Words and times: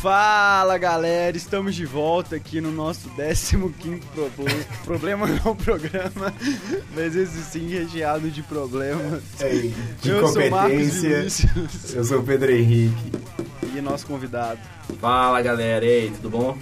Fala 0.00 0.78
galera, 0.78 1.36
estamos 1.36 1.74
de 1.74 1.84
volta 1.84 2.34
aqui 2.34 2.58
no 2.58 2.72
nosso 2.72 3.10
15 3.10 4.00
problema. 4.14 4.64
problema 4.82 5.26
não 5.44 5.54
programa, 5.54 6.32
mas 6.94 7.14
esse 7.14 7.42
sim 7.42 7.68
recheado 7.68 8.30
de 8.30 8.42
problemas. 8.42 9.22
É, 9.38 9.48
de 10.00 10.08
Eu 10.08 10.26
sou 10.26 10.48
Marcos. 10.48 11.02
Vinícius 11.02 11.94
Eu 11.94 12.02
sou 12.02 12.20
o 12.20 12.22
Pedro 12.22 12.50
Henrique. 12.50 13.12
e 13.76 13.80
nosso 13.82 14.06
convidado. 14.06 14.58
Fala 14.98 15.42
galera, 15.42 15.84
e 15.84 15.88
aí, 15.88 16.10
tudo 16.10 16.30
bom? 16.30 16.56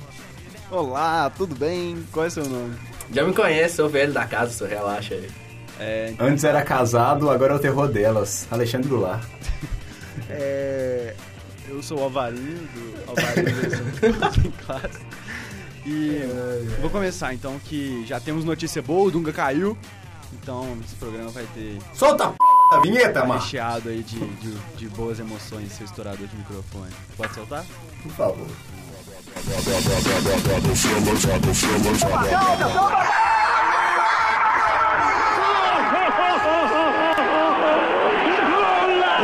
Olá, 0.69 1.31
tudo 1.31 1.55
bem? 1.55 2.05
Qual 2.11 2.27
é 2.27 2.31
seu 2.31 2.45
nome? 2.45 2.75
Já 3.13 3.23
me 3.23 3.33
conhece, 3.33 3.77
sou 3.77 3.87
o 3.87 3.89
velho 3.89 4.13
da 4.13 4.27
casa, 4.27 4.51
só 4.51 4.67
relaxa 4.67 5.15
aí. 5.15 5.31
É, 5.79 6.13
Antes 6.19 6.43
era 6.43 6.61
casado, 6.63 7.31
agora 7.31 7.53
é 7.53 7.57
o 7.57 7.61
terror 7.61 7.87
delas. 7.87 8.49
Alexandre 8.51 8.89
Goulart. 8.89 9.23
é, 10.29 11.15
eu 11.69 11.83
sou 11.83 11.99
o 11.99 12.03
Alvarinho, 12.05 12.69
do 12.75 13.11
Alvarinho 13.11 14.53
classe. 14.67 15.01
E 15.87 16.21
vou 16.81 16.91
começar 16.91 17.33
então 17.33 17.59
que 17.65 18.05
já 18.07 18.21
temos 18.21 18.45
notícia 18.45 18.83
boa, 18.83 19.09
o 19.09 19.11
Dunga 19.11 19.33
caiu. 19.33 19.77
Então 20.33 20.77
esse 20.85 20.95
programa 20.97 21.31
vai 21.31 21.47
ter 21.55 21.79
Solta 21.95 22.25
a 22.25 22.29
p 22.29 22.37
da 22.71 22.81
vinheta, 22.81 23.25
mano. 23.25 23.41
recheado 23.41 23.89
aí 23.89 24.03
de, 24.03 24.19
de, 24.19 24.55
de 24.77 24.89
boas 24.91 25.19
emoções, 25.19 25.73
seu 25.73 25.87
estourador 25.87 26.27
de 26.27 26.37
microfone. 26.37 26.93
Pode 27.17 27.35
soltar? 27.35 27.65
Por 28.03 28.13
favor. 28.13 28.47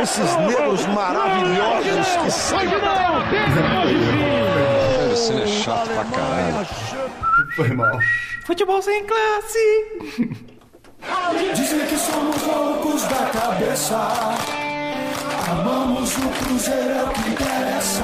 Esses 0.01 0.35
negros 0.37 0.85
maravilhosos 0.87 2.07
que 2.23 2.31
saem. 2.31 2.69
Esse 5.11 5.33
é 5.33 5.47
chato 5.47 5.87
pra 5.89 6.03
caralho. 6.05 6.67
Foi 7.55 7.69
mal. 7.69 7.99
Futebol 8.45 8.81
sem 8.81 9.05
classe! 9.05 9.59
Dizem 11.55 11.85
que 11.87 11.97
somos 11.97 12.41
loucos 12.43 13.03
da 13.03 13.29
cabeça. 13.29 13.97
Amamos 15.49 16.17
o 16.17 16.29
Cruzeiro, 16.43 16.89
é 16.89 17.03
o 17.03 17.09
que 17.09 17.29
interessa. 17.29 18.03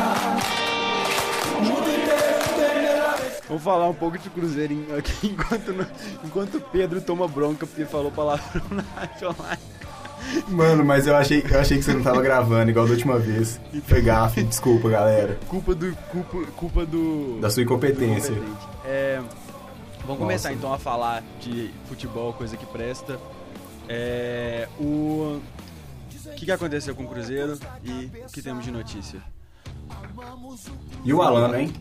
O 1.58 1.62
mundo 1.62 1.90
inteiro 1.90 2.56
terá 2.56 3.16
Vamos 3.48 3.64
falar 3.64 3.90
um 3.90 3.94
pouco 3.94 4.18
de 4.18 4.30
Cruzeirinho 4.30 4.98
aqui 4.98 5.28
enquanto, 5.34 5.88
enquanto 6.24 6.58
o 6.58 6.62
Pedro 6.62 7.02
toma 7.02 7.28
bronca 7.28 7.66
porque 7.68 7.86
falou 7.86 8.12
palavrão 8.12 8.64
na 8.70 8.84
rádio 8.96 9.30
online. 9.30 9.62
Mano, 10.48 10.84
mas 10.84 11.08
eu 11.08 11.16
achei, 11.16 11.44
eu 11.50 11.60
achei 11.60 11.78
que 11.78 11.84
você 11.84 11.94
não 11.94 12.04
tava 12.04 12.22
gravando 12.22 12.70
igual 12.70 12.86
da 12.86 12.94
última 12.94 13.18
vez. 13.18 13.60
Foi 13.84 14.02
gafe, 14.02 14.44
desculpa, 14.44 14.90
galera. 14.90 15.40
Culpa 15.48 15.74
do. 15.76 15.96
Culpa, 16.10 16.52
culpa 16.56 16.86
do. 16.86 17.40
Da 17.40 17.50
sua 17.50 17.64
incompetência. 17.64 18.36
É, 18.86 19.22
vamos 20.06 20.20
começar 20.20 20.50
Nossa. 20.50 20.60
então 20.60 20.74
a 20.74 20.78
falar 20.78 21.24
de 21.40 21.72
futebol, 21.88 22.34
coisa 22.34 22.56
que 22.56 22.66
presta. 22.66 23.20
É, 23.88 24.68
o. 24.80 25.42
O 26.26 26.34
que, 26.36 26.46
que 26.46 26.52
aconteceu 26.52 26.96
com 26.96 27.04
o 27.04 27.08
Cruzeiro 27.08 27.58
e 27.84 28.10
o 28.26 28.32
que 28.32 28.42
temos 28.42 28.64
de 28.64 28.72
notícia? 28.72 29.20
E 31.04 31.14
o 31.14 31.22
Alano, 31.22 31.56
hein? 31.56 31.74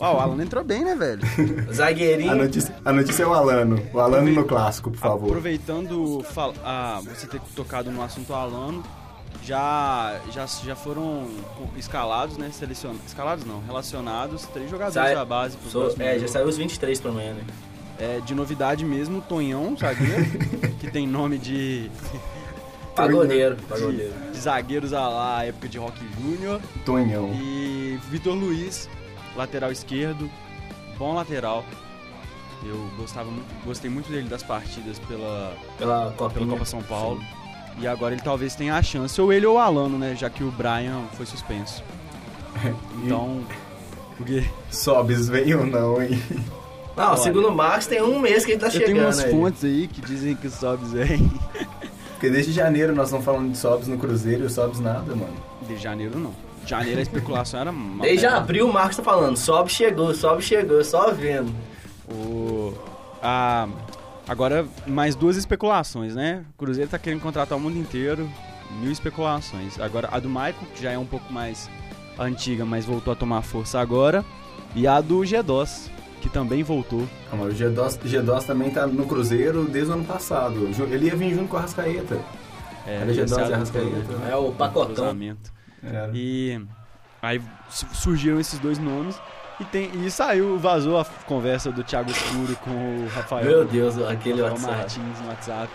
Uau, 0.00 0.16
o 0.16 0.20
Alan 0.20 0.42
entrou 0.42 0.64
bem, 0.64 0.84
né, 0.84 0.94
velho? 0.94 1.20
A 1.68 1.72
Zagueirinho, 1.72 2.34
notícia, 2.34 2.74
a 2.84 2.92
notícia 2.92 3.22
é 3.22 3.26
o 3.26 3.34
Alano. 3.34 3.80
O 3.92 4.00
Alano 4.00 4.30
no 4.32 4.44
clássico, 4.44 4.90
por 4.90 4.98
favor. 4.98 5.26
Aproveitando 5.28 6.22
fal- 6.24 6.54
ah, 6.64 7.00
você 7.04 7.26
ter 7.26 7.40
tocado 7.54 7.90
no 7.90 8.02
assunto 8.02 8.32
Alano, 8.32 8.82
já, 9.44 10.18
já, 10.32 10.46
já 10.46 10.74
foram 10.74 11.26
escalados, 11.76 12.36
né? 12.38 12.50
Selecionados. 12.52 13.06
Escalados 13.06 13.44
não, 13.44 13.60
relacionados, 13.66 14.46
três 14.46 14.70
jogadores 14.70 14.94
Sai- 14.94 15.14
da 15.14 15.24
base 15.24 15.56
pro 15.56 15.70
sou- 15.70 15.94
é, 15.98 16.12
já 16.14 16.18
jogo. 16.20 16.28
saiu 16.28 16.46
os 16.46 16.56
23 16.56 17.00
pra 17.00 17.10
amanhã, 17.10 17.34
né? 17.34 17.44
É, 17.98 18.20
de 18.24 18.34
novidade 18.34 18.82
mesmo, 18.84 19.18
o 19.18 19.20
Tonhão, 19.20 19.76
zagueiro, 19.76 20.24
que 20.80 20.90
tem 20.90 21.06
nome 21.06 21.36
de, 21.36 21.90
Pagodeiro, 22.96 23.56
de, 23.56 23.62
pagodeiro. 23.62 24.12
de 24.32 24.38
zagueiros 24.40 24.92
à 24.94 25.08
lá, 25.08 25.44
época 25.44 25.68
de 25.68 25.78
Rock 25.78 25.98
Júnior. 26.20 26.60
Tonhão. 26.84 27.30
E 27.34 27.98
Vitor 28.10 28.34
Luiz, 28.34 28.88
lateral 29.36 29.70
esquerdo, 29.72 30.30
bom 30.98 31.14
lateral. 31.14 31.64
Eu 32.64 32.76
gostava 32.98 33.30
muito, 33.30 33.46
gostei 33.64 33.90
muito 33.90 34.10
dele 34.10 34.28
das 34.28 34.42
partidas 34.42 34.98
pela, 35.00 35.56
Pela 35.78 36.12
Copa, 36.16 36.34
pela 36.34 36.46
Copa 36.46 36.64
São 36.64 36.82
Paulo. 36.82 37.20
E 37.78 37.86
agora 37.86 38.12
ele 38.14 38.22
talvez 38.22 38.54
tenha 38.54 38.74
a 38.76 38.82
chance, 38.82 39.18
ou 39.20 39.32
ele 39.32 39.46
ou 39.46 39.54
o 39.54 39.58
Alano, 39.58 39.98
né? 39.98 40.14
Já 40.14 40.28
que 40.28 40.44
o 40.44 40.50
Brian 40.50 41.02
foi 41.14 41.26
suspenso. 41.26 41.82
Então. 43.02 43.42
Porque 44.16 44.44
Sobes 44.70 45.28
veio 45.30 45.60
ou 45.60 45.66
não, 45.66 46.02
hein? 46.02 46.22
Não, 46.94 47.12
Olha. 47.12 47.16
segundo 47.16 47.48
o 47.48 47.54
Marcos, 47.54 47.86
tem 47.86 48.02
um 48.02 48.18
mês 48.18 48.44
que 48.44 48.50
ele 48.52 48.60
tá 48.60 48.66
eu 48.66 48.70
chegando 48.72 48.86
tenho 48.88 49.02
umas 49.06 49.18
aí. 49.20 49.30
fontes 49.30 49.64
aí 49.64 49.88
que 49.88 50.02
dizem 50.02 50.36
que 50.36 50.46
o 50.48 50.50
Sobs 50.50 50.92
vem. 50.92 51.30
Porque 52.10 52.28
desde 52.28 52.52
janeiro 52.52 52.94
nós 52.94 53.06
estamos 53.06 53.24
falando 53.24 53.50
de 53.50 53.56
Sobes 53.56 53.88
no 53.88 53.96
Cruzeiro 53.96 54.42
e 54.42 54.46
o 54.46 54.50
Sobes 54.50 54.78
nada, 54.80 55.16
mano. 55.16 55.32
De 55.66 55.78
janeiro 55.78 56.18
não. 56.18 56.34
De 56.64 56.70
janeiro 56.70 56.98
a 56.98 57.02
especulação 57.02 57.60
era 57.60 57.70
uma 57.70 58.02
Desde 58.02 58.22
merda. 58.26 58.38
abril 58.38 58.68
o 58.68 58.72
Marcos 58.72 58.96
tá 58.96 59.02
falando, 59.02 59.36
sobe, 59.36 59.70
chegou, 59.70 60.14
sobe, 60.14 60.42
chegou, 60.42 60.82
só 60.84 61.10
vendo. 61.10 61.52
O, 62.08 62.74
a, 63.22 63.68
agora, 64.28 64.66
mais 64.86 65.14
duas 65.14 65.36
especulações, 65.36 66.14
né? 66.14 66.44
O 66.54 66.58
Cruzeiro 66.58 66.90
tá 66.90 66.98
querendo 66.98 67.20
contratar 67.20 67.56
o 67.56 67.60
mundo 67.60 67.76
inteiro, 67.78 68.28
mil 68.80 68.90
especulações. 68.92 69.80
Agora, 69.80 70.08
a 70.12 70.18
do 70.18 70.28
Maicon, 70.28 70.64
que 70.74 70.82
já 70.82 70.92
é 70.92 70.98
um 70.98 71.06
pouco 71.06 71.32
mais 71.32 71.68
antiga, 72.18 72.64
mas 72.64 72.84
voltou 72.84 73.12
a 73.12 73.16
tomar 73.16 73.42
força 73.42 73.80
agora. 73.80 74.24
E 74.74 74.86
a 74.86 75.00
do 75.00 75.18
G2, 75.20 75.90
que 76.20 76.28
também 76.28 76.62
voltou. 76.62 77.08
Mas 77.32 77.40
o 77.60 77.64
G2, 77.64 77.98
G2 78.04 78.44
também 78.44 78.70
tá 78.70 78.86
no 78.86 79.06
Cruzeiro 79.06 79.64
desde 79.64 79.90
o 79.90 79.94
ano 79.94 80.04
passado. 80.04 80.68
Ele 80.90 81.06
ia 81.06 81.16
vir 81.16 81.34
junto 81.34 81.48
com 81.48 81.56
a 81.56 81.60
Rascaeta. 81.62 82.18
É, 82.86 82.96
Era 82.96 83.12
G2 83.12 83.24
esse 83.24 83.34
e 83.34 83.36
o 83.36 83.54
Arrascaeta. 83.54 83.90
cruzamento. 83.90 84.30
É 84.30 84.36
o 84.36 84.52
pacotão. 84.52 85.16
Era. 85.82 86.10
E 86.14 86.60
aí 87.22 87.40
su- 87.68 87.86
surgiram 87.94 88.38
esses 88.40 88.58
dois 88.58 88.78
nomes. 88.78 89.20
E, 89.58 89.64
tem, 89.66 89.90
e 90.06 90.10
saiu, 90.10 90.58
vazou 90.58 90.98
a 90.98 91.04
conversa 91.26 91.70
do 91.70 91.84
Thiago 91.84 92.10
Escuro 92.10 92.56
com 92.56 92.70
o 92.70 93.08
Rafael. 93.14 93.44
Meu 93.44 93.64
Deus, 93.66 93.98
aquele 93.98 94.40
Rafael 94.42 94.52
WhatsApp. 94.52 94.76
Martins 94.76 95.20
no 95.20 95.28
WhatsApp. 95.28 95.72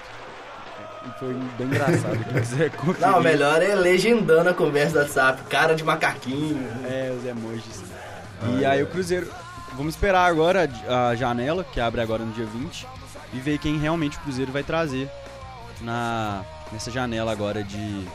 E 1.05 1.19
foi 1.19 1.33
bem 1.57 1.67
engraçado. 1.67 2.23
Quem 2.23 2.33
quiser 2.41 2.69
conferir. 2.77 3.07
Não, 3.07 3.21
melhor 3.21 3.61
é 3.61 3.75
legendando 3.75 4.49
a 4.49 4.53
conversa 4.55 4.93
do 4.93 4.99
WhatsApp, 5.01 5.43
cara 5.43 5.75
de 5.75 5.83
macaquinho. 5.83 6.67
É, 6.83 7.13
os 7.15 7.23
emojis. 7.25 7.83
E 8.59 8.65
aí 8.65 8.81
o 8.81 8.87
Cruzeiro. 8.87 9.29
Vamos 9.73 9.93
esperar 9.93 10.25
agora 10.31 10.67
a 10.87 11.13
janela, 11.15 11.63
que 11.63 11.79
abre 11.81 11.99
agora 12.01 12.23
no 12.23 12.31
dia 12.31 12.45
20, 12.45 12.87
e 13.33 13.39
ver 13.39 13.57
quem 13.59 13.77
realmente 13.77 14.17
o 14.17 14.21
Cruzeiro 14.21 14.51
vai 14.51 14.63
trazer 14.63 15.07
na, 15.81 16.43
nessa 16.71 16.89
janela 16.89 17.31
agora 17.31 17.61
de, 17.63 18.07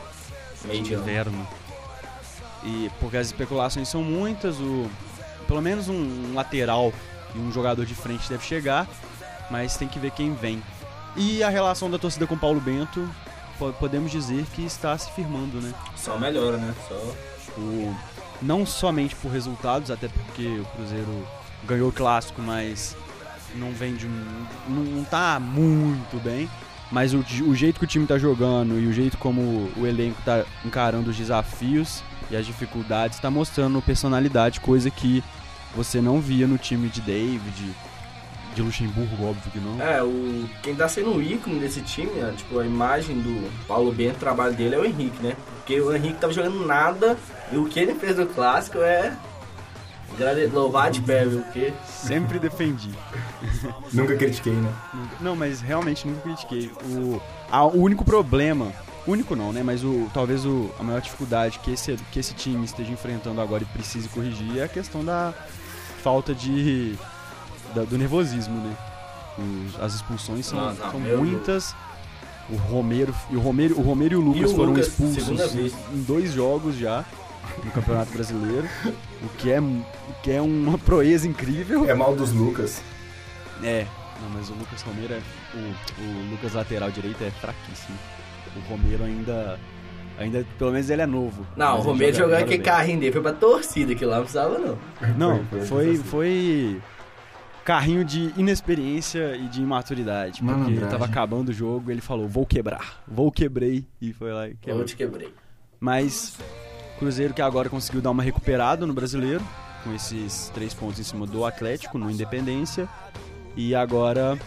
Meio 0.65 0.83
de 0.83 0.93
inverno. 0.95 1.47
E 2.63 2.91
porque 2.99 3.17
as 3.17 3.27
especulações 3.27 3.87
são 3.87 4.03
muitas, 4.03 4.57
o, 4.59 4.89
pelo 5.47 5.61
menos 5.61 5.89
um 5.89 6.33
lateral 6.33 6.93
e 7.33 7.39
um 7.39 7.51
jogador 7.51 7.85
de 7.85 7.95
frente 7.95 8.29
deve 8.29 8.43
chegar, 8.45 8.87
mas 9.49 9.75
tem 9.77 9.87
que 9.87 9.97
ver 9.99 10.11
quem 10.11 10.33
vem. 10.33 10.61
E 11.15 11.43
a 11.43 11.49
relação 11.49 11.89
da 11.89 11.97
torcida 11.97 12.27
com 12.27 12.37
Paulo 12.37 12.61
Bento, 12.61 13.09
po- 13.57 13.73
podemos 13.73 14.11
dizer 14.11 14.45
que 14.53 14.63
está 14.63 14.97
se 14.97 15.11
firmando, 15.11 15.59
né? 15.59 15.73
Só 15.95 16.17
melhora, 16.17 16.57
né? 16.57 16.73
Só... 16.87 16.95
o- 17.57 17.95
não 18.41 18.65
somente 18.65 19.15
por 19.15 19.31
resultados, 19.31 19.91
até 19.91 20.07
porque 20.07 20.47
o 20.59 20.65
Cruzeiro 20.75 21.27
ganhou 21.65 21.89
o 21.89 21.91
clássico, 21.91 22.41
mas 22.41 22.95
não 23.55 23.71
vem 23.71 23.95
de 23.95 24.07
um, 24.07 24.45
não, 24.67 24.83
não 24.83 25.03
tá 25.03 25.39
muito 25.39 26.17
bem. 26.23 26.49
Mas 26.91 27.13
o, 27.13 27.19
o 27.45 27.55
jeito 27.55 27.79
que 27.79 27.85
o 27.85 27.87
time 27.87 28.05
tá 28.05 28.17
jogando 28.17 28.79
e 28.79 28.85
o 28.85 28.93
jeito 28.93 29.17
como 29.17 29.71
o 29.77 29.87
elenco 29.87 30.21
tá 30.25 30.43
encarando 30.65 31.09
os 31.09 31.17
desafios 31.17 32.03
e 32.29 32.35
as 32.35 32.45
dificuldades 32.45 33.19
tá 33.19 33.31
mostrando 33.31 33.81
personalidade, 33.81 34.59
coisa 34.59 34.91
que 34.91 35.23
você 35.75 36.01
não 36.01 36.19
via 36.19 36.45
no 36.45 36.57
time 36.57 36.89
de 36.89 36.99
David, 37.01 37.73
de 38.53 38.61
Luxemburgo, 38.61 39.25
óbvio 39.25 39.51
que 39.51 39.59
não. 39.59 39.81
É, 39.81 40.03
o... 40.03 40.49
quem 40.61 40.75
tá 40.75 40.87
sendo 40.87 41.15
o 41.15 41.21
ícone 41.21 41.59
desse 41.59 41.81
time, 41.81 42.11
né, 42.11 42.33
tipo, 42.35 42.59
a 42.59 42.65
imagem 42.65 43.19
do 43.19 43.49
Paulo 43.65 43.91
Bento, 43.91 44.17
o 44.17 44.19
trabalho 44.19 44.53
dele 44.53 44.75
é 44.75 44.79
o 44.79 44.85
Henrique, 44.85 45.23
né? 45.23 45.35
Porque 45.57 45.79
o 45.79 45.95
Henrique 45.95 46.19
tava 46.19 46.33
jogando 46.33 46.65
nada 46.65 47.17
e 47.51 47.57
o 47.57 47.65
que 47.65 47.79
ele 47.79 47.95
fez 47.95 48.17
no 48.17 48.25
clássico 48.25 48.79
é. 48.79 49.15
Grade- 50.17 50.47
Louvar 50.47 50.91
de 50.91 51.01
pé, 51.01 51.25
viu? 51.25 51.41
Porque 51.41 51.73
Sempre 51.85 52.39
defendi. 52.39 52.89
Nunca 53.93 54.15
critiquei, 54.15 54.53
né? 54.53 54.71
Não, 55.19 55.35
mas 55.35 55.61
realmente 55.61 56.07
nunca 56.07 56.21
critiquei. 56.21 56.71
O, 56.85 57.21
a- 57.49 57.65
o 57.65 57.77
único 57.81 58.03
problema, 58.05 58.71
único 59.07 59.35
não, 59.35 59.51
né? 59.51 59.61
Mas 59.63 59.83
o, 59.83 60.09
talvez 60.13 60.45
o, 60.45 60.69
a 60.79 60.83
maior 60.83 61.01
dificuldade 61.01 61.59
que 61.59 61.71
esse, 61.71 61.95
que 62.11 62.19
esse 62.19 62.33
time 62.33 62.63
esteja 62.65 62.91
enfrentando 62.91 63.41
agora 63.41 63.63
e 63.63 63.65
precise 63.67 64.07
corrigir 64.09 64.59
é 64.59 64.63
a 64.63 64.67
questão 64.67 65.03
da 65.03 65.33
falta 66.03 66.33
de. 66.33 66.95
da- 67.75 67.83
do 67.83 67.97
nervosismo, 67.97 68.55
né? 68.61 68.75
Os- 69.37 69.79
as 69.81 69.93
expulsões 69.95 70.45
são, 70.45 70.59
Não, 70.59 70.73
não, 70.73 70.91
são 70.91 70.99
muitas. 70.99 71.75
O 72.49 72.55
Romero, 72.55 73.15
e 73.29 73.35
o 73.35 73.39
Romero, 73.39 73.79
o 73.79 73.81
Romero 73.81 74.13
e 74.13 74.17
o 74.17 74.19
Lucas 74.21 74.51
o 74.51 74.55
foram 74.55 74.71
Lucas, 74.73 74.87
expulsos 74.87 75.55
em 75.55 76.01
dois 76.03 76.33
jogos 76.33 76.75
já 76.75 77.05
no 77.63 77.71
Campeonato 77.71 78.11
Brasileiro. 78.11 78.67
O 79.23 79.29
que 79.37 79.51
é, 79.51 79.59
o 79.59 79.83
que 80.23 80.31
é 80.31 80.41
uma 80.41 80.77
proeza 80.79 81.27
incrível. 81.27 81.89
É 81.89 81.93
mal 81.93 82.15
dos 82.15 82.31
Lucas. 82.31 82.81
É. 83.63 83.85
Não, 84.21 84.29
mas 84.29 84.49
o 84.49 84.53
Lucas 84.53 84.81
Romero 84.81 85.13
é. 85.13 85.21
O, 85.55 86.01
o 86.01 86.31
Lucas 86.31 86.53
lateral 86.53 86.89
direito 86.91 87.23
é 87.23 87.31
fraquíssimo. 87.31 87.97
O 88.55 88.59
Romero 88.69 89.03
ainda. 89.03 89.59
Ainda, 90.17 90.45
pelo 90.57 90.71
menos 90.71 90.89
ele 90.89 91.01
é 91.01 91.05
novo. 91.07 91.47
Não, 91.55 91.75
o 91.75 91.77
ele 91.79 91.83
Romero 91.87 92.13
joga- 92.13 92.23
jogou 92.29 92.35
aquele 92.43 92.57
bem. 92.57 92.65
carrinho 92.65 92.99
dele, 92.99 93.11
foi 93.11 93.21
pra 93.21 93.33
torcida, 93.33 93.95
que 93.95 94.05
lá 94.05 94.15
não 94.17 94.23
precisava 94.23 94.59
não. 94.59 94.77
Não, 95.17 95.45
Foi- 95.45 95.59
foi 95.61 95.67
foi, 95.67 95.89
assim. 95.91 96.03
foi 96.03 96.81
carrinho 97.65 98.03
de 98.05 98.31
inexperiência 98.37 99.35
e 99.35 99.47
de 99.47 99.61
imaturidade. 99.61 100.39
Porque 100.41 100.51
Malandragem. 100.51 100.89
tava 100.89 101.05
acabando 101.05 101.49
o 101.49 101.53
jogo, 101.53 101.89
ele 101.89 102.01
falou, 102.01 102.27
vou 102.27 102.45
quebrar. 102.45 103.01
Vou 103.07 103.31
quebrei. 103.31 103.85
E 104.01 104.13
foi 104.13 104.31
lá 104.31 104.47
e 104.47 104.51
Eu 104.51 104.57
quebrou. 104.61 104.85
te 104.85 104.95
quebrei. 104.95 105.33
Mas 105.79 106.37
Cruzeiro 107.01 107.33
que 107.33 107.41
agora 107.41 107.67
conseguiu 107.67 107.99
dar 107.99 108.11
uma 108.11 108.21
recuperada 108.21 108.85
no 108.85 108.93
brasileiro, 108.93 109.43
com 109.83 109.91
esses 109.91 110.51
três 110.53 110.71
pontos 110.71 110.99
em 110.99 111.03
cima 111.03 111.25
do 111.25 111.43
Atlético, 111.43 111.97
no 111.97 112.11
Independência. 112.11 112.87
E 113.57 113.73
agora 113.73 114.37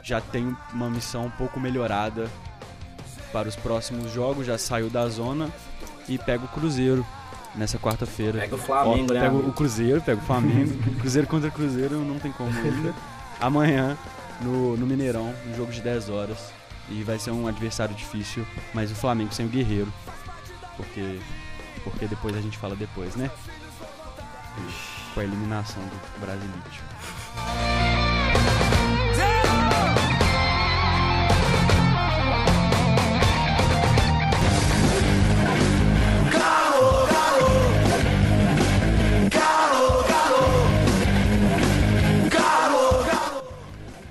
já 0.00 0.20
tem 0.20 0.56
uma 0.72 0.88
missão 0.88 1.26
um 1.26 1.30
pouco 1.30 1.58
melhorada 1.58 2.30
para 3.32 3.48
os 3.48 3.56
próximos 3.56 4.12
jogos, 4.12 4.46
já 4.46 4.56
saiu 4.56 4.88
da 4.88 5.08
zona 5.08 5.50
e 6.08 6.18
pega 6.18 6.44
o 6.44 6.48
Cruzeiro 6.48 7.04
nessa 7.56 7.80
quarta-feira. 7.80 8.38
Pega 8.38 8.54
o 8.54 8.58
Flamengo, 8.58 9.10
Ó, 9.10 9.14
né? 9.14 9.20
Pega 9.20 9.34
o 9.34 9.52
Cruzeiro, 9.52 10.00
pega 10.00 10.20
o 10.20 10.24
Flamengo. 10.24 10.78
Cruzeiro 11.02 11.26
contra 11.26 11.50
Cruzeiro 11.50 11.98
não 11.98 12.20
tem 12.20 12.30
como 12.30 12.48
ainda. 12.48 12.94
Amanhã, 13.40 13.98
no, 14.40 14.76
no 14.76 14.86
Mineirão, 14.86 15.34
um 15.50 15.56
jogo 15.56 15.72
de 15.72 15.80
10 15.80 16.10
horas. 16.10 16.52
E 16.88 17.02
vai 17.02 17.18
ser 17.18 17.32
um 17.32 17.48
adversário 17.48 17.92
difícil, 17.92 18.46
mas 18.72 18.92
o 18.92 18.94
Flamengo 18.94 19.34
sem 19.34 19.46
o 19.46 19.48
Guerreiro. 19.48 19.92
Porque, 20.76 21.18
porque 21.82 22.06
depois 22.06 22.36
a 22.36 22.40
gente 22.40 22.58
fala 22.58 22.74
depois, 22.76 23.16
né? 23.16 23.30
Com 25.14 25.20
a 25.20 25.24
eliminação 25.24 25.82
do 25.82 26.20
Brasilite. 26.20 26.80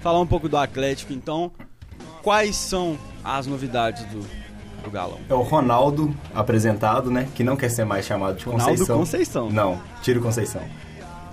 Falar 0.02 0.20
um 0.20 0.28
pouco 0.28 0.50
do 0.50 0.58
Atlético, 0.58 1.14
então. 1.14 1.52
Quais 2.24 2.56
são 2.56 2.98
as 3.24 3.46
novidades 3.46 4.04
do, 4.06 4.41
Galão? 4.90 5.18
É 5.30 5.34
o 5.34 5.42
Ronaldo 5.42 6.16
apresentado, 6.34 7.12
né? 7.12 7.28
Que 7.36 7.44
não 7.44 7.56
quer 7.56 7.70
ser 7.70 7.86
mais 7.86 8.06
chamado 8.06 8.38
de 8.38 8.46
Ronaldo 8.46 8.72
Conceição. 8.72 8.98
Conceição. 8.98 9.50
Não, 9.52 9.80
tira 10.02 10.20
o 10.20 10.22
Conceição. 10.22 10.62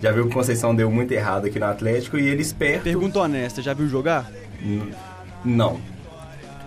Já 0.03 0.13
viu 0.13 0.25
que 0.25 0.31
o 0.31 0.35
Conceição 0.35 0.75
deu 0.75 0.91
muito 0.91 1.13
errado 1.13 1.47
aqui 1.47 1.59
no 1.59 1.67
Atlético 1.67 2.19
e 2.19 2.27
ele 2.29 2.43
esperto. 2.43 2.85
Pergunta 2.85 3.19
honesta, 3.21 3.61
já 3.63 3.73
viu 3.75 3.89
jogar? 3.89 4.31
N- 4.63 4.93
Não. 5.45 5.81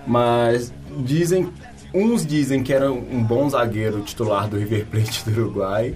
Mas 0.05 0.73
dizem. 1.03 1.49
Uns 1.93 2.25
dizem 2.25 2.63
que 2.63 2.71
era 2.73 2.89
um 2.91 3.21
bom 3.21 3.49
zagueiro 3.49 3.99
titular 4.01 4.47
do 4.47 4.57
River 4.57 4.85
Plate 4.85 5.29
do 5.29 5.41
Uruguai. 5.41 5.93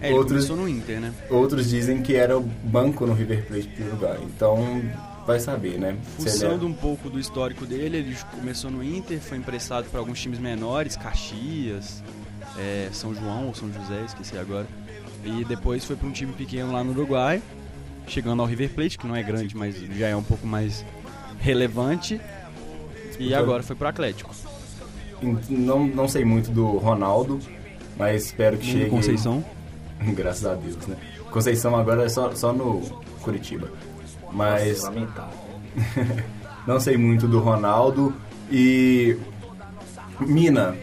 É, 0.00 0.12
outros, 0.12 0.48
no 0.50 0.68
Inter, 0.68 1.00
né? 1.00 1.12
outros 1.30 1.68
dizem 1.70 2.02
que 2.02 2.14
era 2.14 2.38
o 2.38 2.40
banco 2.42 3.04
no 3.06 3.14
River 3.14 3.44
Plate 3.46 3.68
do 3.68 3.86
Uruguai. 3.88 4.18
Então, 4.22 4.82
vai 5.28 5.38
saber, 5.38 5.78
né? 5.78 5.90
É- 5.90 6.22
Fuçando 6.22 6.66
um 6.66 6.72
pouco 6.72 7.10
do 7.10 7.20
histórico 7.20 7.66
dele, 7.66 7.98
ele 7.98 8.16
começou 8.34 8.70
no 8.70 8.82
Inter, 8.82 9.20
foi 9.20 9.36
emprestado 9.36 9.84
para 9.90 10.00
alguns 10.00 10.18
times 10.18 10.38
menores, 10.38 10.96
Caxias, 10.96 12.02
é, 12.58 12.88
São 12.92 13.14
João 13.14 13.48
ou 13.48 13.54
São 13.54 13.70
José, 13.70 14.02
esqueci 14.06 14.38
agora. 14.38 14.66
E 15.22 15.44
depois 15.44 15.84
foi 15.84 15.96
para 15.96 16.08
um 16.08 16.12
time 16.12 16.32
pequeno 16.32 16.72
lá 16.72 16.82
no 16.82 16.92
Uruguai, 16.92 17.42
chegando 18.06 18.40
ao 18.40 18.48
River 18.48 18.70
Plate, 18.70 18.96
que 18.96 19.06
não 19.06 19.14
é 19.14 19.22
grande, 19.22 19.54
mas 19.54 19.76
já 19.76 20.08
é 20.08 20.16
um 20.16 20.22
pouco 20.22 20.46
mais 20.46 20.82
relevante. 21.38 22.18
E 23.18 23.34
agora 23.34 23.62
foi 23.62 23.76
pro 23.76 23.86
Atlético. 23.86 24.34
Não, 25.50 25.86
não 25.86 26.08
sei 26.08 26.24
muito 26.24 26.50
do 26.50 26.78
Ronaldo, 26.78 27.38
mas 27.98 28.24
espero 28.26 28.56
que 28.56 28.66
Nuno 28.68 28.78
chegue. 28.78 28.90
Conceição. 28.90 29.44
Graças 30.14 30.46
a 30.46 30.54
Deus, 30.54 30.86
né? 30.86 30.96
Conceição 31.30 31.76
agora 31.76 32.04
é 32.04 32.08
só, 32.08 32.34
só 32.34 32.50
no 32.50 32.80
Curitiba. 33.20 33.68
Mas 34.32 34.78
Nossa, 34.78 34.90
lamentável. 34.90 35.38
não 36.66 36.80
sei 36.80 36.96
muito 36.96 37.26
do 37.28 37.38
Ronaldo. 37.40 38.14
E. 38.50 39.16
Mina, 40.20 40.74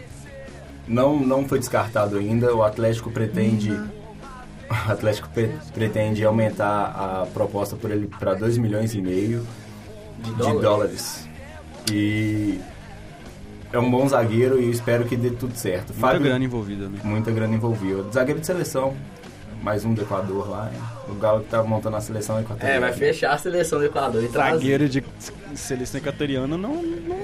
não, 0.87 1.19
não 1.19 1.45
foi 1.47 1.59
descartado 1.59 2.17
ainda. 2.17 2.53
O 2.55 2.63
Atlético 2.63 3.11
pretende. 3.11 3.71
O 4.67 4.91
Atlético 4.91 5.29
pre- 5.29 5.51
pretende 5.75 6.25
aumentar 6.25 6.85
a 6.87 7.27
proposta 7.31 7.75
por 7.75 7.91
ele 7.91 8.07
para 8.19 8.33
2 8.33 8.57
milhões 8.57 8.95
e 8.95 9.01
meio 9.01 9.45
De 10.17 10.31
de 10.31 10.35
dólar. 10.37 10.61
dólares. 10.61 11.29
E 11.91 12.59
é 13.71 13.77
um 13.77 13.89
bom 13.91 14.07
zagueiro 14.09 14.59
e 14.59 14.71
espero 14.71 15.05
que 15.05 15.15
dê 15.15 15.29
tudo 15.29 15.55
certo. 15.55 15.89
Muita 15.93 16.01
Fábio- 16.07 16.21
grana 16.23 16.43
envolvida, 16.43 16.89
né? 16.89 16.97
Muita 17.03 17.29
grana 17.31 17.53
envolvida. 17.53 18.05
Zagueiro 18.11 18.39
de 18.39 18.45
seleção. 18.47 18.95
Mais 19.61 19.83
um 19.83 19.93
do 19.93 20.01
Equador 20.03 20.49
lá. 20.49 20.69
hein? 20.73 20.79
O 21.09 21.15
Galo 21.15 21.41
que 21.41 21.49
tava 21.49 21.67
montando 21.67 21.95
a 21.95 22.01
seleção 22.01 22.39
equatoriana. 22.39 22.75
É, 22.77 22.79
vai 22.79 22.93
fechar 22.93 23.33
a 23.33 23.37
seleção 23.37 23.79
do 23.79 23.85
Equador 23.85 24.23
e 24.23 24.27
trazer. 24.27 24.51
Zagueiro 24.57 24.89
de 24.89 25.03
seleção 25.55 25.99
equatoriana 25.99 26.57
não, 26.57 26.75
não, 26.83 27.17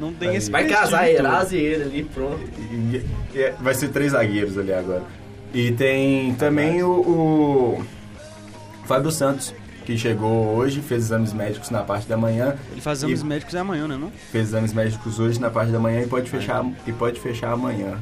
não 0.00 0.12
tem 0.14 0.28
Vai- 0.28 0.36
esse 0.36 0.50
Vai 0.50 0.66
casar. 0.68 1.08
Eras 1.08 1.52
e 1.52 1.56
ele 1.58 1.82
ali, 1.84 2.02
pronto. 2.04 2.40
E- 2.58 3.04
e- 3.34 3.38
é, 3.40 3.54
vai 3.60 3.74
ser 3.74 3.88
três 3.88 4.12
zagueiros 4.12 4.58
ali 4.58 4.72
agora. 4.72 5.02
E 5.54 5.70
tem 5.72 6.34
também 6.34 6.82
o, 6.82 6.90
o 6.90 7.84
Fábio 8.84 9.10
Santos, 9.10 9.54
que 9.84 9.96
chegou 9.98 10.54
hoje, 10.56 10.80
fez 10.80 11.04
exames 11.04 11.32
médicos 11.32 11.70
na 11.70 11.82
parte 11.82 12.08
da 12.08 12.16
manhã. 12.16 12.54
Ele 12.72 12.80
faz 12.80 12.98
exames 12.98 13.20
E- 13.20 13.24
médicos 13.26 13.54
amanhã, 13.54 13.86
né? 13.88 13.96
Não? 13.96 14.10
Fez 14.32 14.48
exames 14.48 14.72
médicos 14.72 15.18
hoje 15.20 15.40
na 15.40 15.50
parte 15.50 15.70
da 15.72 15.78
manhã 15.78 16.02
e 16.02 16.06
pode 16.06 16.28
fechar, 16.30 16.64
e 16.86 16.92
pode 16.92 17.20
fechar 17.20 17.52
amanhã. 17.52 17.98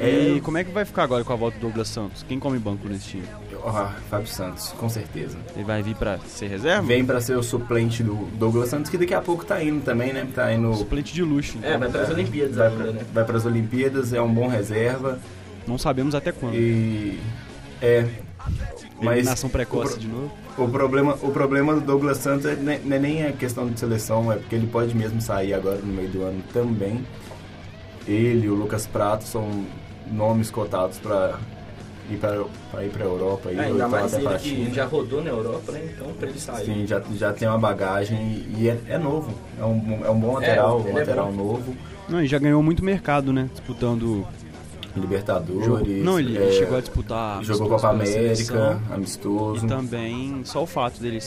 E 0.00 0.38
É, 0.38 0.40
como 0.40 0.56
é 0.56 0.64
que 0.64 0.70
vai 0.70 0.84
ficar 0.84 1.02
agora 1.02 1.22
com 1.22 1.32
a 1.32 1.36
volta 1.36 1.58
do 1.58 1.62
Douglas 1.62 1.88
Santos? 1.88 2.24
Quem 2.26 2.38
come 2.38 2.58
banco 2.58 2.88
nesse 2.88 3.04
time? 3.08 3.24
ó, 3.62 3.88
Fábio 4.08 4.26
Santos, 4.26 4.68
com 4.78 4.88
certeza. 4.88 5.36
Ele 5.54 5.64
vai 5.64 5.82
vir 5.82 5.94
pra 5.94 6.18
ser 6.20 6.46
reserva? 6.48 6.86
Vem 6.86 7.04
pra 7.04 7.20
ser 7.20 7.36
o 7.36 7.42
suplente 7.42 8.02
do 8.02 8.14
Douglas 8.38 8.70
Santos, 8.70 8.90
que 8.90 8.96
daqui 8.96 9.12
a 9.12 9.20
pouco 9.20 9.44
tá 9.44 9.62
indo 9.62 9.84
também, 9.84 10.12
né? 10.14 10.26
Tá 10.34 10.50
indo. 10.52 10.74
Suplente 10.74 11.12
de 11.12 11.22
luxo. 11.22 11.58
então. 11.58 11.70
É, 11.70 11.76
vai 11.76 11.90
para 11.90 12.00
as 12.02 12.10
Olimpíadas 12.10 12.56
vai, 12.56 12.70
pra, 12.70 12.84
né? 12.92 13.02
vai 13.12 13.24
pras 13.24 13.44
Olimpíadas, 13.46 14.12
é 14.14 14.22
um 14.22 14.32
bom 14.32 14.48
reserva. 14.48 15.18
Não 15.66 15.76
sabemos 15.76 16.14
até 16.14 16.32
quando. 16.32 16.54
E. 16.54 17.20
É. 17.82 18.06
Mas 19.02 19.16
Eliminação 19.18 19.48
o 19.48 19.52
precoce 19.52 19.92
pro- 19.92 20.00
de 20.00 20.08
novo. 20.08 20.32
O 20.56 20.68
problema, 20.68 21.18
o 21.22 21.30
problema 21.30 21.74
do 21.74 21.80
Douglas 21.82 22.16
Santos 22.18 22.46
é, 22.46 22.54
ne- 22.56 22.78
não 22.84 22.96
é 22.96 22.98
nem 22.98 23.26
a 23.26 23.32
questão 23.32 23.68
de 23.68 23.78
seleção, 23.78 24.32
é 24.32 24.36
porque 24.36 24.54
ele 24.54 24.66
pode 24.66 24.94
mesmo 24.96 25.20
sair 25.20 25.52
agora 25.54 25.76
no 25.78 25.92
meio 25.92 26.08
do 26.08 26.22
ano 26.22 26.42
também. 26.52 27.04
Ele 28.08 28.46
e 28.46 28.50
o 28.50 28.54
Lucas 28.54 28.86
Prato 28.86 29.24
são 29.24 29.64
nomes 30.10 30.50
cotados 30.50 30.98
para 30.98 31.38
ir 32.10 32.16
para 32.18 32.84
ir 32.84 32.90
para 32.90 33.04
Europa, 33.04 33.48
aí, 33.50 33.56
É, 33.58 33.60
ainda 33.62 33.76
então 33.76 33.88
mais 33.88 34.06
até 34.12 34.16
ele 34.16 34.28
para 34.28 34.38
China. 34.38 34.74
já 34.74 34.84
rodou 34.84 35.22
na 35.22 35.30
Europa, 35.30 35.72
né? 35.72 35.90
Então, 35.94 36.12
pra 36.12 36.28
ele 36.28 36.40
sair. 36.40 36.64
Sim, 36.66 36.86
já, 36.86 37.00
já 37.16 37.32
tem 37.32 37.46
uma 37.48 37.58
bagagem 37.58 38.44
e 38.58 38.68
é, 38.68 38.78
é 38.88 38.98
novo. 38.98 39.32
É 39.58 39.64
um, 39.64 40.00
é 40.04 40.10
um 40.10 40.18
bom 40.18 40.34
lateral, 40.34 40.80
ele 40.80 40.88
um 40.88 40.96
é 40.96 41.00
lateral 41.00 41.32
novo. 41.32 41.76
Não, 42.08 42.20
e 42.20 42.26
já 42.26 42.38
ganhou 42.38 42.62
muito 42.62 42.84
mercado, 42.84 43.32
né? 43.32 43.48
Disputando. 43.52 44.26
Libertadores. 44.96 45.64
Jogo. 45.64 45.86
Não, 45.86 46.18
ele, 46.18 46.36
é, 46.36 46.50
chegou 46.50 46.76
a 46.76 46.80
disputar. 46.80 47.44
Jogou 47.44 47.68
Copa 47.68 47.90
América, 47.90 48.34
seleção. 48.34 48.80
amistoso. 48.90 49.64
E 49.64 49.68
também, 49.68 50.40
só 50.44 50.64
o 50.64 50.66
fato 50.66 51.00
dele 51.00 51.20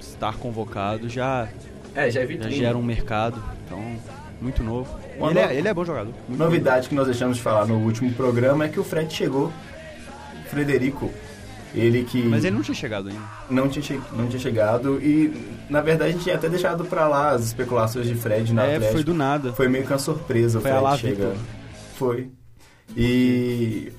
estar 0.00 0.34
convocado 0.38 1.06
já, 1.06 1.46
É, 1.94 2.10
já 2.10 2.22
é 2.22 2.26
já 2.26 2.48
gera 2.48 2.78
um 2.78 2.82
mercado. 2.82 3.42
Então, 3.66 3.78
muito 4.40 4.62
novo. 4.62 4.88
Ele, 5.26 5.34
no- 5.34 5.40
é, 5.40 5.56
ele 5.56 5.68
é 5.68 5.74
bom 5.74 5.84
jogador. 5.84 6.12
Muito 6.28 6.38
Novidade 6.38 6.88
que 6.88 6.94
nós 6.94 7.06
deixamos 7.06 7.36
de 7.36 7.42
falar 7.42 7.66
no 7.66 7.76
último 7.78 8.12
programa 8.14 8.64
é 8.64 8.68
que 8.68 8.78
o 8.80 8.84
Fred 8.84 9.12
chegou. 9.12 9.52
Frederico. 10.48 11.10
Ele 11.74 12.02
que. 12.02 12.22
Mas 12.24 12.44
ele 12.44 12.56
não 12.56 12.62
tinha 12.62 12.74
chegado 12.74 13.08
ainda. 13.08 13.20
não, 13.48 13.68
tinha, 13.68 13.82
che- 13.82 14.00
não 14.12 14.26
tinha 14.26 14.40
chegado 14.40 15.00
e, 15.00 15.32
na 15.70 15.80
verdade, 15.80 16.10
a 16.10 16.12
gente 16.12 16.24
tinha 16.24 16.34
até 16.34 16.48
deixado 16.48 16.84
pra 16.84 17.06
lá 17.06 17.30
as 17.30 17.44
especulações 17.44 18.06
de 18.08 18.14
Fred 18.16 18.52
na 18.52 18.64
é, 18.64 18.74
Atlético. 18.74 18.92
foi 18.94 19.04
do 19.04 19.14
nada. 19.14 19.52
Foi 19.52 19.68
meio 19.68 19.86
que 19.86 19.92
uma 19.92 19.98
surpresa 20.00 20.58
o 20.58 20.62
Foi 20.62 20.70
a 20.70 20.74
Fred 20.74 20.84
lá, 20.84 20.96
chegando. 20.98 21.38
Foi. 21.94 22.28
E 22.96 23.92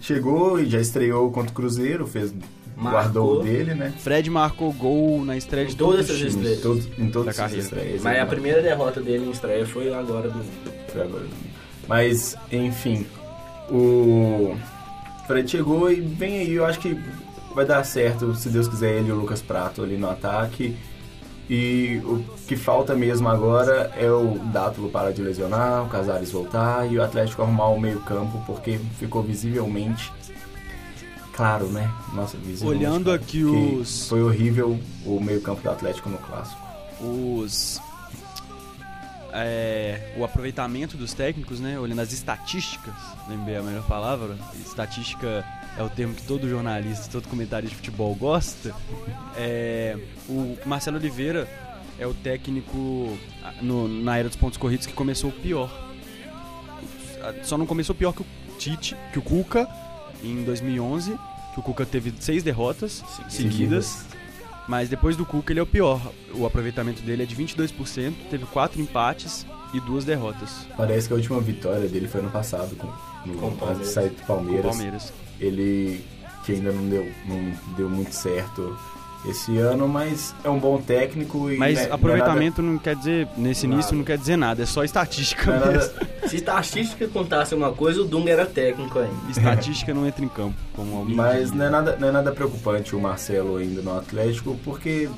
chegou 0.00 0.58
e 0.58 0.64
já 0.66 0.80
estreou 0.80 1.30
contra 1.30 1.50
o 1.50 1.54
Cruzeiro, 1.54 2.06
fez, 2.06 2.32
Marcou. 2.82 3.00
guardou 3.00 3.40
o 3.40 3.42
dele, 3.42 3.74
né? 3.74 3.92
Fred 3.98 4.28
marcou 4.30 4.72
gol 4.72 5.24
na 5.24 5.36
estreia 5.36 5.66
de 5.66 5.74
Em 5.74 5.76
todas 5.76 6.10
os 6.10 6.16
essas 6.16 6.32
times. 6.32 6.58
Em, 6.98 7.10
todas 7.10 7.24
Da 7.26 7.30
as 7.30 7.36
carreira. 7.36 7.62
estreias. 7.62 8.02
Mas 8.02 8.20
a 8.20 8.26
primeira 8.26 8.60
derrota 8.60 9.00
dele 9.00 9.26
em 9.26 9.30
estreia 9.30 9.66
foi 9.66 9.92
agora 9.92 10.28
do. 10.28 10.40
Foi 10.92 11.02
agora. 11.02 11.24
Mas, 11.88 12.36
enfim, 12.50 13.06
o 13.70 14.54
Fred 15.26 15.50
chegou 15.50 15.90
e 15.90 16.00
vem 16.00 16.38
aí, 16.40 16.52
eu 16.52 16.64
acho 16.64 16.78
que 16.78 16.96
vai 17.54 17.64
dar 17.64 17.82
certo, 17.84 18.34
se 18.34 18.48
Deus 18.48 18.68
quiser, 18.68 18.98
ele 18.98 19.08
e 19.08 19.12
o 19.12 19.16
Lucas 19.16 19.42
Prato 19.42 19.82
ali 19.82 19.96
no 19.96 20.08
ataque. 20.08 20.76
E 21.50 22.00
o 22.04 22.22
que 22.46 22.56
falta 22.56 22.94
mesmo 22.94 23.28
agora 23.28 23.90
é 23.98 24.10
o 24.10 24.38
Dátulo 24.52 24.88
parar 24.88 25.10
de 25.10 25.20
lesionar, 25.20 25.84
o 25.84 25.88
Casares 25.88 26.30
voltar 26.30 26.90
e 26.90 26.96
o 26.96 27.02
Atlético 27.02 27.42
arrumar 27.42 27.68
o 27.68 27.80
meio 27.80 28.00
campo, 28.00 28.42
porque 28.46 28.78
ficou 28.98 29.22
visivelmente 29.22 30.10
claro, 31.32 31.66
né? 31.68 31.90
Nossa, 32.14 32.36
visão. 32.36 32.68
Olhando 32.68 33.04
claro. 33.06 33.20
aqui 33.22 33.42
os- 33.44 34.08
Foi 34.08 34.22
horrível 34.22 34.78
o 35.04 35.20
meio-campo 35.20 35.62
do 35.62 35.70
Atlético 35.70 36.08
no 36.08 36.18
clássico. 36.18 36.60
os 37.00 37.80
é, 39.34 40.12
o 40.18 40.24
aproveitamento 40.24 40.96
dos 40.96 41.14
técnicos, 41.14 41.58
né? 41.58 41.78
Olhando 41.78 42.00
as 42.00 42.12
estatísticas, 42.12 42.92
lembrei 43.28 43.56
a 43.56 43.62
melhor 43.62 43.82
palavra. 43.84 44.36
Estatística 44.64 45.44
é 45.78 45.82
o 45.82 45.88
termo 45.88 46.14
que 46.14 46.22
todo 46.24 46.48
jornalista, 46.48 47.08
todo 47.10 47.26
comentarista 47.28 47.70
de 47.70 47.76
futebol 47.76 48.14
gosta. 48.14 48.74
É, 49.36 49.96
o 50.28 50.58
Marcelo 50.66 50.98
Oliveira 50.98 51.48
é 51.98 52.06
o 52.06 52.12
técnico 52.12 53.16
no- 53.62 53.88
na 53.88 54.18
era 54.18 54.28
dos 54.28 54.36
pontos 54.36 54.58
corridos 54.58 54.86
que 54.86 54.92
começou 54.92 55.32
pior. 55.32 55.70
Só 57.44 57.56
não 57.56 57.64
começou 57.66 57.94
pior 57.94 58.12
que 58.12 58.20
o 58.22 58.26
Tite, 58.58 58.94
que 59.12 59.18
o 59.18 59.22
Cuca 59.22 59.66
em 60.22 60.42
2011, 60.44 61.18
que 61.54 61.60
o 61.60 61.62
Cuca 61.62 61.84
teve 61.84 62.12
seis 62.20 62.42
derrotas 62.42 63.02
seguidas. 63.28 64.04
Mas 64.68 64.88
depois 64.88 65.16
do 65.16 65.26
Cuca 65.26 65.52
ele 65.52 65.60
é 65.60 65.62
o 65.62 65.66
pior. 65.66 66.00
O 66.34 66.46
aproveitamento 66.46 67.02
dele 67.02 67.24
é 67.24 67.26
de 67.26 67.34
22%, 67.36 68.12
teve 68.30 68.46
quatro 68.46 68.80
empates 68.80 69.44
e 69.74 69.80
duas 69.80 70.04
derrotas 70.04 70.66
Parece 70.76 71.08
que 71.08 71.14
a 71.14 71.16
última 71.16 71.40
vitória 71.40 71.88
dele 71.88 72.06
foi 72.06 72.20
ano 72.20 72.30
passado 72.30 72.76
com, 72.76 72.86
no, 73.26 73.38
Com 73.38 73.56
Palmeiras. 73.56 73.88
sair 73.88 74.10
do 74.10 74.16
com 74.16 74.26
Palmeiras. 74.26 74.66
Palmeiras. 74.66 75.12
Ele 75.40 76.04
que 76.44 76.52
ainda 76.52 76.72
não 76.72 76.88
deu, 76.88 77.10
não 77.26 77.74
deu 77.76 77.88
muito 77.88 78.12
certo 78.12 78.76
esse 79.24 79.56
ano, 79.58 79.86
mas 79.86 80.34
é 80.42 80.48
um 80.50 80.58
bom 80.58 80.78
técnico 80.80 81.48
e 81.50 81.56
Mas 81.56 81.76
né, 81.78 81.84
não 81.84 81.90
é 81.90 81.94
aproveitamento 81.94 82.60
não 82.60 82.76
quer 82.76 82.96
dizer, 82.96 83.28
nesse 83.36 83.66
Nada. 83.66 83.74
início 83.80 83.96
não 83.96 84.02
quer 84.04 84.18
dizer 84.18 84.36
nada, 84.36 84.62
é 84.62 84.66
só 84.66 84.82
estatística 84.82 85.50
nada- 85.50 85.66
é 85.66 85.72
mesmo. 85.78 85.92
nada- 85.94 86.12
Se 86.28 86.36
estatística 86.36 87.06
contasse 87.08 87.54
uma 87.54 87.72
coisa, 87.72 88.00
o 88.00 88.04
Dunga 88.04 88.30
era 88.30 88.46
técnico 88.46 88.98
ainda. 88.98 89.14
Estatística 89.30 89.92
não 89.94 90.06
entra 90.06 90.24
em 90.24 90.28
campo, 90.28 90.54
como 90.74 90.96
alguém 90.98 91.14
Mas 91.14 91.52
não 91.52 91.64
é, 91.64 91.70
nada, 91.70 91.96
não 92.00 92.08
é 92.08 92.12
nada 92.12 92.32
preocupante 92.32 92.94
o 92.96 93.00
Marcelo 93.00 93.56
ainda 93.56 93.82
no 93.82 93.96
Atlético, 93.98 94.56
porque 94.64 95.08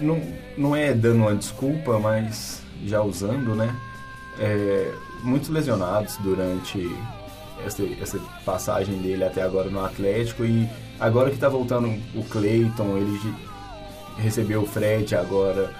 não, 0.00 0.20
não 0.56 0.74
é 0.76 0.92
dando 0.92 1.20
uma 1.22 1.34
desculpa, 1.34 1.98
mas 1.98 2.60
já 2.84 3.00
usando, 3.02 3.54
né? 3.54 3.74
É, 4.38 4.92
muitos 5.22 5.48
lesionados 5.50 6.16
durante 6.18 6.90
essa, 7.66 7.82
essa 8.00 8.18
passagem 8.44 8.98
dele 8.98 9.24
até 9.24 9.42
agora 9.42 9.68
no 9.70 9.84
Atlético 9.84 10.44
e 10.44 10.68
agora 10.98 11.30
que 11.30 11.38
tá 11.38 11.48
voltando 11.48 11.88
o 12.14 12.22
Cleiton, 12.24 12.96
ele 12.96 13.18
recebeu 14.18 14.62
o 14.62 14.66
Fred 14.66 15.14
agora 15.14 15.70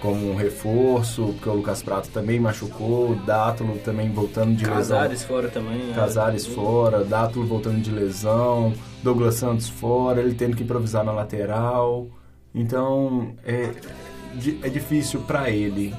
como 0.00 0.30
um 0.30 0.36
reforço, 0.36 1.32
porque 1.34 1.48
o 1.48 1.54
Lucas 1.54 1.82
Prato 1.82 2.08
também 2.10 2.38
machucou, 2.38 3.10
o 3.10 3.16
Dátulo 3.16 3.78
também 3.78 4.10
voltando 4.10 4.54
de 4.54 4.64
lesão. 4.64 4.96
Casares 4.96 5.24
fora 5.24 5.48
também. 5.48 5.92
Casares 5.92 6.46
é. 6.46 6.50
fora, 6.50 7.04
Dátulo 7.04 7.46
voltando 7.46 7.80
de 7.80 7.90
lesão, 7.90 8.72
Douglas 9.02 9.34
Santos 9.34 9.68
fora, 9.68 10.20
ele 10.20 10.34
tendo 10.34 10.56
que 10.56 10.62
improvisar 10.62 11.04
na 11.04 11.12
lateral. 11.12 12.06
Então 12.54 13.34
é, 13.44 13.72
é 14.62 14.68
difícil 14.68 15.20
pra 15.20 15.50
ele 15.50 15.94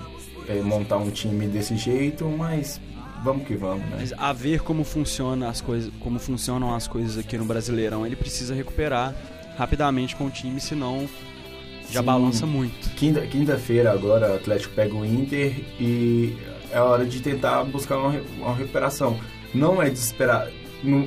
é, 0.47 0.61
montar 0.61 0.97
um 0.97 1.09
time 1.09 1.47
desse 1.47 1.75
jeito, 1.75 2.25
mas 2.25 2.79
vamos 3.23 3.45
que 3.47 3.55
vamos, 3.55 3.85
né? 3.89 3.97
Mas 3.99 4.13
a 4.17 4.31
ver 4.33 4.61
como 4.61 4.83
funciona 4.83 5.49
as 5.49 5.61
coisas, 5.61 5.91
como 5.99 6.19
funcionam 6.19 6.73
as 6.73 6.87
coisas 6.87 7.17
aqui 7.17 7.37
no 7.37 7.45
Brasileirão, 7.45 8.05
ele 8.05 8.15
precisa 8.15 8.53
recuperar 8.53 9.13
rapidamente 9.57 10.15
com 10.15 10.25
o 10.25 10.29
time, 10.29 10.59
senão 10.59 11.07
já 11.91 11.99
Sim. 12.01 12.05
balança 12.05 12.45
muito. 12.45 12.89
Quinta- 12.95 13.21
Quinta-feira 13.27 13.91
agora 13.91 14.31
o 14.31 14.35
Atlético 14.35 14.73
pega 14.75 14.93
o 14.95 15.05
Inter 15.05 15.53
e 15.79 16.37
é 16.71 16.79
hora 16.79 17.05
de 17.05 17.19
tentar 17.19 17.63
buscar 17.63 17.97
uma, 17.97 18.21
uma 18.37 18.55
recuperação. 18.55 19.19
Não 19.53 19.81
é 19.81 19.89
desesperar. 19.89 20.49
Não, 20.83 20.99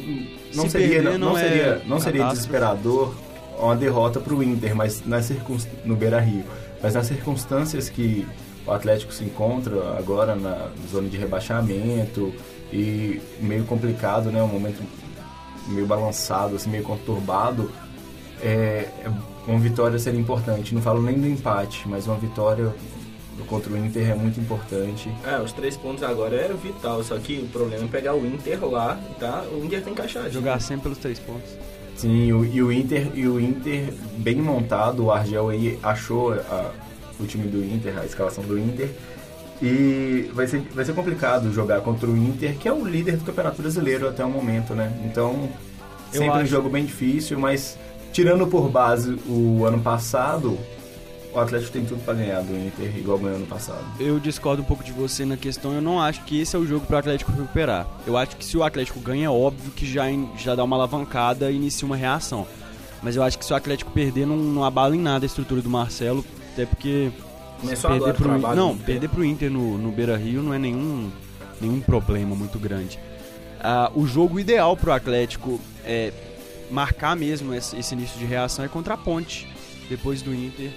não 0.54 0.64
Se 0.64 0.70
seria, 0.70 0.88
perder, 1.02 1.18
não, 1.18 1.30
não 1.30 1.38
é 1.38 1.42
seria, 1.48 1.82
não 1.86 2.00
seria 2.00 2.24
desesperador 2.28 3.14
uma 3.58 3.76
derrota 3.76 4.18
para 4.20 4.34
o 4.34 4.42
Inter, 4.42 4.74
mas 4.74 5.06
nas 5.06 5.26
circunst... 5.26 5.68
no 5.84 5.94
Beira 5.94 6.18
Rio. 6.20 6.44
Mas 6.82 6.94
nas 6.94 7.06
circunstâncias 7.06 7.88
que 7.88 8.26
o 8.66 8.70
Atlético 8.72 9.12
se 9.12 9.24
encontra 9.24 9.96
agora 9.98 10.34
na 10.34 10.68
zona 10.90 11.08
de 11.08 11.16
rebaixamento 11.16 12.32
e 12.72 13.20
meio 13.40 13.64
complicado, 13.64 14.30
né? 14.30 14.42
Um 14.42 14.46
momento 14.48 14.82
meio 15.68 15.86
balançado, 15.86 16.56
assim, 16.56 16.70
meio 16.70 16.82
conturbado. 16.84 17.70
É, 18.40 18.88
é- 19.04 19.10
uma 19.46 19.58
vitória 19.58 19.98
seria 19.98 20.20
importante. 20.20 20.74
Não 20.74 20.80
falo 20.82 21.02
nem 21.02 21.18
do 21.20 21.26
empate, 21.26 21.88
mas 21.88 22.06
uma 22.06 22.16
vitória 22.16 22.72
contra 23.48 23.72
o 23.72 23.76
Inter 23.76 24.10
é 24.10 24.14
muito 24.14 24.38
importante. 24.40 25.10
É, 25.26 25.40
os 25.40 25.52
três 25.52 25.76
pontos 25.76 26.02
agora 26.04 26.36
era 26.36 26.54
vital, 26.54 27.02
só 27.02 27.16
que 27.18 27.38
o 27.38 27.48
problema 27.48 27.84
é 27.84 27.88
pegar 27.88 28.14
o 28.14 28.24
Inter 28.24 28.64
lá, 28.66 28.98
tá? 29.18 29.44
O 29.52 29.56
Inter 29.64 29.82
tem 29.82 29.92
que 29.94 30.00
encaixar. 30.00 30.30
Jogar 30.30 30.60
sempre 30.60 30.84
pelos 30.84 30.98
três 30.98 31.18
pontos. 31.18 31.50
Sim, 31.96 32.32
o- 32.32 32.44
e 32.44 32.62
o 32.62 32.72
Inter, 32.72 33.08
e 33.14 33.26
o 33.26 33.40
Inter 33.40 33.92
bem 34.18 34.36
montado, 34.36 35.04
o 35.04 35.10
Argel 35.12 35.48
aí 35.48 35.78
achou 35.82 36.32
a- 36.34 36.70
o 37.20 37.26
time 37.26 37.46
do 37.48 37.64
Inter, 37.64 37.98
a 37.98 38.04
escalação 38.04 38.44
do 38.44 38.58
Inter. 38.58 38.90
E 39.60 40.28
vai 40.32 40.46
ser, 40.46 40.60
vai 40.74 40.84
ser 40.84 40.92
complicado 40.92 41.52
jogar 41.52 41.80
contra 41.82 42.08
o 42.08 42.16
Inter, 42.16 42.56
que 42.56 42.66
é 42.66 42.72
o 42.72 42.84
líder 42.84 43.16
do 43.16 43.24
Campeonato 43.24 43.62
Brasileiro 43.62 44.08
até 44.08 44.24
o 44.24 44.30
momento, 44.30 44.74
né? 44.74 44.92
Então, 45.04 45.48
sempre 46.10 46.42
um 46.42 46.46
jogo 46.46 46.68
bem 46.68 46.84
difícil, 46.84 47.38
mas 47.38 47.78
tirando 48.12 48.46
por 48.46 48.68
base 48.68 49.16
o 49.26 49.64
ano 49.64 49.80
passado, 49.80 50.58
o 51.32 51.38
Atlético 51.38 51.72
tem 51.72 51.84
tudo 51.84 52.04
para 52.04 52.14
ganhar 52.14 52.42
do 52.42 52.54
Inter, 52.54 52.92
igual 52.98 53.18
ganhou 53.18 53.36
ano 53.36 53.46
passado. 53.46 53.84
Eu 53.98 54.18
discordo 54.18 54.62
um 54.62 54.64
pouco 54.64 54.84
de 54.84 54.92
você 54.92 55.24
na 55.24 55.36
questão, 55.36 55.72
eu 55.72 55.80
não 55.80 56.00
acho 56.00 56.24
que 56.24 56.40
esse 56.40 56.54
é 56.54 56.58
o 56.58 56.66
jogo 56.66 56.84
para 56.84 56.96
o 56.96 56.98
Atlético 56.98 57.32
recuperar. 57.32 57.86
Eu 58.06 58.16
acho 58.16 58.36
que 58.36 58.44
se 58.44 58.56
o 58.56 58.62
Atlético 58.62 59.00
ganha, 59.00 59.26
é 59.26 59.30
óbvio 59.30 59.70
que 59.72 59.86
já, 59.86 60.04
já 60.36 60.54
dá 60.54 60.62
uma 60.62 60.76
alavancada 60.76 61.50
e 61.50 61.56
inicia 61.56 61.86
uma 61.86 61.96
reação. 61.96 62.46
Mas 63.02 63.16
eu 63.16 63.22
acho 63.22 63.38
que 63.38 63.44
se 63.44 63.52
o 63.52 63.56
Atlético 63.56 63.90
perder, 63.90 64.26
não, 64.26 64.36
não 64.36 64.64
abala 64.64 64.94
em 64.94 65.00
nada 65.00 65.24
a 65.24 65.26
estrutura 65.26 65.62
do 65.62 65.70
Marcelo, 65.70 66.24
até 66.52 66.66
porque 66.66 67.10
Começou 67.60 67.90
perder 67.90 68.04
agora 68.04 68.12
o 68.12 68.16
pro, 68.16 68.24
trabalho 68.24 68.56
não, 68.56 68.72
Inter. 68.72 68.86
perder 68.86 69.08
pro 69.08 69.24
Inter 69.24 69.50
no, 69.50 69.78
no 69.78 69.92
Beira 69.92 70.16
Rio 70.16 70.42
não 70.42 70.52
é 70.52 70.58
nenhum, 70.58 71.10
nenhum 71.60 71.80
problema 71.80 72.34
muito 72.34 72.58
grande. 72.58 72.98
Ah, 73.60 73.90
o 73.94 74.06
jogo 74.06 74.38
ideal 74.40 74.76
pro 74.76 74.92
Atlético 74.92 75.60
é 75.84 76.12
marcar 76.70 77.14
mesmo 77.14 77.54
esse, 77.54 77.76
esse 77.76 77.94
início 77.94 78.18
de 78.18 78.24
reação 78.24 78.64
é 78.64 78.68
contra 78.68 78.94
a 78.94 78.96
Ponte, 78.96 79.46
depois 79.88 80.22
do 80.22 80.34
Inter 80.34 80.70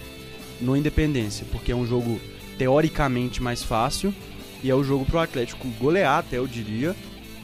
no 0.61 0.75
Independência, 0.77 1.45
porque 1.51 1.71
é 1.71 1.75
um 1.75 1.85
jogo 1.85 2.19
teoricamente 2.57 3.41
mais 3.41 3.63
fácil 3.63 4.13
e 4.63 4.69
é 4.69 4.75
o 4.75 4.83
jogo 4.83 5.05
pro 5.05 5.19
Atlético 5.19 5.67
golear 5.79 6.19
até 6.19 6.37
eu 6.37 6.47
diria 6.47 6.95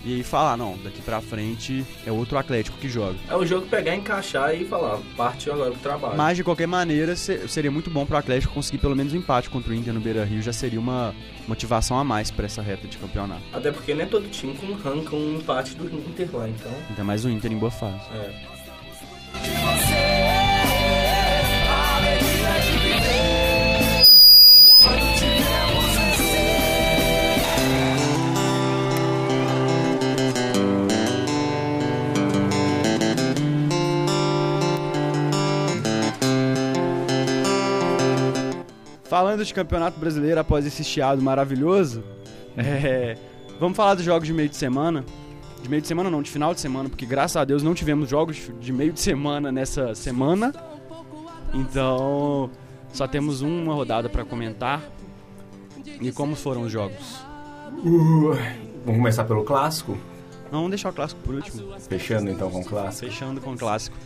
e 0.03 0.15
aí 0.15 0.23
falar, 0.23 0.57
não, 0.57 0.77
daqui 0.83 1.01
pra 1.01 1.21
frente 1.21 1.85
é 2.05 2.11
outro 2.11 2.37
Atlético 2.37 2.77
que 2.77 2.89
joga. 2.89 3.15
É 3.29 3.35
o 3.35 3.45
jogo 3.45 3.67
pegar, 3.67 3.95
encaixar 3.95 4.55
e 4.55 4.65
falar, 4.65 4.97
partiu 5.15 5.53
agora 5.53 5.71
pro 5.71 5.79
trabalho. 5.79 6.17
Mas 6.17 6.37
de 6.37 6.43
qualquer 6.43 6.67
maneira, 6.67 7.15
se- 7.15 7.47
seria 7.47 7.71
muito 7.71 7.89
bom 7.89 8.05
pro 8.05 8.17
Atlético 8.17 8.53
conseguir 8.53 8.79
pelo 8.79 8.95
menos 8.95 9.13
um 9.13 9.17
empate 9.17 9.49
contra 9.49 9.71
o 9.71 9.75
Inter 9.75 9.93
no 9.93 9.99
Beira-Rio, 9.99 10.41
já 10.41 10.53
seria 10.53 10.79
uma 10.79 11.13
motivação 11.47 11.97
a 11.99 12.03
mais 12.03 12.31
pra 12.31 12.45
essa 12.45 12.61
reta 12.61 12.87
de 12.87 12.97
campeonato. 12.97 13.41
Até 13.53 13.71
porque 13.71 13.93
não 13.93 14.01
é 14.03 14.05
todo 14.05 14.29
time 14.29 14.53
que 14.55 14.65
arranca 14.71 15.15
um 15.15 15.37
empate 15.37 15.75
do 15.75 15.85
Inter 15.85 16.29
lá, 16.33 16.47
então. 16.49 16.71
Ainda 16.89 17.03
mais 17.03 17.25
o 17.25 17.29
Inter 17.29 17.51
em 17.51 17.57
boa 17.57 17.71
fase. 17.71 17.99
É. 18.13 18.60
Falando 39.11 39.43
de 39.43 39.53
campeonato 39.53 39.99
brasileiro 39.99 40.39
após 40.39 40.65
esse 40.65 40.85
chiado 40.85 41.21
maravilhoso, 41.21 42.01
é, 42.55 43.17
vamos 43.59 43.75
falar 43.75 43.93
dos 43.93 44.05
jogos 44.05 44.25
de 44.25 44.33
meio 44.33 44.47
de 44.47 44.55
semana. 44.55 45.03
De 45.61 45.67
meio 45.67 45.81
de 45.81 45.87
semana 45.89 46.09
não, 46.09 46.21
de 46.21 46.31
final 46.31 46.53
de 46.53 46.61
semana, 46.61 46.87
porque 46.87 47.05
graças 47.05 47.35
a 47.35 47.43
Deus 47.43 47.61
não 47.61 47.73
tivemos 47.73 48.09
jogos 48.09 48.49
de 48.57 48.71
meio 48.71 48.93
de 48.93 49.01
semana 49.01 49.51
nessa 49.51 49.93
semana. 49.95 50.53
Então, 51.53 52.49
só 52.93 53.05
temos 53.05 53.41
uma 53.41 53.73
rodada 53.73 54.07
pra 54.07 54.23
comentar. 54.23 54.81
E 55.99 56.09
como 56.13 56.33
foram 56.33 56.61
os 56.61 56.71
jogos? 56.71 57.19
Uh, 57.83 58.33
vamos 58.85 58.99
começar 58.99 59.25
pelo 59.25 59.43
clássico? 59.43 59.97
Não, 60.45 60.59
vamos 60.59 60.69
deixar 60.69 60.89
o 60.89 60.93
clássico 60.93 61.19
por 61.19 61.35
último. 61.35 61.77
Fechando 61.81 62.31
então 62.31 62.49
com 62.49 62.61
o 62.61 62.65
clássico. 62.65 63.11
Fechando 63.11 63.41
com 63.41 63.51
o 63.51 63.57
clássico. 63.57 63.97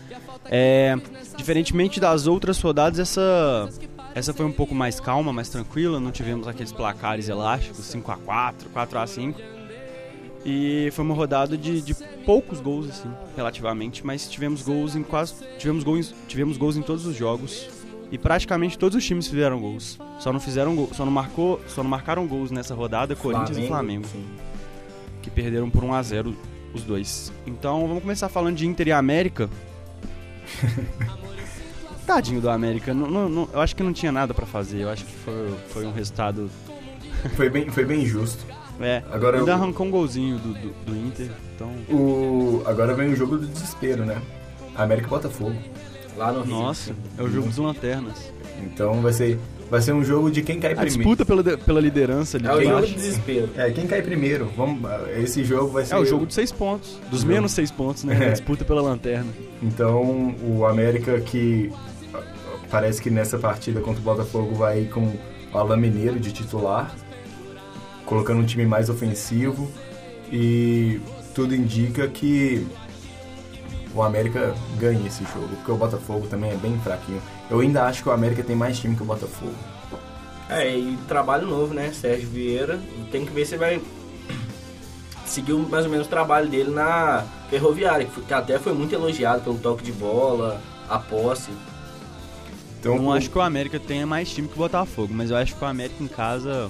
É, 0.45 0.97
diferentemente 1.37 1.99
das 1.99 2.25
outras 2.25 2.59
rodadas, 2.59 2.97
essa, 2.97 3.69
essa 4.15 4.33
foi 4.33 4.45
um 4.45 4.51
pouco 4.51 4.73
mais 4.73 4.97
calma, 4.97 5.33
mais 5.33 5.49
tranquila. 5.49 5.99
Não 5.99 6.09
tivemos 6.09 6.47
aqueles 6.47 6.71
placares 6.71 7.27
elásticos, 7.27 7.85
5x4, 7.93 8.53
4x5. 8.73 9.35
E 10.45 10.89
foi 10.93 11.03
uma 11.03 11.13
rodada 11.13 11.57
de, 11.57 11.81
de 11.81 11.93
poucos 12.25 12.61
gols, 12.61 12.89
assim, 12.89 13.11
relativamente. 13.35 14.05
Mas 14.05 14.29
tivemos 14.29 14.61
gols 14.61 14.95
em 14.95 15.03
quase. 15.03 15.35
Tivemos 15.57 15.83
gols, 15.83 16.15
tivemos 16.29 16.55
gols 16.55 16.77
em 16.77 16.81
todos 16.81 17.05
os 17.05 17.13
jogos. 17.13 17.67
E 18.09 18.17
praticamente 18.17 18.77
todos 18.77 18.95
os 18.95 19.03
times 19.03 19.27
fizeram 19.27 19.59
gols. 19.59 19.99
Só 20.19 20.31
não 20.31 20.39
fizeram 20.39 20.73
gol, 20.75 20.89
só 20.93 21.03
não 21.03 21.11
marcou, 21.11 21.59
só 21.67 21.83
não 21.83 21.89
marcaram 21.89 22.25
gols 22.25 22.51
nessa 22.51 22.73
rodada 22.73 23.15
Corinthians 23.17 23.57
e 23.57 23.67
Flamengo 23.67 24.07
sim. 24.07 24.23
que 25.21 25.29
perderam 25.29 25.69
por 25.69 25.83
1 25.83 25.93
a 25.93 26.01
0 26.01 26.37
os 26.73 26.83
dois. 26.83 27.33
Então 27.45 27.85
vamos 27.85 28.01
começar 28.03 28.29
falando 28.29 28.55
de 28.55 28.65
Inter 28.65 28.87
e 28.87 28.91
América. 28.93 29.49
Tadinho 32.05 32.39
do 32.41 32.49
América, 32.49 32.93
não- 32.93 33.09
não- 33.09 33.29
não- 33.29 33.49
eu 33.53 33.59
acho 33.59 33.75
que 33.75 33.83
não 33.83 33.91
tinha 33.93 34.11
nada 34.11 34.33
pra 34.33 34.45
fazer. 34.45 34.81
Eu 34.81 34.89
acho 34.89 35.03
que 35.05 35.11
foi, 35.11 35.53
foi 35.69 35.85
um 35.85 35.91
resultado. 35.91 36.49
Foi 37.35 37.49
bem, 37.49 37.67
foi 37.69 37.83
bem 37.85 38.05
justo. 38.05 38.45
É, 38.79 39.01
Agora 39.11 39.39
ainda 39.39 39.49
eu- 39.51 39.55
arrancou 39.55 39.87
um 39.87 39.89
golzinho 39.89 40.37
do, 40.37 40.53
do, 40.53 40.69
do 40.85 40.95
Inter. 40.95 41.29
Então, 41.55 41.69
O, 41.89 42.61
agora 42.65 42.93
vem 42.93 43.11
o 43.13 43.15
jogo 43.15 43.37
do 43.37 43.47
desespero, 43.47 44.05
né? 44.05 44.21
América 44.75 45.07
e 45.07 45.09
Botafogo. 45.09 45.55
Lá 46.17 46.31
no 46.31 46.41
Rio. 46.43 46.53
nossa, 46.53 46.93
é 47.17 47.23
o 47.23 47.27
jogo 47.29 47.47
dos 47.47 47.57
lanternas. 47.57 48.31
Então 48.61 49.01
vai 49.01 49.11
ser, 49.11 49.39
vai 49.71 49.81
ser 49.81 49.93
um 49.93 50.03
jogo 50.03 50.29
de 50.29 50.41
quem 50.43 50.59
cai 50.59 50.73
A 50.73 50.75
primeiro. 50.75 50.97
disputa 50.97 51.25
pela, 51.25 51.41
de- 51.41 51.57
pela 51.57 51.79
liderança 51.81 52.37
ali 52.37 52.45
É 52.47 52.53
o 52.53 52.61
jogo 52.63 52.85
de 52.85 52.93
desespero. 52.93 53.49
É, 53.57 53.71
quem 53.71 53.87
cai 53.87 54.01
primeiro. 54.03 54.51
Vamos, 54.55 54.79
esse 55.17 55.43
jogo 55.43 55.69
vai 55.71 55.85
ser. 55.85 55.95
É 55.95 55.97
o 55.97 56.05
jogo 56.05 56.25
de 56.27 56.33
seis 56.33 56.51
pontos. 56.51 56.99
Dos 57.09 57.23
menos 57.23 57.53
seis 57.53 57.71
pontos, 57.71 58.03
né? 58.03 58.17
É. 58.21 58.27
A 58.29 58.31
disputa 58.33 58.63
pela 58.63 58.81
lanterna. 58.81 59.31
Então 59.63 60.35
o 60.47 60.65
América 60.65 61.19
que 61.21 61.71
parece 62.75 63.01
que 63.01 63.09
nessa 63.09 63.37
partida 63.37 63.79
contra 63.79 64.01
o 64.01 64.03
Botafogo 64.03 64.53
vai 64.53 64.83
com 64.83 65.17
o 65.53 65.57
Alan 65.57 65.77
Mineiro 65.77 66.19
de 66.19 66.33
titular, 66.33 66.93
colocando 68.05 68.41
um 68.41 68.45
time 68.45 68.65
mais 68.65 68.89
ofensivo 68.89 69.71
e 70.29 70.99
tudo 71.33 71.55
indica 71.55 72.05
que 72.09 72.67
o 73.93 74.03
América 74.03 74.53
ganha 74.77 75.07
esse 75.07 75.23
jogo, 75.23 75.47
porque 75.55 75.71
o 75.71 75.77
Botafogo 75.77 76.27
também 76.27 76.51
é 76.51 76.55
bem 76.55 76.77
fraquinho. 76.79 77.21
Eu 77.49 77.61
ainda 77.61 77.85
acho 77.85 78.03
que 78.03 78.09
o 78.09 78.11
América 78.11 78.43
tem 78.43 78.57
mais 78.57 78.77
time 78.77 78.93
que 78.93 79.03
o 79.03 79.05
Botafogo. 79.05 79.55
É, 80.49 80.77
e 80.77 80.97
trabalho 81.07 81.47
novo, 81.47 81.73
né? 81.73 81.93
Sérgio 81.93 82.27
Vieira. 82.27 82.77
Tem 83.09 83.25
que 83.25 83.31
ver 83.31 83.45
se 83.45 83.55
vai 83.55 83.81
seguir 85.25 85.53
mais 85.53 85.85
ou 85.85 85.91
menos 85.91 86.07
o 86.07 86.09
trabalho 86.09 86.49
dele 86.49 86.71
na 86.71 87.23
Ferroviária, 87.49 88.05
que 88.05 88.33
até 88.33 88.59
foi 88.59 88.73
muito 88.73 88.93
elogiado 88.93 89.43
pelo 89.43 89.57
toque 89.59 89.81
de 89.81 89.93
bola, 89.93 90.61
a 90.89 90.99
posse. 90.99 91.51
Então, 92.85 92.97
Eu 92.97 93.01
não 93.01 93.09
o- 93.09 93.13
acho 93.13 93.31
que 93.31 93.37
o 93.37 93.41
América 93.41 93.79
tenha 93.79 94.05
mais 94.05 94.29
time 94.31 94.47
que 94.47 94.53
o 94.53 94.57
Botafogo, 94.57 95.11
mas 95.11 95.31
eu 95.31 95.37
acho 95.37 95.55
que 95.55 95.63
o 95.63 95.67
América 95.67 96.03
em 96.03 96.07
casa 96.07 96.69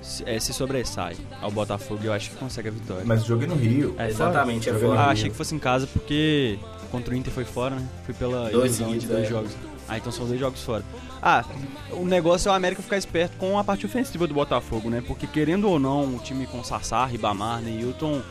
se, 0.00 0.24
é, 0.26 0.40
se 0.40 0.54
sobressai 0.54 1.14
ao 1.42 1.50
Botafogo 1.50 2.00
e 2.02 2.06
eu 2.06 2.12
acho 2.14 2.30
que 2.30 2.36
consegue 2.36 2.68
a 2.68 2.70
vitória. 2.72 3.02
mas 3.04 3.22
o 3.22 3.26
jogo 3.26 3.44
é 3.44 3.46
no 3.46 3.54
Rio. 3.54 3.94
É, 3.98 4.08
Exatamente, 4.08 4.70
é 4.70 4.72
Joga 4.72 4.86
fora. 4.86 5.00
Ah, 5.00 5.10
achei 5.10 5.28
que 5.28 5.36
fosse 5.36 5.54
em 5.54 5.58
casa 5.58 5.86
porque 5.86 6.58
contra 6.90 7.12
o 7.12 7.16
Inter 7.16 7.30
foi 7.32 7.44
fora, 7.44 7.74
né? 7.76 7.86
Foi 8.06 8.14
pela 8.14 8.48
Dois 8.50 8.78
ilusão 8.80 8.96
de 8.98 9.06
dois 9.06 9.26
é. 9.26 9.28
jogos. 9.28 9.52
Ah, 9.86 9.98
então 9.98 10.10
são 10.10 10.26
dois 10.26 10.40
jogos 10.40 10.62
fora. 10.62 10.82
Ah, 11.20 11.44
o 11.90 12.06
negócio 12.06 12.48
é 12.48 12.52
o 12.52 12.54
América 12.54 12.80
ficar 12.82 12.96
esperto 12.96 13.36
com 13.36 13.58
a 13.58 13.64
parte 13.64 13.84
ofensiva 13.84 14.26
do 14.26 14.32
Botafogo, 14.32 14.88
né? 14.88 15.02
Porque 15.06 15.26
querendo 15.26 15.68
ou 15.68 15.78
não, 15.78 16.16
o 16.16 16.18
time 16.20 16.46
com 16.46 16.64
Sassar, 16.64 17.10
Ribamar, 17.10 17.60
Neilton 17.60 18.22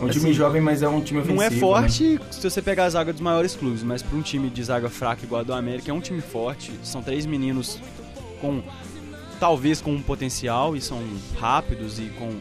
É 0.00 0.04
um 0.04 0.08
time 0.08 0.26
assim, 0.26 0.32
jovem, 0.32 0.60
mas 0.60 0.82
é 0.82 0.88
um 0.88 1.00
time 1.00 1.20
ofensivo. 1.20 1.40
não 1.40 1.42
é 1.42 1.50
né? 1.50 1.58
forte 1.58 2.20
se 2.30 2.50
você 2.50 2.62
pegar 2.62 2.84
a 2.84 2.90
zaga 2.90 3.12
dos 3.12 3.20
maiores 3.20 3.56
clubes, 3.56 3.82
mas 3.82 4.00
para 4.00 4.16
um 4.16 4.22
time 4.22 4.48
de 4.48 4.62
zaga 4.62 4.88
fraca 4.88 5.24
igual 5.24 5.40
a 5.40 5.44
do 5.44 5.52
América, 5.52 5.90
é 5.90 5.94
um 5.94 6.00
time 6.00 6.20
forte. 6.20 6.72
São 6.84 7.02
três 7.02 7.26
meninos 7.26 7.80
com 8.40 8.62
talvez 9.40 9.80
com 9.80 9.92
um 9.92 10.02
potencial 10.02 10.76
e 10.76 10.80
são 10.80 11.02
rápidos 11.38 11.98
e 11.98 12.06
com 12.18 12.36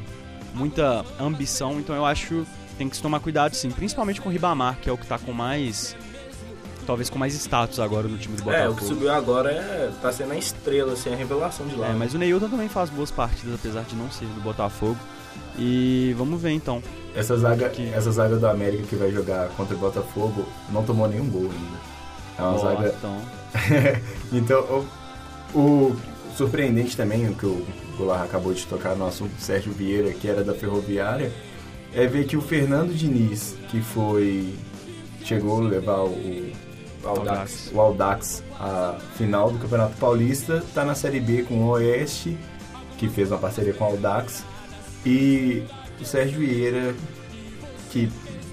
muita 0.54 1.06
ambição, 1.20 1.80
então 1.80 1.96
eu 1.96 2.06
acho 2.06 2.28
que 2.28 2.46
tem 2.78 2.90
que 2.90 2.96
se 2.96 3.02
tomar 3.02 3.20
cuidado 3.20 3.56
sim, 3.56 3.70
principalmente 3.70 4.22
com 4.22 4.30
o 4.30 4.32
Ribamar, 4.32 4.78
que 4.80 4.90
é 4.90 4.94
o 4.94 4.98
que 4.98 5.06
tá 5.06 5.18
com 5.18 5.34
mais 5.34 5.96
talvez 6.88 7.10
com 7.10 7.20
mais 7.20 7.34
status 7.36 7.80
agora 7.80 8.08
no 8.08 8.18
time 8.18 8.36
do 8.38 8.42
É, 8.50 8.64
o 8.68 8.70
Botafogo. 8.70 8.78
que 8.80 8.86
subiu 8.86 9.12
agora 9.12 9.52
é, 9.52 9.92
tá 10.02 10.12
sendo 10.12 10.32
a 10.32 10.38
estrela, 10.38 10.94
assim, 10.94 11.14
a 11.14 11.16
revelação 11.16 11.68
de 11.68 11.76
lá. 11.76 11.90
É, 11.90 11.94
mas 11.94 12.14
o 12.16 12.18
Neilton 12.18 12.50
também 12.50 12.68
faz 12.70 12.90
boas 12.90 13.12
partidas, 13.12 13.54
apesar 13.56 13.82
de 13.84 13.96
não 13.96 14.10
ser 14.10 14.26
do 14.26 14.42
Botafogo. 14.42 14.98
E 15.60 16.16
vamos 16.18 16.42
ver 16.42 16.52
então. 16.52 16.82
Essa 17.16 17.38
zaga, 17.38 17.70
Que- 17.70 17.90
essa 17.94 18.12
zaga 18.12 18.38
do 18.38 18.48
América 18.48 18.84
que 18.84 18.96
vai 18.96 19.12
jogar 19.12 19.50
contra 19.50 19.76
o 19.76 19.78
Botafogo 19.80 20.48
não 20.72 20.84
tomou 20.84 21.08
nenhum 21.08 21.30
gol 21.30 21.44
ainda. 21.52 21.78
É 22.38 22.42
uma 22.42 22.54
Ó, 22.54 22.58
zaga. 22.58 22.96
então, 22.98 23.22
Então, 24.32 24.86
o, 25.54 25.60
o 25.60 25.96
surpreendente 26.36 26.96
também, 26.96 27.28
o 27.28 27.34
que 27.34 27.46
o 27.46 27.66
Goulart 27.98 28.24
acabou 28.26 28.54
de 28.54 28.66
tocar 28.66 28.96
no 28.96 29.08
assunto 29.08 29.32
do 29.34 29.42
Sérgio 29.42 29.72
Vieira, 29.74 30.12
que 30.14 30.28
era 30.28 30.44
da 30.44 30.54
Ferroviária, 30.54 31.32
é 31.94 32.06
ver 32.06 32.26
que 32.28 32.38
o 32.38 32.42
Fernando 32.42 32.94
Diniz, 32.94 33.56
que 33.70 33.82
foi. 33.82 34.54
chegou 35.24 35.58
a 35.66 35.68
levar 35.68 36.02
o, 36.04 36.47
Audax. 37.04 37.72
o 37.74 37.80
Aldax 37.80 38.44
à 38.60 38.96
final 39.18 39.52
do 39.52 39.60
Campeonato 39.60 39.96
Paulista, 39.98 40.58
está 40.58 40.84
na 40.86 40.96
Série 40.96 41.20
B 41.20 41.44
com 41.44 41.56
o 41.56 41.68
Oeste, 41.70 42.38
que 42.98 43.08
fez 43.10 43.30
uma 43.32 43.38
parceria 43.38 43.74
com 43.74 43.84
o 43.84 43.88
Aldax, 43.88 44.44
e 45.06 45.64
o 46.02 46.06
Sérgio 46.06 46.40
Vieira, 46.40 46.94
que 47.92 48.10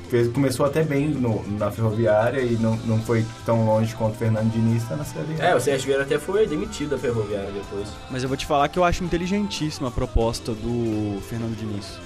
fez, 0.09 0.29
começou 0.29 0.65
até 0.67 0.83
bem 0.83 1.09
no- 1.09 1.43
na 1.59 1.71
Ferroviária 1.71 2.41
e 2.41 2.55
não, 2.57 2.77
não 2.85 3.01
foi 3.01 3.25
tão 3.45 3.65
longe 3.67 3.95
quanto 3.97 4.15
o 4.15 4.17
Fernando 4.19 4.53
Diniz, 4.53 4.83
está 4.83 4.97
na 4.97 5.05
Série 5.05 5.41
A. 5.41 5.45
É, 5.47 5.55
o 5.57 5.61
Sérgio 5.61 5.87
Vieira 5.87 6.03
até 6.05 6.19
foi 6.19 6.47
demitido 6.47 6.91
da 6.91 6.99
Ferroviária 6.99 7.51
depois. 7.51 7.89
Mas 8.11 8.23
eu 8.23 8.29
vou 8.29 8.37
te 8.37 8.47
falar 8.47 8.69
que 8.69 8.79
eu 8.79 8.85
acho 8.85 9.03
inteligentíssima 9.03 9.89
a 9.89 9.91
proposta 9.91 10.53
do 10.53 11.21
Fernando 11.29 11.57
Diniz. 11.57 11.99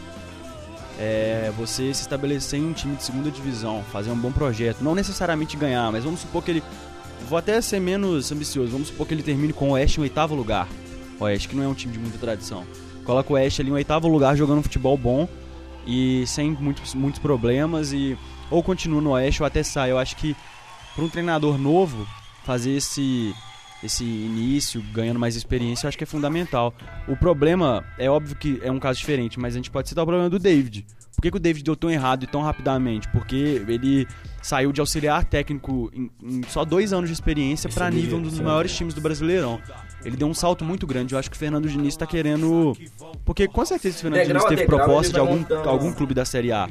É 0.99 1.53
você 1.57 1.95
se 1.95 2.03
estabelecer 2.03 2.59
em 2.59 2.67
um 2.67 2.73
time 2.73 2.97
de 2.97 3.05
segunda 3.05 3.31
divisão, 3.31 3.85
fazer 3.93 4.11
um 4.11 4.17
bom 4.17 4.33
projeto, 4.33 4.83
não 4.83 4.95
necessariamente 4.95 5.57
ganhar, 5.57 5.93
mas 5.93 6.05
vamos 6.05 6.21
supor 6.21 6.43
que 6.43 6.51
ele. 6.51 6.63
Vou 7.29 7.39
até 7.39 7.61
ser 7.61 7.81
menos 7.81 8.33
ambicioso, 8.33 8.73
vamos 8.73 8.89
supor 8.89 9.07
que 9.07 9.15
ele 9.15 9.23
termine 9.23 9.53
com 9.53 9.71
o 9.71 9.73
Oeste 9.73 9.99
em 9.99 10.03
oitavo 10.03 10.35
lugar. 10.35 10.67
Oeste, 11.21 11.49
que 11.49 11.57
não 11.57 11.63
é 11.63 11.69
um 11.69 11.75
time 11.75 11.93
de 11.93 11.99
muita 11.99 12.19
tradição. 12.19 12.65
Coloca 13.05 13.33
o 13.33 13.37
Oeste 13.37 13.61
ali 13.61 13.71
em 13.71 13.75
oitavo 13.75 14.09
lugar 14.09 14.37
jogando 14.37 14.63
futebol 14.63 14.97
bom 14.97 15.29
e 15.87 16.25
sem 16.27 16.51
muitos, 16.51 16.95
muitos 16.95 17.21
problemas 17.21 17.93
e 17.93 18.19
ou 18.51 18.63
continua 18.63 19.01
no 19.01 19.11
Oeste 19.11 19.43
ou 19.43 19.47
até 19.47 19.63
sai. 19.63 19.91
Eu 19.91 19.99
acho 19.99 20.17
que 20.17 20.37
para 20.95 21.05
um 21.05 21.09
treinador 21.09 21.59
novo 21.59 22.07
fazer 22.45 22.73
esse 22.73 23.35
esse 23.83 24.05
início, 24.05 24.83
ganhando 24.93 25.19
mais 25.19 25.37
experiência, 25.37 25.87
eu 25.87 25.89
acho 25.89 25.99
que 25.99 26.05
é 26.05 26.07
fundamental. 26.07 26.75
O 27.07 27.17
problema, 27.17 27.85
é 27.99 28.11
óbvio 28.11 28.37
que 28.37 28.61
é 28.63 28.71
um 28.71 28.79
caso 28.79 28.99
diferente, 28.99 29.39
mas 29.39 29.55
a 29.55 29.57
gente 29.57 29.71
pode 29.71 29.89
citar 29.89 30.03
o 30.03 30.07
problema 30.07 30.29
do 30.29 30.39
David. 30.39 30.87
Por 31.15 31.23
que, 31.23 31.31
que 31.33 31.37
o 31.37 31.41
David 31.41 31.65
deu 31.65 31.75
tão 31.75 31.91
errado 31.91 32.23
e 32.23 32.27
tão 32.29 32.43
rapidamente? 32.43 33.09
Porque 33.09 33.35
ele 33.67 34.07
saiu 34.41 34.71
de 34.71 34.81
auxiliar 34.81 35.25
técnico 35.25 35.91
em, 35.93 36.09
em 36.23 36.43
só 36.45 36.65
dois 36.65 36.93
anos 36.93 37.09
de 37.09 37.15
experiência 37.15 37.69
para 37.69 37.89
Esse 37.89 37.97
nível 37.97 38.19
nível, 38.19 38.31
dos 38.31 38.39
sim. 38.39 38.45
maiores 38.45 38.77
times 38.77 38.95
do 38.95 39.01
Brasileirão. 39.01 39.61
Ele 40.05 40.17
deu 40.17 40.29
um 40.29 40.35
salto 40.35 40.65
muito 40.65 40.87
grande. 40.87 41.15
Eu 41.15 41.19
acho 41.19 41.29
que 41.29 41.37
o 41.37 41.39
Fernando 41.39 41.69
Diniz 41.69 41.97
tá 41.97 42.07
querendo. 42.07 42.77
Porque 43.25 43.49
com 43.49 43.65
certeza 43.65 43.97
o 43.97 44.01
Fernando 44.01 44.21
Degrau 44.21 44.45
Diniz 44.45 44.49
teve 44.49 44.63
degrau, 44.63 44.87
proposta 44.87 45.13
de 45.13 45.19
algum, 45.19 45.45
algum 45.69 45.93
clube 45.93 46.15
da 46.15 46.25
Série 46.25 46.53
A. 46.53 46.69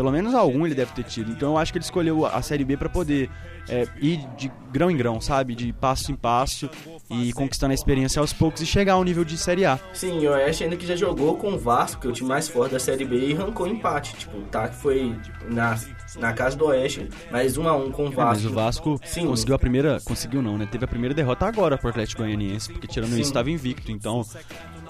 Pelo 0.00 0.10
menos 0.10 0.34
algum 0.34 0.64
ele 0.64 0.74
deve 0.74 0.92
ter 0.92 1.04
tido. 1.04 1.30
Então 1.30 1.50
eu 1.50 1.58
acho 1.58 1.70
que 1.72 1.76
ele 1.76 1.84
escolheu 1.84 2.24
a 2.24 2.40
Série 2.40 2.64
B 2.64 2.74
para 2.74 2.88
poder 2.88 3.28
é, 3.68 3.86
ir 4.00 4.26
de 4.38 4.50
grão 4.72 4.90
em 4.90 4.96
grão, 4.96 5.20
sabe? 5.20 5.54
De 5.54 5.74
passo 5.74 6.10
em 6.10 6.14
passo 6.16 6.70
e 7.10 7.34
conquistando 7.34 7.72
a 7.72 7.74
experiência 7.74 8.18
aos 8.18 8.32
poucos 8.32 8.62
e 8.62 8.66
chegar 8.66 8.94
ao 8.94 9.04
nível 9.04 9.26
de 9.26 9.36
Série 9.36 9.66
A. 9.66 9.78
Sim, 9.92 10.26
o 10.26 10.30
Oeste 10.30 10.64
ainda 10.64 10.74
que 10.74 10.86
já 10.86 10.96
jogou 10.96 11.36
com 11.36 11.52
o 11.52 11.58
Vasco, 11.58 12.00
que 12.00 12.06
é 12.06 12.10
o 12.10 12.14
time 12.14 12.30
mais 12.30 12.48
forte 12.48 12.72
da 12.72 12.78
Série 12.80 13.04
B, 13.04 13.28
e 13.28 13.36
arrancou 13.36 13.66
empate. 13.66 14.14
Tipo, 14.16 14.38
o 14.38 14.42
TAC 14.44 14.74
foi 14.74 15.14
na, 15.50 15.78
na 16.18 16.32
casa 16.32 16.56
do 16.56 16.64
Oeste, 16.68 17.06
mas 17.30 17.58
1 17.58 17.68
a 17.68 17.76
1 17.76 17.90
com 17.90 18.04
o 18.04 18.06
É, 18.06 18.10
Vasco. 18.12 18.24
mas 18.32 18.44
o 18.46 18.54
Vasco 18.54 19.00
Sim. 19.04 19.26
conseguiu 19.26 19.54
a 19.54 19.58
primeira. 19.58 20.00
Conseguiu 20.02 20.40
não, 20.40 20.56
né? 20.56 20.66
Teve 20.70 20.86
a 20.86 20.88
primeira 20.88 21.14
derrota 21.14 21.44
agora 21.44 21.76
pro 21.76 21.90
Atlético 21.90 22.22
Goianiense, 22.22 22.72
porque 22.72 22.86
tirando 22.86 23.10
Sim. 23.10 23.16
isso 23.20 23.28
estava 23.30 23.50
invicto. 23.50 23.92
Então, 23.92 24.24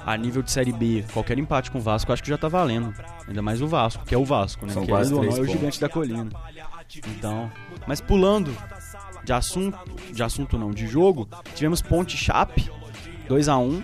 a 0.05 0.17
nível 0.17 0.43
de 0.43 0.51
Série 0.51 0.73
B, 0.73 1.05
qualquer 1.13 1.39
empate 1.39 1.71
com 1.71 1.79
o 1.79 1.81
Vasco 1.81 2.11
eu 2.11 2.15
acho 2.15 2.23
que 2.23 2.29
já 2.29 2.39
tá 2.39 2.49
valendo. 2.49 2.95
Ainda 3.27 3.43
mais 3.43 3.61
o 3.61 3.67
Vasco, 3.67 4.05
que 4.05 4.15
é 4.15 4.19
o 4.19 4.25
Vasco, 4.25 4.67
né? 4.67 4.73
São 4.73 4.85
Querendo 4.85 4.97
quase 4.97 5.13
não, 5.13 5.21
três 5.21 5.39
é 5.39 5.41
o 5.41 5.47
gigante 5.47 5.81
da 5.81 5.89
colina. 5.89 6.29
Então. 7.09 7.51
Mas 7.87 8.01
pulando 8.01 8.57
de 9.25 9.33
assunto. 9.33 9.79
De 10.13 10.23
assunto 10.23 10.59
não, 10.59 10.71
de 10.71 10.87
jogo, 10.87 11.29
tivemos 11.55 11.81
Ponte 11.81 12.17
Chape, 12.17 12.71
2x1. 13.29 13.83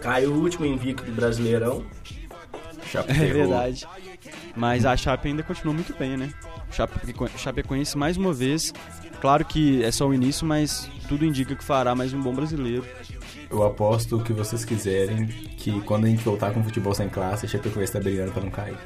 Caiu 0.00 0.32
o 0.32 0.40
último 0.40 0.66
invicto 0.66 1.04
do 1.04 1.12
Brasileirão. 1.12 1.84
Chape 2.90 3.10
É 3.10 3.14
verdade. 3.14 3.86
Mas 4.56 4.84
a 4.84 4.96
Chape 4.96 5.28
ainda 5.28 5.42
continua 5.42 5.74
muito 5.74 5.94
bem, 5.96 6.16
né? 6.16 6.32
Chape, 6.70 7.14
Chapecoense 7.38 7.96
mais 7.96 8.16
uma 8.16 8.32
vez. 8.32 8.72
Claro 9.20 9.44
que 9.44 9.82
é 9.82 9.90
só 9.90 10.06
o 10.06 10.12
início, 10.12 10.46
mas 10.46 10.90
tudo 11.08 11.24
indica 11.24 11.54
que 11.54 11.64
fará 11.64 11.94
mais 11.94 12.12
um 12.12 12.20
bom 12.20 12.34
brasileiro. 12.34 12.84
Eu 13.50 13.62
aposto 13.62 14.16
o 14.16 14.22
que 14.22 14.32
vocês 14.32 14.64
quiserem 14.64 15.26
que 15.26 15.80
quando 15.82 16.04
a 16.04 16.08
gente 16.08 16.24
voltar 16.24 16.52
com 16.52 16.62
futebol 16.62 16.94
sem 16.94 17.08
classe, 17.08 17.46
a 17.46 17.48
Chapecoense 17.48 17.92
tá 17.92 18.00
brigando 18.00 18.32
pra 18.32 18.42
não 18.42 18.50
cair. 18.50 18.76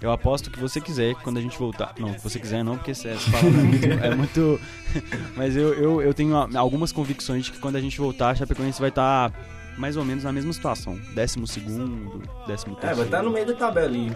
Eu 0.00 0.12
aposto 0.12 0.50
que 0.50 0.60
você 0.60 0.80
quiser 0.80 1.14
que 1.14 1.22
quando 1.22 1.38
a 1.38 1.40
gente 1.40 1.58
voltar. 1.58 1.94
Não, 1.98 2.12
que 2.12 2.22
você 2.22 2.38
quiser 2.38 2.62
não, 2.62 2.76
porque 2.76 2.90
essa 2.90 3.08
essa 3.08 3.30
palavra 3.30 3.60
é 3.60 3.62
muito. 3.64 3.86
é 3.86 4.14
muito- 4.14 4.60
Mas 5.34 5.56
eu, 5.56 5.72
eu, 5.74 6.02
eu 6.02 6.12
tenho 6.14 6.36
algumas 6.56 6.92
convicções 6.92 7.46
de 7.46 7.52
que 7.52 7.58
quando 7.58 7.76
a 7.76 7.80
gente 7.80 7.98
voltar, 7.98 8.30
a 8.30 8.34
Chapecoense 8.34 8.78
vai 8.78 8.90
estar 8.90 9.32
mais 9.78 9.96
ou 9.96 10.04
menos 10.04 10.24
na 10.24 10.32
mesma 10.32 10.52
situação. 10.52 10.98
Décimo 11.14 11.46
segundo, 11.46 12.22
décimo 12.46 12.74
É, 12.74 12.80
terceiro. 12.80 12.96
vai 12.96 13.04
estar 13.06 13.22
no 13.22 13.30
meio 13.30 13.46
da 13.46 13.54
tabela 13.54 13.86
ali. 13.86 14.12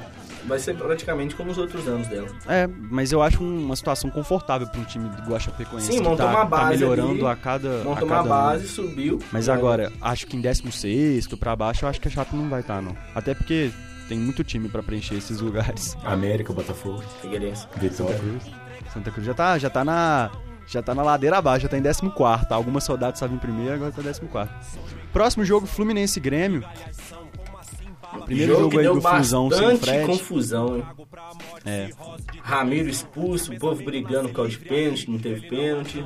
Vai 0.47 0.59
ser 0.59 0.75
praticamente 0.75 1.35
como 1.35 1.51
os 1.51 1.59
outros 1.59 1.87
anos 1.87 2.07
dela. 2.09 2.27
É, 2.49 2.67
mas 2.67 3.13
eu 3.13 3.23
acho 3.23 3.43
um- 3.45 3.65
uma 3.67 3.77
situação 3.77 4.09
confortável 4.11 4.67
para 4.67 4.81
um 4.81 4.85
time 4.85 5.07
igual 5.19 5.37
a 5.37 5.39
Chapecoense. 5.39 5.89
Sim, 5.93 5.99
montou 6.01 6.17
tá, 6.17 6.27
uma 6.29 6.39
tá 6.41 6.45
base 6.47 6.79
melhorando 6.79 7.11
ali, 7.11 7.27
a 7.27 7.37
cada. 7.37 7.69
a 7.83 7.85
Montou 7.85 7.95
cada 7.95 8.07
uma 8.07 8.21
ano. 8.21 8.29
base, 8.29 8.69
subiu. 8.69 9.19
Mas 9.31 9.49
agora, 9.51 9.93
acho 10.01 10.27
que 10.27 10.37
em 10.37 10.41
16 10.41 11.27
pra 11.37 11.55
baixo, 11.55 11.85
eu 11.85 11.89
acho 11.91 12.01
que 12.01 12.09
a 12.09 12.11
Chape 12.11 12.35
não 12.35 12.49
vai 12.49 12.61
estar, 12.61 12.81
não. 12.81 12.97
Até 13.15 13.35
porque 13.35 13.71
tem 14.09 14.19
muito 14.19 14.43
time 14.43 14.69
pra 14.71 14.83
preencher 14.83 15.15
esses 15.17 15.41
lugares. 15.41 15.95
América, 16.05 16.53
Botafogo, 16.55 17.03
Figueirense. 17.21 17.67
Vitória. 17.77 18.19
Santa 18.95 19.11
Cruz 19.11 19.27
já 19.27 19.35
tá, 19.35 19.59
já 19.59 19.69
tá 19.71 19.85
na. 19.85 20.31
Já 20.67 20.81
tá 20.81 20.95
na 20.95 21.03
ladeira 21.03 21.37
abaixo, 21.39 21.65
já 21.65 21.69
tá 21.69 21.77
em 21.77 21.83
14. 21.83 22.47
Algumas 22.51 22.85
saudades 22.85 23.17
estavam 23.19 23.37
em 23.37 23.41
primeiro, 23.41 23.75
agora 23.75 23.91
tá 23.93 24.01
em 24.01 24.05
14. 24.05 24.21
Próximo 25.13 25.45
jogo, 25.45 25.67
Fluminense 25.67 26.19
e 26.19 26.23
Grêmio. 26.23 26.65
Primeiro 28.25 28.57
jogo, 28.57 28.71
que 28.71 28.77
aí 28.79 28.83
deu 28.83 28.95
do 28.95 29.01
Flusão 29.01 29.51
sem 29.51 29.77
Fred. 29.79 30.07
confusão, 30.07 30.77
hein? 30.77 30.85
É. 31.65 31.91
Ramiro 32.43 32.89
expulso, 32.89 33.53
o 33.53 33.59
povo 33.59 33.83
brigando 33.85 34.29
por 34.29 34.37
causa 34.37 34.51
de 34.51 34.59
pênalti, 34.59 35.11
não 35.11 35.19
teve 35.19 35.49
pênalti. 35.49 36.05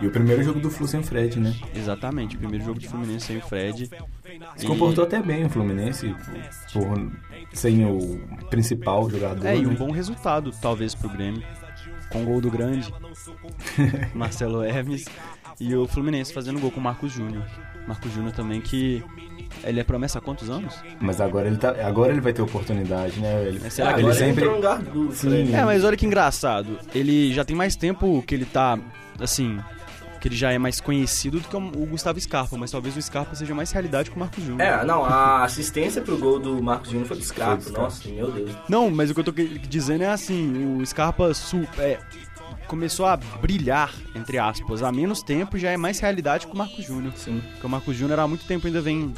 E 0.00 0.06
o 0.06 0.10
primeiro 0.10 0.42
jogo 0.42 0.58
do 0.58 0.68
Flu 0.68 0.88
sem 0.88 1.02
Fred, 1.02 1.38
né? 1.38 1.54
Exatamente, 1.74 2.36
primeiro 2.36 2.64
jogo 2.64 2.78
de 2.78 2.88
Fluminense 2.88 3.26
sem 3.26 3.38
o 3.38 3.42
Fred. 3.42 3.88
Se 4.56 4.66
comportou 4.66 5.04
até 5.04 5.22
bem 5.22 5.44
o 5.44 5.48
Fluminense, 5.48 6.14
por, 6.72 7.12
sem 7.52 7.84
o 7.84 8.20
principal 8.50 9.08
jogador. 9.08 9.46
É, 9.46 9.56
e 9.56 9.64
um 9.64 9.70
né? 9.70 9.76
bom 9.76 9.92
resultado, 9.92 10.50
talvez, 10.60 10.94
pro 10.94 11.08
Grêmio. 11.08 11.42
Com 12.10 12.22
o 12.22 12.26
gol 12.26 12.40
do 12.40 12.50
grande, 12.50 12.92
Marcelo 14.12 14.62
Hermes. 14.62 15.06
E 15.60 15.74
o 15.74 15.86
Fluminense 15.86 16.32
fazendo 16.32 16.58
gol 16.58 16.70
com 16.70 16.80
o 16.80 16.82
Marcos 16.82 17.12
Júnior. 17.12 17.44
Marcos 17.86 18.12
Júnior 18.12 18.32
também 18.32 18.60
que. 18.60 19.02
Ele 19.64 19.78
é 19.80 19.84
promessa 19.84 20.18
há 20.18 20.22
quantos 20.22 20.48
anos? 20.48 20.74
Mas 20.98 21.20
agora 21.20 21.46
ele, 21.46 21.58
tá, 21.58 21.74
agora 21.86 22.10
ele 22.10 22.22
vai 22.22 22.32
ter 22.32 22.40
oportunidade, 22.40 23.20
né? 23.20 23.44
Ele, 23.44 23.60
Mas 23.62 23.74
será 23.74 23.90
Ah, 23.90 23.94
que 23.94 24.00
ele 24.00 24.14
sempre... 24.14 24.44
do 24.90 25.12
Sim. 25.12 25.54
É, 25.54 25.62
mas 25.64 25.84
olha 25.84 25.96
que 25.96 26.06
engraçado. 26.06 26.78
Ele 26.94 27.32
já 27.34 27.44
tem 27.44 27.54
mais 27.54 27.76
tempo 27.76 28.24
que 28.26 28.34
ele 28.34 28.46
tá, 28.46 28.78
assim, 29.20 29.60
que 30.22 30.26
ele 30.26 30.34
já 30.36 30.50
é 30.52 30.58
mais 30.58 30.80
conhecido 30.80 31.38
do 31.38 31.46
que 31.48 31.54
o 31.56 31.86
Gustavo 31.86 32.18
Scarpa, 32.18 32.56
mas 32.56 32.70
talvez 32.70 32.96
o 32.96 33.02
Scarpa 33.02 33.34
seja 33.34 33.54
mais 33.54 33.70
realidade 33.70 34.10
que 34.10 34.16
o 34.16 34.18
Marcos 34.18 34.42
Júnior. 34.42 34.60
É, 34.62 34.84
não, 34.86 35.04
a 35.04 35.44
assistência 35.44 36.00
pro 36.00 36.16
gol 36.16 36.38
do 36.40 36.62
Marcos 36.62 36.88
Júnior 36.90 37.06
foi 37.06 37.18
do 37.18 37.22
Scarpa. 37.22 37.56
Foi 37.56 37.56
do 37.58 37.62
Scarpa. 37.64 37.82
Nossa, 37.82 38.08
meu 38.08 38.30
Deus. 38.32 38.50
Não, 38.70 38.90
mas 38.90 39.10
o 39.10 39.14
que 39.14 39.20
eu 39.20 39.24
tô 39.24 39.32
dizendo 39.68 40.02
é 40.02 40.08
assim, 40.08 40.78
o 40.80 40.86
Scarpa 40.86 41.34
su- 41.34 41.68
é, 41.78 41.98
começou 42.66 43.06
a 43.06 43.16
brilhar, 43.16 43.92
entre 44.14 44.38
aspas, 44.38 44.82
há 44.82 44.90
menos 44.92 45.22
tempo 45.22 45.58
já 45.58 45.70
é 45.70 45.76
mais 45.76 45.98
realidade 45.98 46.46
que 46.46 46.52
o 46.52 46.56
Marcos 46.56 46.84
Júnior. 46.84 47.12
Sim. 47.16 47.42
Porque 47.52 47.66
o 47.66 47.70
Marcos 47.70 47.96
Júnior 47.96 48.20
há 48.20 48.28
muito 48.28 48.44
tempo 48.46 48.66
ainda 48.66 48.80
vem 48.80 49.12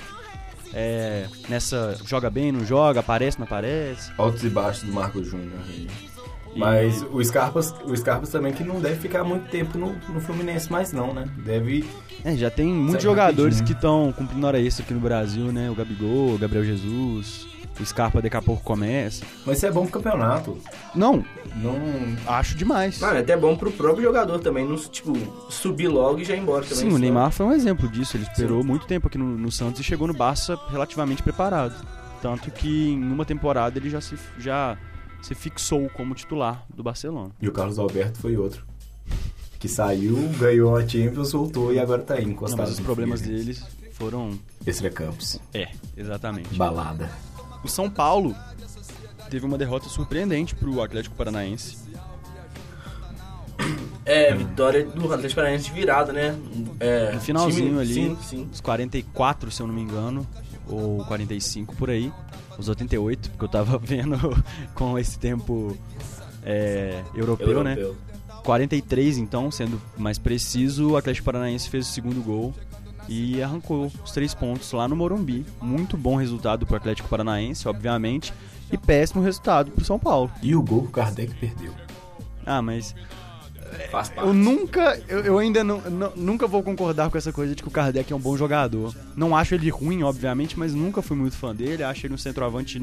é, 0.72 1.26
nessa, 1.48 1.96
joga 2.04 2.28
bem, 2.30 2.50
não 2.50 2.64
joga, 2.64 3.00
aparece, 3.00 3.38
não 3.38 3.44
aparece. 3.46 4.10
Altos 4.18 4.42
e 4.44 4.48
baixos 4.48 4.84
do 4.84 4.92
Marcos 4.92 5.26
Júnior. 5.28 5.60
E- 5.70 5.88
Mas 6.56 7.02
o 7.10 7.22
Scarpas, 7.24 7.74
o 7.84 7.96
Scarpas 7.96 8.28
também 8.28 8.52
que 8.52 8.62
não 8.62 8.80
deve 8.80 8.96
ficar 8.96 9.24
muito 9.24 9.48
tempo 9.50 9.76
no, 9.76 9.92
no 10.08 10.20
Fluminense 10.20 10.70
mais 10.70 10.92
não, 10.92 11.12
né? 11.12 11.28
Deve... 11.44 11.84
É, 12.24 12.36
já 12.36 12.48
tem 12.50 12.66
muitos 12.68 13.02
jogadores 13.02 13.56
rapidinho. 13.58 13.66
que 13.66 13.72
estão 13.72 14.12
cumprindo 14.12 14.46
hora 14.46 14.58
extra 14.60 14.84
aqui 14.84 14.94
no 14.94 15.00
Brasil, 15.00 15.52
né? 15.52 15.68
O 15.68 15.74
Gabigol, 15.74 16.34
o 16.34 16.38
Gabriel 16.38 16.64
Jesus, 16.64 17.46
o 17.82 17.86
Scarpa 17.86 18.22
daqui 18.22 18.36
a 18.36 18.42
pouco 18.42 18.62
começa. 18.62 19.24
Mas 19.44 19.56
isso 19.58 19.66
é 19.66 19.70
bom 19.70 19.82
pro 19.86 20.00
campeonato. 20.00 20.58
Não, 20.94 21.24
Não... 21.56 21.76
acho 22.26 22.56
demais. 22.56 22.98
Mano, 23.00 23.16
é 23.16 23.20
até 23.20 23.36
bom 23.36 23.56
pro 23.56 23.70
próprio 23.72 24.04
jogador 24.04 24.38
também, 24.38 24.66
não, 24.66 24.76
tipo, 24.76 25.12
subir 25.50 25.88
logo 25.88 26.20
e 26.20 26.24
já 26.24 26.34
ir 26.34 26.40
embora 26.40 26.64
também. 26.64 26.88
Sim, 26.90 26.92
o? 26.94 26.98
Neymar 26.98 27.30
foi 27.32 27.46
um 27.46 27.52
exemplo 27.52 27.88
disso. 27.88 28.16
Ele 28.16 28.24
esperou 28.24 28.62
muito 28.62 28.86
tempo 28.86 29.08
aqui 29.08 29.18
no, 29.18 29.36
no 29.36 29.50
Santos 29.50 29.80
e 29.80 29.84
chegou 29.84 30.06
no 30.06 30.14
Barça 30.14 30.58
relativamente 30.70 31.22
preparado. 31.22 31.74
Tanto 32.22 32.50
que 32.50 32.88
em 32.90 33.02
uma 33.02 33.24
temporada 33.24 33.78
ele 33.78 33.90
já 33.90 34.00
se, 34.00 34.16
já 34.38 34.78
se 35.20 35.34
fixou 35.34 35.88
como 35.90 36.14
titular 36.14 36.64
do 36.74 36.82
Barcelona. 36.82 37.32
E 37.40 37.48
o 37.48 37.52
Carlos 37.52 37.78
Alberto 37.78 38.18
foi 38.18 38.36
outro. 38.36 38.64
Que 39.58 39.68
saiu, 39.68 40.16
ganhou 40.38 40.76
a 40.76 40.86
Champions, 40.86 41.32
voltou 41.32 41.72
e 41.72 41.78
agora 41.78 42.02
tá 42.02 42.14
aí 42.14 42.24
Não, 42.24 42.32
encostado. 42.32 42.60
mas 42.60 42.70
os 42.70 42.80
problemas 42.80 43.20
deles 43.20 43.64
foram. 43.92 44.38
Extra 44.66 44.90
Campos. 44.90 45.38
É, 45.52 45.68
exatamente. 45.96 46.54
Balada. 46.54 47.10
O 47.64 47.68
São 47.68 47.88
Paulo 47.90 48.34
teve 49.30 49.44
uma 49.46 49.56
derrota 49.58 49.88
surpreendente 49.88 50.54
pro 50.54 50.82
Atlético 50.82 51.14
Paranaense. 51.16 51.78
É, 54.04 54.34
vitória 54.34 54.84
do 54.84 55.06
Atlético 55.12 55.36
Paranaense 55.36 55.70
virada, 55.70 56.12
né? 56.12 56.38
É, 56.78 57.12
No 57.12 57.20
finalzinho 57.20 57.68
time- 57.68 57.80
ali, 57.80 57.94
Sim, 57.94 58.18
sim. 58.22 58.48
os 58.52 58.60
44, 58.60 59.50
se 59.50 59.62
eu 59.62 59.66
não 59.66 59.74
me 59.74 59.80
engano, 59.80 60.26
ou 60.68 61.02
45 61.06 61.74
por 61.76 61.88
aí, 61.88 62.12
os 62.58 62.68
88, 62.68 63.30
porque 63.30 63.44
eu 63.44 63.48
tava 63.48 63.78
vendo 63.82 64.18
com 64.74 64.98
esse 64.98 65.18
tempo 65.18 65.74
é, 66.42 67.02
europeu, 67.14 67.64
né? 67.64 67.72
Europeu. 67.78 67.96
43 68.44 69.16
então, 69.16 69.50
sendo 69.50 69.80
mais 69.96 70.18
preciso, 70.18 70.90
o 70.90 70.96
Atlético 70.98 71.24
Paranaense 71.24 71.70
fez 71.70 71.88
o 71.88 71.92
segundo 71.92 72.22
gol 72.22 72.52
e 73.08 73.42
arrancou 73.42 73.90
os 74.04 74.10
três 74.12 74.34
pontos 74.34 74.70
lá 74.72 74.86
no 74.88 74.96
Morumbi. 74.96 75.44
Muito 75.60 75.96
bom 75.96 76.16
resultado 76.16 76.66
pro 76.66 76.76
Atlético 76.76 77.08
Paranaense, 77.08 77.68
obviamente, 77.68 78.32
e 78.72 78.78
péssimo 78.78 79.22
resultado 79.22 79.70
pro 79.70 79.84
São 79.84 79.98
Paulo. 79.98 80.30
E 80.42 80.54
o 80.56 80.62
gol 80.62 80.82
que 80.82 80.88
o 80.88 80.92
Kardec 80.92 81.34
perdeu. 81.34 81.72
Ah, 82.46 82.60
mas 82.62 82.94
Faz 83.90 84.08
parte. 84.08 84.28
eu 84.28 84.32
nunca, 84.34 85.00
eu, 85.08 85.20
eu 85.20 85.38
ainda 85.38 85.64
não, 85.64 85.80
não- 85.82 86.12
nunca 86.14 86.46
vou 86.46 86.62
concordar 86.62 87.10
com 87.10 87.18
essa 87.18 87.32
coisa 87.32 87.54
de 87.54 87.62
que 87.62 87.68
o 87.68 87.70
Kardec 87.72 88.12
é 88.12 88.16
um 88.16 88.20
bom 88.20 88.36
jogador. 88.36 88.94
Não 89.16 89.36
acho 89.36 89.54
ele 89.54 89.68
ruim, 89.70 90.02
obviamente, 90.02 90.58
mas 90.58 90.74
nunca 90.74 91.02
fui 91.02 91.16
muito 91.16 91.36
fã 91.36 91.54
dele. 91.54 91.82
Acho 91.82 92.06
ele 92.06 92.14
um 92.14 92.18
centroavante 92.18 92.80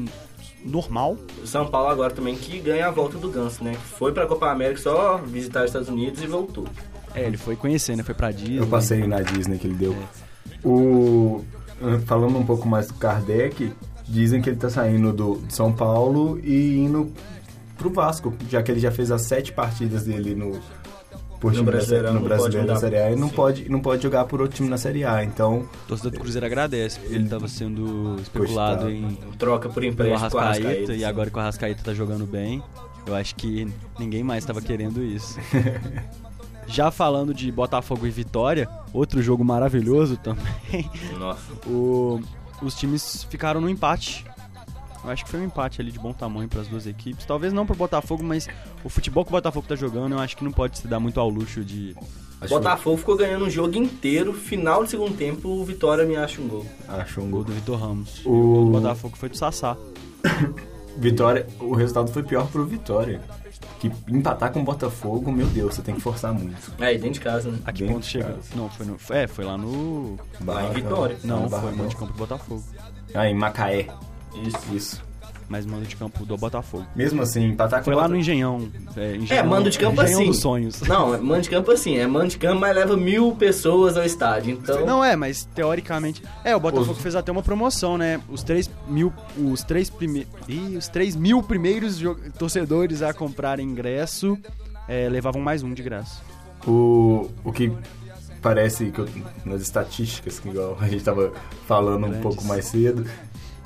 normal. 0.64 1.16
O 1.42 1.46
São 1.46 1.66
Paulo 1.66 1.88
agora 1.88 2.12
também 2.12 2.36
que 2.36 2.60
ganha 2.60 2.86
a 2.88 2.90
volta 2.90 3.16
do 3.18 3.30
Ganso, 3.30 3.64
né? 3.64 3.72
Foi 3.74 4.12
pra 4.12 4.26
Copa 4.26 4.50
América 4.50 4.80
só 4.80 5.16
visitar 5.18 5.60
os 5.60 5.66
Estados 5.66 5.88
Unidos 5.88 6.22
e 6.22 6.26
voltou. 6.26 6.66
É, 7.14 7.26
ele 7.26 7.36
foi 7.36 7.56
conhecer, 7.56 7.96
né? 7.96 8.02
Foi 8.02 8.14
pra 8.14 8.30
Disney. 8.30 8.58
Eu 8.58 8.66
passei 8.66 9.06
na 9.06 9.20
Disney 9.20 9.58
que 9.58 9.66
ele 9.66 9.74
deu. 9.74 9.96
O, 10.64 11.44
falando 12.06 12.38
um 12.38 12.44
pouco 12.44 12.68
mais 12.68 12.88
do 12.88 12.94
Kardec, 12.94 13.72
dizem 14.08 14.40
que 14.40 14.48
ele 14.48 14.56
tá 14.56 14.70
saindo 14.70 15.12
do 15.12 15.36
de 15.46 15.54
São 15.54 15.72
Paulo 15.72 16.38
e 16.42 16.78
indo 16.78 17.12
pro 17.76 17.90
Vasco, 17.90 18.32
já 18.48 18.62
que 18.62 18.70
ele 18.70 18.80
já 18.80 18.90
fez 18.92 19.10
as 19.10 19.22
sete 19.22 19.52
partidas 19.52 20.04
dele 20.04 20.34
no, 20.34 20.60
por 21.40 21.52
No 21.52 21.64
Brasileirão, 21.64 22.14
no 22.14 22.20
Brasileiro 22.20 22.68
da 22.68 22.76
Série 22.76 22.98
A 22.98 23.10
e 23.10 23.16
não 23.16 23.28
pode, 23.28 23.68
não 23.68 23.80
pode 23.80 24.00
jogar 24.02 24.24
por 24.26 24.40
outro 24.40 24.56
time 24.56 24.68
na 24.68 24.78
Série 24.78 25.04
A. 25.04 25.24
Então, 25.24 25.68
O 25.84 25.88
torcedor 25.88 26.12
do 26.12 26.20
Cruzeiro 26.20 26.46
agradece, 26.46 27.00
porque 27.00 27.16
ele 27.16 27.28
tava 27.28 27.48
sendo 27.48 28.16
especulado 28.20 28.84
Cogitado. 28.84 29.14
em 29.14 29.36
Troca 29.36 29.68
por 29.68 29.82
empréstimo 29.82 30.30
com 30.30 30.38
a 30.38 30.42
Arrascaeta, 30.42 30.68
Arrascaeta. 30.68 30.94
e 30.94 31.04
agora 31.04 31.30
que 31.30 31.36
o 31.36 31.40
Arrascaeta 31.40 31.82
tá 31.82 31.92
jogando 31.92 32.26
bem, 32.26 32.62
eu 33.04 33.14
acho 33.16 33.34
que 33.34 33.66
ninguém 33.98 34.22
mais 34.22 34.44
tava 34.44 34.60
querendo 34.62 35.02
isso. 35.02 35.36
Já 36.66 36.90
falando 36.90 37.34
de 37.34 37.50
Botafogo 37.52 38.06
e 38.06 38.10
Vitória, 38.10 38.68
outro 38.92 39.20
jogo 39.20 39.44
maravilhoso 39.44 40.16
também, 40.16 40.88
Nossa. 41.18 41.52
o- 41.66 42.20
os 42.62 42.74
times 42.74 43.24
ficaram 43.24 43.60
no 43.60 43.68
empate. 43.68 44.24
Eu 45.04 45.10
acho 45.10 45.24
que 45.24 45.30
foi 45.30 45.40
um 45.40 45.44
empate 45.44 45.80
ali 45.80 45.90
de 45.90 45.98
bom 45.98 46.12
tamanho 46.12 46.48
para 46.48 46.60
as 46.60 46.68
duas 46.68 46.86
equipes. 46.86 47.26
Talvez 47.26 47.52
não 47.52 47.66
pro 47.66 47.74
Botafogo, 47.74 48.22
mas 48.22 48.48
o 48.84 48.88
futebol 48.88 49.24
que 49.24 49.30
o 49.30 49.32
Botafogo 49.32 49.66
tá 49.68 49.74
jogando, 49.74 50.12
eu 50.12 50.18
acho 50.20 50.36
que 50.36 50.44
não 50.44 50.52
pode 50.52 50.78
se 50.78 50.86
dar 50.86 51.00
muito 51.00 51.18
ao 51.18 51.28
luxo 51.28 51.64
de. 51.64 51.96
acho 52.40 52.54
Botafogo 52.54 52.96
ficou 52.96 53.16
ganhando 53.16 53.44
o 53.46 53.50
jogo 53.50 53.76
inteiro, 53.76 54.32
final 54.32 54.84
do 54.84 54.88
segundo 54.88 55.16
tempo, 55.16 55.48
o 55.48 55.64
Vitória 55.64 56.04
me 56.06 56.14
acha 56.14 56.40
um 56.40 56.46
gol. 56.46 56.64
que 56.64 56.88
achou 56.88 57.24
um 57.24 57.30
Gol 57.32 57.42
do 57.42 57.52
Vitor 57.52 57.78
Ramos. 57.80 58.24
O- 58.24 58.30
O 58.30 58.42
gol 58.54 58.64
do 58.66 58.70
Botafogo 58.80 59.16
foi 59.16 59.28
do 59.28 59.36
Sassá. 59.36 59.76
Vitória, 60.96 61.48
o 61.58 61.74
resultado 61.74 62.12
foi 62.12 62.22
pior 62.22 62.46
pro 62.46 62.64
Vitória. 62.64 63.20
Que 63.80 63.90
empatar 64.08 64.52
com 64.52 64.60
o 64.60 64.62
Botafogo, 64.62 65.32
meu 65.32 65.46
Deus, 65.46 65.74
você 65.74 65.82
tem 65.82 65.94
que 65.94 66.00
forçar 66.00 66.32
muito. 66.32 66.72
Aí, 66.78 66.96
dentro 66.96 67.14
de 67.14 67.20
casa, 67.20 67.50
né? 67.50 67.58
A 67.64 67.72
que 67.72 67.84
Dentro 67.84 67.94
ponto 67.94 68.18
casa. 68.18 68.56
Não, 68.56 68.68
foi 68.70 68.86
no. 68.86 68.96
É, 69.10 69.26
foi 69.26 69.44
lá 69.44 69.56
no. 69.56 70.18
Lá 70.44 70.64
em 70.64 70.72
Vitória. 70.72 71.18
Não, 71.24 71.42
no 71.42 71.50
foi 71.50 71.72
mando 71.72 71.88
de 71.88 71.96
campo 71.96 72.12
do 72.12 72.18
Botafogo. 72.18 72.62
Ah, 73.14 73.28
em 73.28 73.34
Macaé. 73.34 73.88
Isso. 74.46 74.74
Isso. 74.74 75.11
Mas 75.52 75.66
mando 75.66 75.84
de 75.84 75.94
campo 75.96 76.24
do 76.24 76.34
Botafogo. 76.38 76.86
Mesmo 76.96 77.20
assim, 77.20 77.44
empatar 77.48 77.80
com 77.80 77.84
Foi 77.84 77.94
lá 77.94 78.08
no 78.08 78.16
Engenhão. 78.16 78.70
É, 78.96 79.16
Engenhão, 79.16 79.44
É, 79.44 79.46
mando 79.46 79.68
de 79.68 79.78
campo 79.78 80.00
Engenhão 80.02 80.20
assim. 80.22 80.30
dos 80.30 80.40
sonhos. 80.40 80.80
Não, 80.88 81.14
é 81.14 81.18
mando 81.18 81.42
de 81.42 81.50
campo 81.50 81.70
assim, 81.70 81.98
é 81.98 82.06
mando 82.06 82.28
de 82.28 82.38
campo, 82.38 82.58
mas 82.58 82.74
leva 82.74 82.96
mil 82.96 83.32
pessoas 83.36 83.94
ao 83.98 84.02
estádio. 84.02 84.52
Então, 84.54 84.86
Não 84.86 85.04
é, 85.04 85.14
mas 85.14 85.44
teoricamente. 85.54 86.22
É, 86.42 86.56
o 86.56 86.60
Botafogo 86.60 86.94
fez 86.94 87.14
até 87.14 87.30
uma 87.30 87.42
promoção, 87.42 87.98
né? 87.98 88.18
Os 88.30 88.42
três 88.42 88.70
mil. 88.88 89.12
Os 89.36 89.62
três 89.62 89.90
primeiros. 89.90 90.30
Os 90.78 90.88
três 90.88 91.14
mil 91.14 91.42
primeiros 91.42 92.00
torcedores 92.38 93.02
a 93.02 93.12
comprar 93.12 93.60
ingresso 93.60 94.38
é, 94.88 95.06
levavam 95.10 95.42
mais 95.42 95.62
um 95.62 95.74
de 95.74 95.82
graça. 95.82 96.22
O, 96.66 97.28
o 97.44 97.52
que 97.52 97.70
parece 98.40 98.86
que 98.90 98.98
eu- 99.00 99.08
nas 99.44 99.60
estatísticas, 99.60 100.38
que 100.40 100.48
igual 100.48 100.78
a 100.80 100.88
gente 100.88 101.04
tava 101.04 101.30
falando 101.66 101.98
um 102.06 102.08
Grandes. 102.08 102.22
pouco 102.22 102.42
mais 102.44 102.64
cedo, 102.64 103.04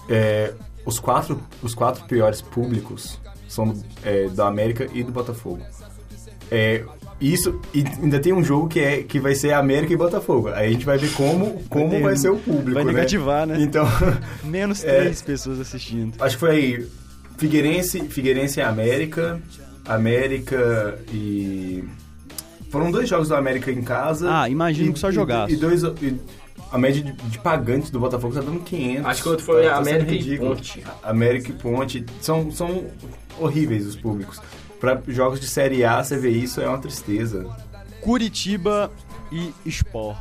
é, 0.08 0.52
os, 0.86 0.98
quatro, 0.98 1.38
os 1.62 1.74
quatro 1.74 2.04
piores 2.06 2.40
públicos 2.40 3.20
são 3.48 3.74
é, 4.04 4.28
da 4.28 4.46
América 4.46 4.86
e 4.94 5.02
do 5.02 5.12
Botafogo. 5.12 5.60
É, 6.50 6.84
isso, 7.20 7.60
e 7.74 7.82
ainda 8.02 8.18
tem 8.20 8.32
um 8.32 8.42
jogo 8.44 8.68
que, 8.68 8.78
é, 8.80 9.02
que 9.02 9.18
vai 9.18 9.34
ser 9.34 9.52
América 9.52 9.92
e 9.92 9.96
Botafogo. 9.96 10.48
Aí 10.48 10.68
a 10.68 10.72
gente 10.72 10.84
vai 10.86 10.96
ver 10.98 11.12
como, 11.14 11.62
como 11.68 11.90
ter- 11.90 12.02
vai 12.02 12.16
ser 12.16 12.30
o 12.30 12.36
público. 12.38 12.72
vai 12.74 12.84
né? 12.84 12.92
negativar, 12.92 13.46
né? 13.46 13.56
Então, 13.60 13.86
Menos 14.44 14.84
É. 14.84 15.00
três 15.00 15.22
pessoas 15.22 15.58
assistindo. 15.60 16.14
acho 16.22 16.36
que 16.36 16.40
foi 16.40 16.88
Figueirense, 17.38 18.00
Figueirense 18.08 18.60
e 18.60 18.62
América, 18.62 19.40
América 19.86 20.98
e. 21.12 21.84
Foram 22.70 22.90
dois 22.90 23.08
jogos 23.08 23.28
do 23.28 23.34
América 23.34 23.70
em 23.70 23.82
casa. 23.82 24.28
Ah, 24.42 24.48
imagino 24.48 24.90
e- 24.90 24.92
que 24.92 24.98
só 24.98 25.08
e- 25.10 25.12
jogaço. 25.12 25.52
E, 25.52 25.56
dois. 25.56 25.82
e- 25.82 26.20
a 26.70 26.78
média 26.78 27.02
de, 27.02 27.12
de 27.12 27.38
pagantes 27.38 27.90
do 27.90 27.98
Botafogo 28.00 28.34
tá 28.34 28.40
dando 28.40 28.60
500. 28.60 29.06
Acho 29.06 29.22
que 29.22 29.28
o 29.28 29.30
outro 29.32 29.46
foi 29.46 29.62
Tá- 29.64 29.70
tá 29.70 29.76
América 29.78 30.12
e. 30.12 30.38
Ponte. 30.38 30.84
América 31.02 31.50
e 31.50 31.52
Ponte. 31.54 32.06
São, 32.20 32.50
são 32.50 32.86
horríveis 33.38 33.86
os 33.86 33.96
públicos. 33.96 34.40
Pra 34.80 35.00
jogos 35.08 35.40
de 35.40 35.46
Série 35.48 35.84
A, 35.84 36.02
você 36.02 36.18
vê 36.18 36.30
isso, 36.30 36.60
é 36.60 36.68
uma 36.68 36.78
tristeza. 36.78 37.46
Curitiba 38.00 38.90
e 39.32 39.52
Sport. 39.64 40.16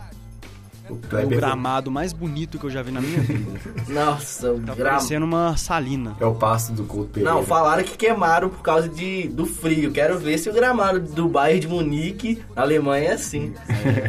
O 0.89 0.93
O 0.93 0.98
Kleber 0.98 1.38
gramado 1.39 1.89
mais 1.89 2.13
bonito 2.13 2.60
que 2.60 2.65
eu 2.65 2.69
já 2.69 2.82
vi 2.82 2.91
na 2.91 3.02
minha 3.02 3.19
vida. 3.21 3.60
Nossa, 3.89 4.52
o 4.52 4.60
Tá 4.60 4.76
grama. 4.76 4.91
parecendo 4.91 5.26
uma 5.26 5.58
salina. 5.58 6.15
é 6.19 6.26
o 6.26 6.36
pasto 6.36 6.74
do 6.74 6.84
Couto 6.84 7.10
Pereira. 7.10 7.34
Não, 7.34 7.43
falaram 7.43 7.84
que 7.84 7.98
queimaram 7.98 8.50
por 8.50 8.62
causa 8.62 8.88
de, 8.88 9.28
do 9.30 9.45
frio. 9.45 9.91
Quero 9.91 10.19
ver 10.19 10.38
se 10.38 10.50
o 10.50 10.54
gramado 10.54 11.00
do 11.00 11.28
Bayern 11.28 11.60
de 11.62 11.67
Munique, 11.67 12.41
na 12.56 12.62
Alemanha, 12.62 13.10
é 13.10 13.13
assim. 13.13 13.54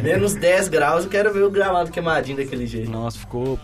Menos 0.03 0.33
10 0.35 0.67
graus, 0.67 1.03
eu 1.05 1.09
quero 1.09 1.33
ver 1.33 1.43
o 1.43 1.49
gramado 1.49 1.89
queimadinho 1.91 2.37
daquele 2.37 2.67
jeito. 2.67 2.91
Nossa, 2.91 3.17
ficou 3.17 3.59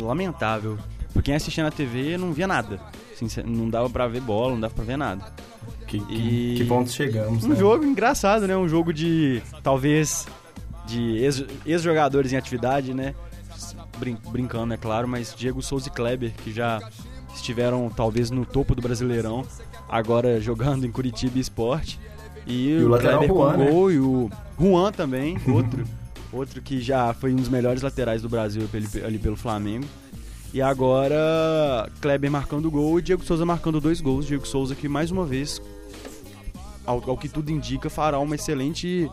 lamentável. 0.00 0.76
Por 1.12 1.22
quem 1.22 1.34
assistia 1.34 1.64
na 1.64 1.70
TV 1.70 2.16
não 2.16 2.32
via 2.32 2.46
nada. 2.46 2.80
Sincer- 3.16 3.44
Não 3.46 3.68
dava 3.68 3.88
pra 3.90 4.06
ver 4.06 4.20
bola, 4.20 4.52
não 4.52 4.60
dava 4.60 4.74
pra 4.74 4.84
ver 4.84 4.96
nada. 4.96 5.24
Que, 5.86 5.98
que, 6.00 6.14
E- 6.14 6.54
que 6.58 6.64
pontos 6.64 6.94
chegamos, 6.94 7.44
Um 7.44 7.48
né? 7.48 7.56
jogo 7.56 7.84
engraçado, 7.84 8.46
né? 8.46 8.56
Um 8.56 8.68
jogo 8.68 8.92
de, 8.92 9.42
talvez, 9.62 10.26
de 10.88 11.18
ex- 11.18 11.44
ex-jogadores 11.64 12.32
em 12.32 12.36
atividade, 12.36 12.92
né? 12.92 13.14
Brin- 13.98 14.18
brincando, 14.30 14.74
é 14.74 14.76
claro, 14.76 15.06
mas 15.06 15.34
Diego 15.36 15.62
Souza 15.62 15.88
e 15.88 15.90
Kleber, 15.90 16.32
que 16.42 16.52
já 16.52 16.80
estiveram, 17.34 17.88
talvez, 17.94 18.30
no 18.30 18.44
topo 18.44 18.74
do 18.74 18.82
Brasileirão, 18.82 19.44
agora 19.88 20.40
jogando 20.40 20.84
em 20.86 20.90
Curitiba 20.90 21.38
Esporte. 21.38 22.00
E, 22.46 22.70
E 22.70 22.82
o 22.84 22.94
o 22.94 22.98
Kleber 22.98 23.28
Juan, 23.28 23.52
com 23.52 23.58
né? 23.58 23.70
gol 23.70 23.92
e 23.92 23.98
o 24.00 24.30
Juan 24.58 24.90
também, 24.92 25.36
outro, 25.48 25.84
outro 26.32 26.62
que 26.62 26.80
já 26.80 27.12
foi 27.12 27.32
um 27.32 27.36
dos 27.36 27.48
melhores 27.48 27.82
laterais 27.82 28.22
do 28.22 28.28
Brasil 28.28 28.62
ali, 28.72 29.04
ali 29.04 29.18
pelo 29.18 29.36
Flamengo. 29.36 29.86
E 30.54 30.62
agora, 30.62 31.90
Kleber 32.00 32.30
marcando 32.30 32.70
gol 32.70 32.98
e 32.98 33.02
Diego 33.02 33.22
Souza 33.22 33.44
marcando 33.44 33.80
dois 33.80 34.00
gols. 34.00 34.26
Diego 34.26 34.46
Souza 34.46 34.74
que, 34.74 34.88
mais 34.88 35.10
uma 35.10 35.26
vez, 35.26 35.60
ao, 36.86 37.02
ao 37.10 37.18
que 37.18 37.28
tudo 37.28 37.50
indica, 37.50 37.90
fará 37.90 38.18
uma 38.18 38.34
excelente 38.34 39.10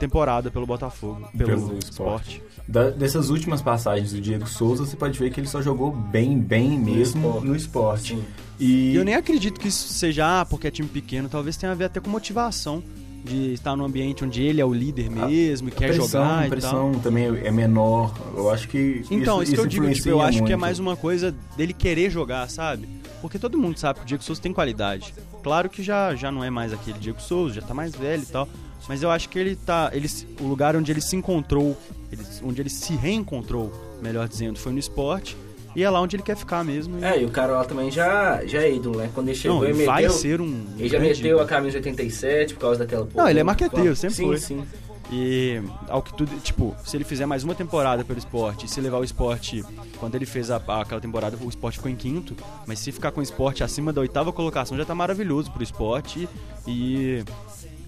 temporada 0.00 0.50
pelo 0.50 0.66
Botafogo, 0.66 1.28
pelo, 1.36 1.48
Pelo 1.50 1.78
esporte. 1.78 2.38
esporte. 2.38 2.42
Da- 2.66 2.90
dessas 2.90 3.30
últimas 3.30 3.60
passagens 3.62 4.12
do 4.12 4.20
Diego 4.20 4.46
Souza, 4.48 4.84
você 4.84 4.96
pode 4.96 5.18
ver 5.18 5.30
que 5.30 5.38
ele 5.40 5.46
só 5.48 5.60
jogou 5.62 5.92
bem, 5.92 6.38
bem 6.38 6.78
mesmo 6.78 7.26
esporte. 7.28 7.46
no 7.46 7.56
esporte. 7.56 8.18
E 8.58 8.92
E 8.92 8.96
eu 8.96 9.04
nem 9.04 9.14
acredito 9.14 9.60
que 9.60 9.68
isso 9.68 9.92
seja 9.92 10.40
ah, 10.40 10.44
porque 10.44 10.66
é 10.66 10.70
time 10.70 10.88
pequeno, 10.88 11.28
talvez 11.28 11.56
tenha 11.56 11.72
a 11.72 11.74
ver 11.74 11.84
até 11.84 12.00
com 12.00 12.08
motivação 12.10 12.82
de 13.24 13.52
estar 13.52 13.76
num 13.76 13.84
ambiente 13.84 14.24
onde 14.24 14.42
ele 14.42 14.60
é 14.62 14.64
o 14.64 14.72
líder 14.72 15.10
mesmo 15.10 15.68
e 15.68 15.72
a 15.72 15.74
quer 15.74 15.88
pressão, 15.88 16.06
jogar 16.08 16.38
a 16.38 16.38
e 16.38 16.40
tal. 16.40 16.50
pressão 16.50 16.92
também 17.00 17.24
é 17.44 17.50
menor. 17.50 18.14
Eu 18.34 18.50
acho 18.50 18.66
que 18.66 19.02
Então, 19.10 19.42
isso, 19.42 19.52
que 19.52 19.60
eu 19.60 19.66
digo, 19.66 19.90
tipo, 19.92 20.08
eu 20.08 20.20
acho 20.22 20.38
que 20.38 20.44
é 20.44 20.56
muito. 20.56 20.60
mais 20.60 20.78
uma 20.78 20.96
coisa 20.96 21.34
dele 21.56 21.74
querer 21.74 22.08
jogar, 22.10 22.48
sabe? 22.48 22.88
Porque 23.20 23.38
todo 23.38 23.58
mundo 23.58 23.78
sabe 23.78 23.98
que 23.98 24.04
o 24.04 24.08
Diego 24.08 24.24
Souza 24.24 24.40
tem 24.40 24.52
qualidade. 24.54 25.12
Claro 25.42 25.68
que 25.68 25.82
já, 25.82 26.14
já 26.14 26.32
não 26.32 26.42
é 26.42 26.48
mais 26.48 26.72
aquele 26.72 26.98
Diego 26.98 27.20
Souza, 27.20 27.56
já 27.56 27.62
tá 27.62 27.74
mais 27.74 27.94
velho 27.94 28.22
e 28.22 28.26
tal. 28.26 28.48
Mas 28.88 29.02
eu 29.02 29.10
acho 29.10 29.28
que 29.28 29.38
ele 29.38 29.54
tá. 29.56 29.90
Ele, 29.92 30.08
o 30.40 30.44
lugar 30.44 30.74
onde 30.76 30.90
ele 30.90 31.00
se 31.00 31.14
encontrou, 31.16 31.76
ele- 32.10 32.22
onde 32.42 32.60
ele 32.60 32.70
se 32.70 32.94
reencontrou, 32.94 33.72
melhor 34.02 34.26
dizendo, 34.28 34.58
foi 34.58 34.72
no 34.72 34.78
esporte. 34.78 35.36
E 35.76 35.84
é 35.84 35.88
lá 35.88 36.00
onde 36.00 36.16
ele 36.16 36.22
quer 36.24 36.36
ficar 36.36 36.64
mesmo. 36.64 36.98
e- 36.98 37.04
É, 37.04 37.22
e 37.22 37.24
o 37.24 37.30
Carol 37.30 37.64
também 37.64 37.90
já, 37.92 38.44
já 38.44 38.60
é 38.62 38.74
ídolo, 38.74 38.98
né? 38.98 39.10
Quando 39.14 39.28
ele 39.28 39.38
chegou, 39.38 39.58
não, 39.58 39.64
ele 39.68 39.84
vai 39.86 40.02
meteu... 40.02 40.16
ser 40.16 40.40
um. 40.40 40.66
Ele 40.76 40.88
já 40.88 40.98
meteu 40.98 41.26
ídolo. 41.26 41.42
a 41.42 41.46
camisa 41.46 41.76
87 41.78 42.54
por 42.54 42.60
causa 42.60 42.80
daquela... 42.80 43.06
Não, 43.14 43.28
ele 43.28 43.38
é 43.38 43.44
marqueteiro, 43.44 43.94
sempre 43.94 44.16
sim, 44.16 44.26
foi. 44.26 44.38
Sim, 44.38 44.64
E 45.12 45.62
ao 45.88 46.02
que 46.02 46.12
tudo, 46.16 46.32
tipo, 46.40 46.74
se 46.84 46.96
ele 46.96 47.04
fizer 47.04 47.24
mais 47.24 47.44
uma 47.44 47.54
temporada 47.54 48.04
pelo 48.04 48.18
esporte, 48.18 48.66
e 48.66 48.68
se 48.68 48.80
levar 48.80 48.98
o 48.98 49.04
esporte, 49.04 49.64
quando 50.00 50.16
ele 50.16 50.26
fez 50.26 50.50
a, 50.50 50.56
aquela 50.56 51.00
temporada, 51.00 51.36
o 51.40 51.48
esporte 51.48 51.76
ficou 51.78 51.90
em 51.90 51.96
quinto, 51.96 52.34
mas 52.66 52.80
se 52.80 52.90
ficar 52.90 53.12
com 53.12 53.20
o 53.20 53.22
esporte 53.22 53.62
acima 53.62 53.92
da 53.92 54.00
oitava 54.00 54.32
colocação 54.32 54.76
já 54.76 54.84
tá 54.84 54.94
maravilhoso 54.94 55.52
pro 55.52 55.62
esporte 55.62 56.28
e 56.66 57.22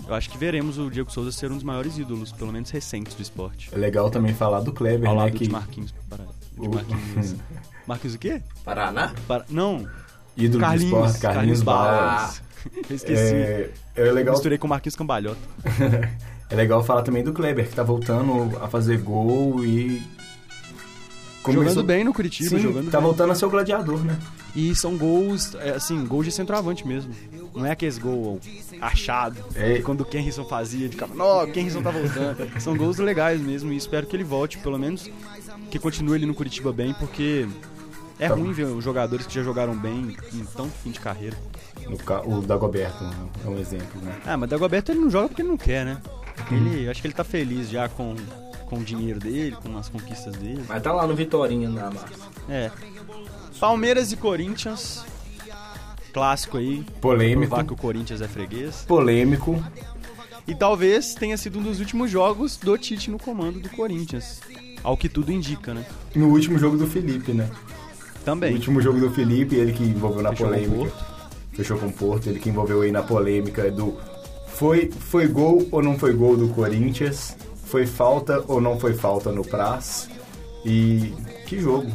eu 0.07 0.15
acho 0.15 0.29
que 0.31 0.39
veremos 0.39 0.79
o 0.79 0.91
Diego 0.91 1.11
Souza 1.11 1.33
ser 1.33 1.51
um 1.51 1.55
dos 1.55 1.63
maiores 1.65 1.97
ídolos, 1.99 2.33
pelo 2.33 2.53
menos 2.53 2.71
recentes 2.71 3.15
do 3.15 3.23
esporte. 3.23 3.69
É 3.73 3.77
legal 3.79 4.11
também 4.11 4.35
falar 4.35 4.61
do 4.61 4.73
Kleber, 4.73 5.09
Ao 5.09 5.15
né? 5.15 5.23
lado 5.25 5.33
Que 5.37 5.45
de 5.47 5.51
Marquinhos. 5.53 5.95
Para, 6.09 6.25
de 6.25 6.67
o- 6.69 6.75
Marquinhos. 6.75 7.35
Marquinhos 7.87 8.15
o 8.15 8.19
quê? 8.19 8.43
Paraná? 8.65 9.13
Para, 9.27 9.45
não, 9.49 9.87
ídolo 10.37 10.59
do 10.59 10.61
Carlinhos. 10.61 10.93
esporte, 11.11 11.21
Carlinhos 11.21 11.63
Bala. 11.63 11.91
Barros. 11.93 12.43
Eu 12.89 12.97
esqueci. 12.97 13.35
É, 13.35 13.71
é 13.97 14.13
legal 14.13 14.35
Misturei 14.35 14.57
com 14.59 14.69
Marquinhos 14.69 14.97
Cambalhota. 14.97 15.41
É 16.51 16.55
legal 16.55 16.85
falar 16.85 17.01
também 17.01 17.25
do 17.25 17.33
Kleber, 17.33 17.67
que 17.67 17.75
tá 17.75 17.83
voltando 17.83 18.59
a 18.63 18.69
fazer 18.69 18.99
gol 18.99 19.65
e. 19.65 20.03
começou- 21.43 21.65
Jogando 21.69 21.87
bem 21.87 22.05
no 22.05 22.13
Curitiba, 22.13 22.51
Sim, 22.51 22.59
jogando 22.61 22.91
tá 22.91 22.99
bem. 22.99 23.07
voltando 23.07 23.33
a 23.33 23.35
ser 23.35 23.45
o 23.47 23.51
gladiador, 23.51 24.03
né? 24.05 24.17
E 24.55 24.75
são 24.75 24.97
gols, 24.97 25.55
é, 25.57 25.71
assim, 25.71 26.05
gols 26.07 26.27
de 26.27 26.33
centroavante 26.33 26.87
mesmo. 26.87 27.13
Não 27.55 27.67
é 27.67 27.71
aqueles 27.73 27.99
gol 27.99 28.41
achado. 28.81 29.37
É. 29.55 29.79
Quando 29.81 30.03
o 30.03 30.05
Kenrison 30.05 30.45
fazia, 30.45 30.89
de 30.89 30.97
cara, 30.97 31.13
não, 31.15 31.45
o 31.45 31.53
Kenrison 31.53 31.83
tá 31.83 31.91
voltando. 31.91 32.49
são 32.61 32.77
gols 32.77 32.99
legais 32.99 33.41
mesmo 33.41 33.73
e 33.73 33.77
espero 33.77 34.07
que 34.07 34.17
ele 34.17 34.25
volte, 34.25 34.59
pelo 34.59 34.79
menos 34.79 35.09
que 35.71 35.79
continue 35.79 36.17
ele 36.17 36.27
no 36.27 36.35
Curitiba 36.35 36.73
bem, 36.73 36.93
porque 36.95 37.47
é 38.19 38.29
Tá 38.29 38.35
ruim 38.35 38.53
ver 38.53 38.65
os 38.65 38.85
jogadores 38.85 39.27
que 39.27 39.35
já 39.35 39.43
jogaram 39.43 39.77
bem 39.77 40.17
em 40.33 40.45
tão 40.57 40.69
fim 40.69 40.91
de 40.91 41.01
carreira. 41.01 41.37
O, 41.87 42.37
o 42.39 42.43
Dagoberto 42.43 43.05
é 43.45 43.49
um 43.49 43.59
exemplo, 43.59 44.01
né? 44.03 44.15
Ah, 44.25 44.37
mas 44.37 44.49
Dagoberto 44.49 44.93
ele 44.93 45.01
não 45.01 45.11
joga 45.11 45.29
porque 45.29 45.43
ele 45.43 45.49
não 45.49 45.57
quer, 45.57 45.85
né? 45.85 45.99
Uhum. 46.51 46.57
Ele, 46.57 46.89
acho 46.89 47.01
que 47.01 47.07
ele 47.07 47.15
tá 47.15 47.25
feliz 47.25 47.69
já 47.69 47.89
com, 47.89 48.15
com 48.73 48.79
o 48.79 48.83
dinheiro 48.83 49.21
dele, 49.21 49.55
com 49.63 49.77
as 49.77 49.91
conquistas 49.91 50.35
dele. 50.35 50.65
Mas 50.67 50.83
tá 50.83 50.91
lá 50.91 51.07
no 51.07 51.15
Vitorinha 51.15 51.69
na 51.69 51.91
massa. 51.91 52.07
É. 52.49 52.71
Palmeiras 53.61 54.13
e 54.13 54.17
Corinthians. 54.17 55.05
Clássico 56.11 56.57
aí. 56.57 56.83
Polêmico. 56.99 57.49
Provar 57.49 57.65
que 57.67 57.73
o 57.75 57.77
Corinthians 57.77 58.23
é 58.23 58.29
freguês. 58.29 58.83
Polêmico. 58.89 59.63
E 60.49 60.55
talvez 60.55 61.15
tenha 61.15 61.37
sido 61.37 61.59
um 61.59 61.63
dos 61.63 61.81
últimos 61.81 62.11
jogos 62.11 62.57
do 62.57 62.79
Tite 62.79 63.11
no 63.11 63.19
comando 63.19 63.61
do 63.61 63.69
Corinthians. 63.69 64.41
Ao 64.83 64.97
que 64.97 65.07
tudo 65.07 65.31
indica, 65.31 65.75
né? 65.75 65.85
No 66.15 66.29
último 66.29 66.59
jogo 66.59 66.79
do 66.79 66.87
Felipe, 66.87 67.35
né? 67.35 67.51
Também. 68.25 68.53
O 68.53 68.55
último 68.55 68.81
jogo 68.81 68.99
do 68.99 69.11
Felipe, 69.11 69.55
ele 69.55 69.73
que 69.73 69.85
envolveu 69.85 70.23
na 70.23 70.31
Fechou 70.31 70.49
com 70.49 70.55
o 70.55 70.57
polêmica. 70.57 70.91
Porto. 70.91 71.07
Fechou 71.53 71.79
com 71.79 71.87
o 71.89 71.93
Porto, 71.93 72.27
ele 72.31 72.41
que 72.41 72.49
envolveu 72.49 72.81
aí 72.81 72.91
na 72.91 73.03
polêmica 73.03 73.71
do 73.71 73.99
foi, 74.47 74.91
foi 74.91 75.29
gol 75.29 75.69
ou 75.71 75.83
não 75.83 75.99
foi 75.99 76.15
gol 76.15 76.39
do 76.39 76.49
Corinthians? 76.49 77.37
Foi 77.73 77.87
falta 77.87 78.45
ou 78.49 78.61
não 78.61 78.79
foi 78.79 78.93
falta 78.93 79.33
no 79.33 79.43
Praz? 79.43 80.07
E 80.63 81.15
que 81.47 81.59
jogo. 81.59 81.91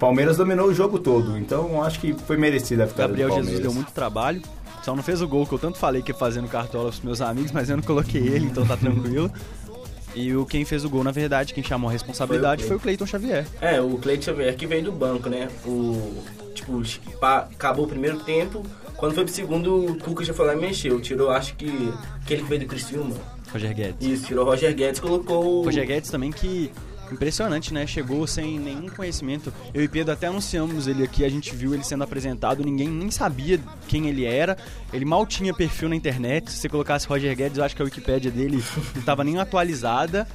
Palmeiras 0.00 0.38
dominou 0.38 0.68
o 0.68 0.74
jogo 0.74 0.98
todo, 0.98 1.36
então 1.36 1.82
acho 1.82 2.00
que 2.00 2.14
foi 2.14 2.38
merecida 2.38 2.84
a 2.84 2.86
vitória 2.86 3.08
Gabriel 3.08 3.28
do 3.28 3.34
Jesus 3.34 3.50
Palmeiras. 3.50 3.72
deu 3.72 3.74
muito 3.74 3.92
trabalho. 3.92 4.40
Só 4.82 4.96
não 4.96 5.02
fez 5.02 5.20
o 5.20 5.28
gol 5.28 5.46
que 5.46 5.52
eu 5.52 5.58
tanto 5.58 5.76
falei 5.76 6.00
que 6.00 6.12
ia 6.12 6.16
fazer 6.16 6.40
no 6.40 6.48
cartola 6.48 6.88
pros 6.88 7.02
meus 7.02 7.20
amigos, 7.20 7.52
mas 7.52 7.68
eu 7.68 7.76
não 7.76 7.84
coloquei 7.84 8.22
ele, 8.22 8.46
então 8.46 8.66
tá 8.66 8.74
tranquilo. 8.74 9.30
E 10.14 10.34
o 10.34 10.46
quem 10.46 10.64
fez 10.64 10.82
o 10.82 10.88
gol, 10.88 11.04
na 11.04 11.10
verdade, 11.10 11.52
quem 11.52 11.62
chamou 11.62 11.90
a 11.90 11.92
responsabilidade 11.92 12.64
Foi 12.64 12.76
o 12.76 12.80
Cleiton 12.80 13.04
Xavier. 13.04 13.46
É, 13.60 13.78
o 13.82 13.98
Cleiton 13.98 14.22
Xavier 14.24 14.56
que 14.56 14.66
veio 14.66 14.84
do 14.84 14.92
banco, 14.92 15.28
né? 15.28 15.48
O, 15.66 16.24
tipo, 16.54 16.82
acabou 17.20 17.84
o 17.84 17.88
primeiro 17.88 18.18
tempo, 18.20 18.64
quando 18.96 19.14
foi 19.14 19.24
pro 19.24 19.32
segundo, 19.32 19.92
o 19.92 19.98
Cuca 19.98 20.24
já 20.24 20.32
foi 20.32 20.46
lá 20.46 20.54
e 20.54 20.56
mexeu. 20.56 20.98
Tirou, 21.00 21.30
acho 21.30 21.54
que, 21.54 21.92
aquele 22.22 22.42
que 22.42 22.48
veio 22.48 22.62
do 22.62 22.66
Criciúma. 22.66 23.14
Roger 23.52 23.74
Guedes. 23.74 24.06
Isso, 24.06 24.26
tirou 24.26 24.44
o 24.46 24.48
Roger 24.50 24.74
Guedes, 24.74 25.00
colocou 25.00 25.60
o... 25.60 25.64
Roger 25.64 25.86
Guedes 25.86 26.10
também 26.10 26.30
que 26.30 26.70
impressionante, 27.12 27.72
né? 27.72 27.86
Chegou 27.86 28.26
sem 28.26 28.58
nenhum 28.58 28.88
conhecimento. 28.88 29.52
Eu 29.72 29.82
e 29.82 29.88
Pedro 29.88 30.12
até 30.12 30.26
anunciamos 30.26 30.86
ele 30.86 31.02
aqui, 31.02 31.24
a 31.24 31.28
gente 31.28 31.54
viu 31.54 31.74
ele 31.74 31.84
sendo 31.84 32.04
apresentado, 32.04 32.64
ninguém 32.64 32.88
nem 32.88 33.10
sabia 33.10 33.58
quem 33.86 34.08
ele 34.08 34.24
era. 34.24 34.56
Ele 34.92 35.04
mal 35.04 35.26
tinha 35.26 35.54
perfil 35.54 35.88
na 35.88 35.96
internet. 35.96 36.50
Se 36.50 36.58
você 36.58 36.68
colocasse 36.68 37.06
Roger 37.06 37.34
Guedes, 37.34 37.58
eu 37.58 37.64
acho 37.64 37.74
que 37.74 37.82
a 37.82 37.84
Wikipédia 37.84 38.30
dele 38.30 38.62
não 38.94 39.00
estava 39.00 39.24
nem 39.24 39.38
atualizada. 39.38 40.26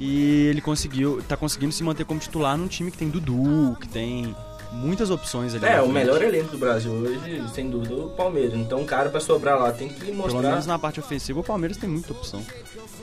E 0.00 0.46
ele 0.46 0.60
conseguiu, 0.60 1.22
tá 1.26 1.36
conseguindo 1.36 1.72
se 1.72 1.82
manter 1.82 2.04
como 2.04 2.20
titular 2.20 2.56
num 2.56 2.68
time 2.68 2.90
que 2.90 2.98
tem 2.98 3.08
Dudu, 3.08 3.76
que 3.80 3.88
tem 3.88 4.34
muitas 4.72 5.10
opções 5.10 5.54
ali. 5.54 5.64
É, 5.64 5.76
o 5.80 5.84
frente. 5.84 5.92
melhor 5.94 6.22
elenco 6.22 6.50
do 6.52 6.58
Brasil 6.58 6.92
hoje, 6.92 7.42
sem 7.54 7.68
dúvida, 7.70 7.94
o 7.94 8.10
Palmeiras. 8.10 8.54
Então, 8.54 8.82
o 8.82 8.84
cara 8.84 9.08
pra 9.10 9.20
sobrar 9.20 9.58
lá 9.58 9.72
tem 9.72 9.88
que 9.88 10.06
Pelo 10.06 10.16
mostrar... 10.16 10.42
menos 10.42 10.66
na 10.66 10.78
parte 10.78 11.00
ofensiva, 11.00 11.40
o 11.40 11.44
Palmeiras 11.44 11.76
tem 11.76 11.88
muita 11.88 12.12
opção. 12.12 12.42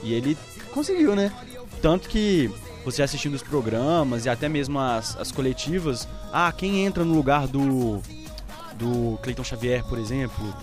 E 0.02 0.12
ele 0.14 0.36
conseguiu, 0.72 1.14
né? 1.16 1.32
Tanto 1.82 2.08
que 2.08 2.50
você 2.84 3.02
assistindo 3.02 3.34
os 3.34 3.42
programas 3.42 4.24
e 4.24 4.28
até 4.28 4.48
mesmo 4.48 4.78
as, 4.78 5.16
as 5.18 5.32
coletivas, 5.32 6.06
ah, 6.32 6.52
quem 6.56 6.84
entra 6.84 7.04
no 7.04 7.14
lugar 7.14 7.46
do 7.46 8.00
do 8.74 9.18
Cleiton 9.22 9.42
Xavier, 9.42 9.82
por 9.84 9.98
exemplo? 9.98 10.54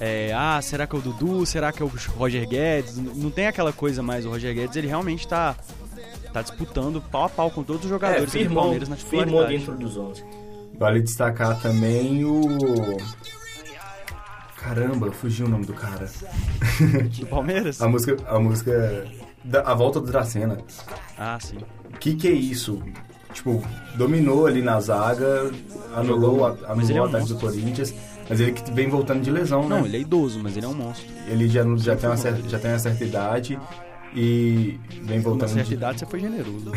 É, 0.00 0.32
ah, 0.34 0.60
será 0.60 0.84
que 0.86 0.96
é 0.96 0.98
o 0.98 1.02
Dudu? 1.02 1.46
Será 1.46 1.70
que 1.72 1.80
é 1.80 1.86
o 1.86 1.90
Roger 2.16 2.46
Guedes? 2.48 2.96
Não 2.96 3.30
tem 3.30 3.46
aquela 3.46 3.72
coisa 3.72 4.02
mais. 4.02 4.26
O 4.26 4.30
Roger 4.30 4.52
Guedes, 4.52 4.74
ele 4.74 4.88
realmente 4.88 5.28
tá, 5.28 5.54
tá 6.32 6.42
disputando 6.42 7.00
pau 7.00 7.24
a 7.24 7.28
pau 7.28 7.50
com 7.52 7.62
todos 7.62 7.82
os 7.84 7.86
É, 7.86 7.94
jogadores 7.94 8.24
do 8.24 8.30
firmou, 8.32 8.62
Palmeiras 8.64 8.88
na 8.88 8.96
firmou 8.96 9.24
titularidade. 9.44 9.58
dentro 9.58 9.76
dos 9.76 9.96
11. 9.96 10.24
Vale 10.82 11.00
destacar 11.00 11.62
também 11.62 12.24
o. 12.24 12.96
Caramba, 14.56 15.12
fugiu 15.12 15.46
o 15.46 15.48
nome 15.48 15.64
do 15.64 15.72
cara. 15.72 16.10
Do 17.20 17.26
Palmeiras? 17.26 17.78
A 17.80 17.86
música. 17.86 18.16
A 18.26 18.40
música. 18.40 19.04
da- 19.44 19.60
a 19.60 19.74
volta 19.74 20.00
do 20.00 20.08
Dracena. 20.08 20.58
Ah, 21.16 21.38
sim. 21.40 21.58
O 21.88 21.98
que 21.98 22.16
que 22.16 22.26
é 22.26 22.32
isso? 22.32 22.82
Tipo, 23.32 23.62
dominou 23.94 24.44
ali 24.44 24.60
na 24.60 24.80
zaga, 24.80 25.52
anulou, 25.94 26.46
a- 26.46 26.50
ele 26.50 26.64
é 26.64 26.70
anulou 26.72 26.96
o 26.98 27.00
um 27.02 27.04
ataque 27.04 27.28
do 27.28 27.38
Corinthians, 27.38 27.94
mas 28.28 28.40
ele 28.40 28.50
que 28.50 28.68
vem 28.72 28.88
voltando 28.88 29.22
de 29.22 29.30
lesão, 29.30 29.68
né? 29.68 29.78
Não, 29.78 29.86
ele 29.86 29.98
é 29.98 30.00
idoso, 30.00 30.40
mas 30.42 30.56
ele 30.56 30.66
é 30.66 30.68
um 30.68 30.74
monstro. 30.74 31.06
Ele 31.28 31.48
já, 31.48 31.62
já, 31.76 31.94
tem 31.94 32.08
uma 32.10 32.16
certa, 32.16 32.48
já 32.48 32.58
tem 32.58 32.72
uma 32.72 32.78
certa 32.80 33.04
idade 33.04 33.56
e 34.12 34.80
vem 34.90 35.22
Com 35.22 35.30
uma 35.30 35.38
voltando 35.38 35.48
certa 35.50 35.68
de, 35.68 35.74
idade 35.74 36.00
você 36.00 36.06
foi 36.06 36.18
generoso. 36.18 36.72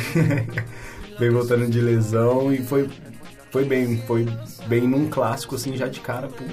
vem 1.19 1.29
voltando 1.31 1.67
de 1.67 1.81
lesão 1.81 2.53
e 2.53 2.63
foi, 2.63 2.87
foi 3.55 3.63
bem, 3.63 3.97
foi 4.05 4.25
bem 4.67 4.81
num 4.81 5.09
clássico 5.09 5.55
assim 5.55 5.77
já 5.77 5.87
de 5.87 6.01
cara, 6.01 6.27
pô, 6.27 6.43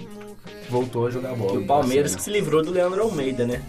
voltou 0.71 1.09
a 1.09 1.11
jogar 1.11 1.35
bola. 1.35 1.55
E 1.55 1.59
o 1.59 1.67
Palmeiras 1.67 2.13
que 2.15 2.21
Assim, 2.21 2.31
se 2.31 2.37
livrou 2.39 2.63
do 2.63 2.71
Leandro 2.71 3.03
Almeida, 3.03 3.45
né? 3.45 3.61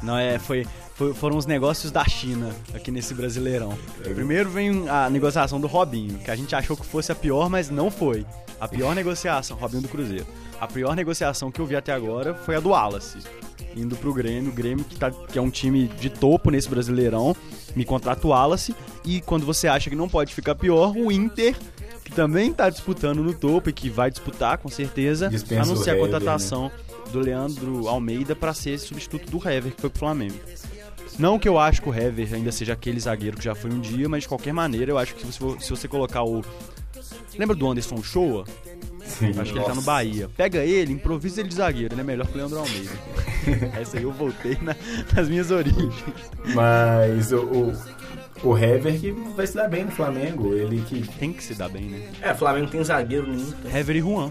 Não, 0.00 0.16
é, 0.16 0.38
foi, 0.38 0.64
foi- 0.94 1.12
foram 1.12 1.36
os 1.36 1.44
negócios 1.44 1.90
da 1.90 2.04
China 2.04 2.50
aqui 2.72 2.92
nesse 2.92 3.14
Brasileirão. 3.14 3.76
Primeiro 4.14 4.48
vem 4.48 4.88
a 4.88 5.10
negociação 5.10 5.60
do 5.60 5.66
Robinho, 5.66 6.18
que 6.20 6.30
a 6.30 6.36
gente 6.36 6.54
achou 6.54 6.76
que 6.76 6.86
fosse 6.86 7.10
a 7.10 7.16
pior, 7.16 7.50
mas 7.50 7.68
não 7.68 7.90
foi. 7.90 8.24
A 8.60 8.68
pior 8.68 8.94
negociação, 8.94 9.56
Robinho 9.56 9.82
do 9.82 9.88
Cruzeiro. 9.88 10.26
A 10.60 10.68
pior 10.68 10.94
negociação 10.94 11.50
que 11.50 11.60
eu 11.60 11.66
vi 11.66 11.74
até 11.74 11.92
agora 11.92 12.32
foi 12.32 12.54
a 12.54 12.60
do 12.60 12.68
Wallace. 12.68 13.18
Indo 13.76 13.96
pro 13.96 14.14
Grêmio, 14.14 14.52
o 14.52 14.54
Grêmio 14.54 14.84
que, 14.84 14.94
tá, 14.94 15.10
que 15.10 15.36
é 15.36 15.42
um 15.42 15.50
time 15.50 15.88
de 16.00 16.10
topo 16.10 16.48
nesse 16.48 16.68
Brasileirão, 16.68 17.34
me 17.74 17.84
contrata 17.84 18.24
o 18.24 18.30
Wallace. 18.30 18.72
E 19.04 19.20
quando 19.20 19.44
você 19.44 19.66
acha 19.66 19.90
que 19.90 19.96
não 19.96 20.08
pode 20.08 20.32
ficar 20.32 20.54
pior, 20.54 20.96
o 20.96 21.10
Inter, 21.10 21.56
que 22.08 22.14
também 22.16 22.52
tá 22.52 22.70
disputando 22.70 23.22
no 23.22 23.34
topo 23.34 23.68
e 23.68 23.72
que 23.72 23.90
vai 23.90 24.10
disputar 24.10 24.56
com 24.58 24.68
certeza, 24.70 25.28
Dispensa 25.28 25.68
o 25.68 25.72
anuncia 25.72 25.92
a 25.92 25.96
contratação 25.98 26.70
do 27.12 27.20
Leandro 27.20 27.86
Almeida 27.86 28.34
para 28.34 28.54
ser 28.54 28.70
esse 28.70 28.86
substituto 28.86 29.30
do 29.30 29.36
Hever, 29.48 29.74
que 29.74 29.80
foi 29.80 29.90
pro 29.90 29.98
Flamengo. 29.98 30.34
Não 31.18 31.38
que 31.38 31.48
eu 31.48 31.58
acho 31.58 31.82
que 31.82 31.88
o 31.88 31.94
Hever 31.94 32.32
ainda 32.32 32.50
seja 32.52 32.72
aquele 32.72 32.98
zagueiro 33.00 33.36
que 33.36 33.44
já 33.44 33.54
foi 33.54 33.70
um 33.70 33.80
dia, 33.80 34.08
mas 34.08 34.22
de 34.22 34.28
qualquer 34.28 34.52
maneira 34.54 34.90
eu 34.90 34.96
acho 34.98 35.14
que 35.14 35.26
se 35.30 35.38
você, 35.40 35.60
se 35.64 35.70
você 35.70 35.86
colocar 35.88 36.22
o. 36.22 36.42
Lembra 37.38 37.54
do 37.56 37.68
Anderson 37.68 38.02
Shoa? 38.02 38.44
Sim. 39.04 39.30
Acho 39.38 39.52
que 39.52 39.58
ele 39.58 39.64
tá 39.66 39.74
no 39.74 39.82
Bahia. 39.82 40.28
Pega 40.36 40.58
ele, 40.64 40.92
improvisa 40.92 41.40
ele 41.40 41.48
de 41.48 41.54
zagueiro, 41.56 41.94
ele 41.94 42.00
é 42.00 42.04
melhor 42.04 42.26
que 42.26 42.34
o 42.34 42.36
Leandro 42.38 42.58
Almeida. 42.58 42.90
Essa 43.80 43.96
aí 43.98 44.02
eu 44.02 44.12
voltei 44.12 44.56
na- 44.60 44.76
nas 45.14 45.28
minhas 45.28 45.50
origens. 45.50 45.94
Mas 46.54 47.32
o, 47.32 47.72
o, 48.42 48.48
o 48.50 48.58
Hever 48.58 49.00
que 49.00 49.10
vai 49.12 49.46
se 49.46 49.54
dar 49.54 49.68
bem 49.68 49.84
no 49.84 49.90
Flamengo, 49.90 50.54
ele 50.54 50.80
que 50.82 51.06
Tem 51.18 51.32
que 51.32 51.42
se 51.42 51.54
dar 51.54 51.68
bem, 51.68 51.82
né? 51.84 52.08
É, 52.22 52.34
Flamengo 52.34 52.68
tem 52.70 52.82
zagueiro 52.84 53.26
no 53.26 53.34
Inter. 53.34 53.76
Hever 53.76 53.96
e 53.96 54.00
Juan. 54.00 54.30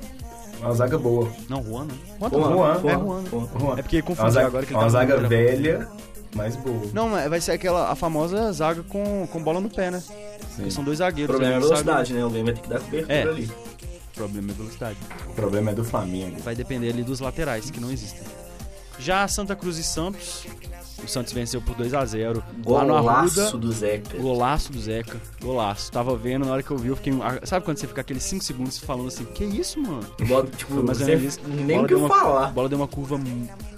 uma 0.59 0.73
zaga 0.73 0.97
boa. 0.97 1.31
Não, 1.49 1.63
Juan 1.63 1.85
não. 1.85 2.29
Juan, 2.29 2.29
Juan, 2.29 2.53
Juan, 2.55 2.75
É 2.75 2.79
Juan, 2.97 3.25
Juan. 3.29 3.47
Juan. 3.59 3.77
É 3.77 3.81
porque 3.81 3.97
É 3.97 3.99
uma 3.99 4.05
confundi 4.05 4.31
zaga, 4.31 4.47
agora 4.47 4.65
que 4.65 4.71
ele 4.71 4.77
uma 4.77 4.83
tá 4.83 4.89
zaga 4.89 5.17
no- 5.17 5.27
velha, 5.29 5.87
mas 6.35 6.55
boa. 6.55 6.81
Não, 6.93 7.09
mas 7.09 7.29
vai 7.29 7.41
ser 7.41 7.51
aquela 7.53 7.91
a 7.91 7.95
famosa 7.95 8.51
zaga 8.51 8.83
com, 8.83 9.27
com 9.27 9.43
bola 9.43 9.59
no 9.59 9.69
pé, 9.69 9.91
né? 9.91 10.03
Porque 10.55 10.71
são 10.71 10.83
dois 10.83 10.97
O 10.97 10.99
zagueiros. 10.99 11.29
problema 11.35 11.53
é 11.53 11.55
a 11.55 11.59
ali, 11.59 11.67
sabe? 11.67 11.83
velocidade, 11.83 12.13
né? 12.13 12.21
Alguém 12.23 12.43
vai 12.43 12.53
ter 12.53 12.61
que 12.61 12.69
dar 12.69 12.79
cobertura 12.79 13.13
É. 13.13 13.23
ali. 13.23 13.45
O 13.45 14.17
problema 14.17 14.51
é 14.51 14.53
velocidade. 14.55 14.97
O 15.27 15.33
problema 15.33 15.71
é 15.71 15.73
do 15.75 15.83
Flamengo. 15.83 16.37
Vai 16.43 16.55
depender 16.55 16.89
ali 16.89 17.03
dos 17.03 17.19
laterais, 17.19 17.69
que 17.69 17.79
não 17.79 17.91
existem. 17.91 18.23
Já 18.99 19.27
Santa 19.27 19.55
Cruz 19.55 19.77
e 19.77 19.83
Santos, 19.83 20.47
o 21.07 21.11
Santos 21.11 21.33
venceu 21.33 21.61
por 21.61 21.75
2 21.75 21.93
a 21.93 22.05
0 22.05 22.43
lá 22.65 22.83
no 22.83 22.93
Golaço 22.93 23.41
Arruda. 23.41 23.57
do 23.57 23.71
Zeca. 23.71 24.17
Golaço 24.17 24.71
do 24.71 24.79
Zeca, 24.79 25.17
golaço. 25.41 25.91
Tava 25.91 26.15
vendo, 26.15 26.45
na 26.45 26.51
hora 26.53 26.63
que 26.63 26.71
eu 26.71 26.77
vi, 26.77 26.89
eu 26.89 26.95
fiquei. 26.95 27.13
Sabe 27.43 27.65
quando 27.65 27.77
você 27.77 27.87
fica 27.87 28.01
aqueles 28.01 28.23
5 28.23 28.43
segundos 28.43 28.77
falando 28.77 29.07
assim, 29.07 29.25
que 29.25 29.43
isso, 29.43 29.79
mano? 29.81 30.05
Bola, 30.27 30.45
tipo, 30.47 30.73
Foi 30.73 30.83
mais 30.83 30.99
ou 30.99 31.05
você 31.05 31.15
menos 31.15 31.33
isso. 31.37 31.39
nem 31.47 31.79
o 31.83 31.87
que 31.87 31.95
uma- 31.95 32.07
falar. 32.09 32.47
A 32.47 32.51
bola 32.51 32.69
deu 32.69 32.77
uma 32.77 32.87
curva 32.87 33.19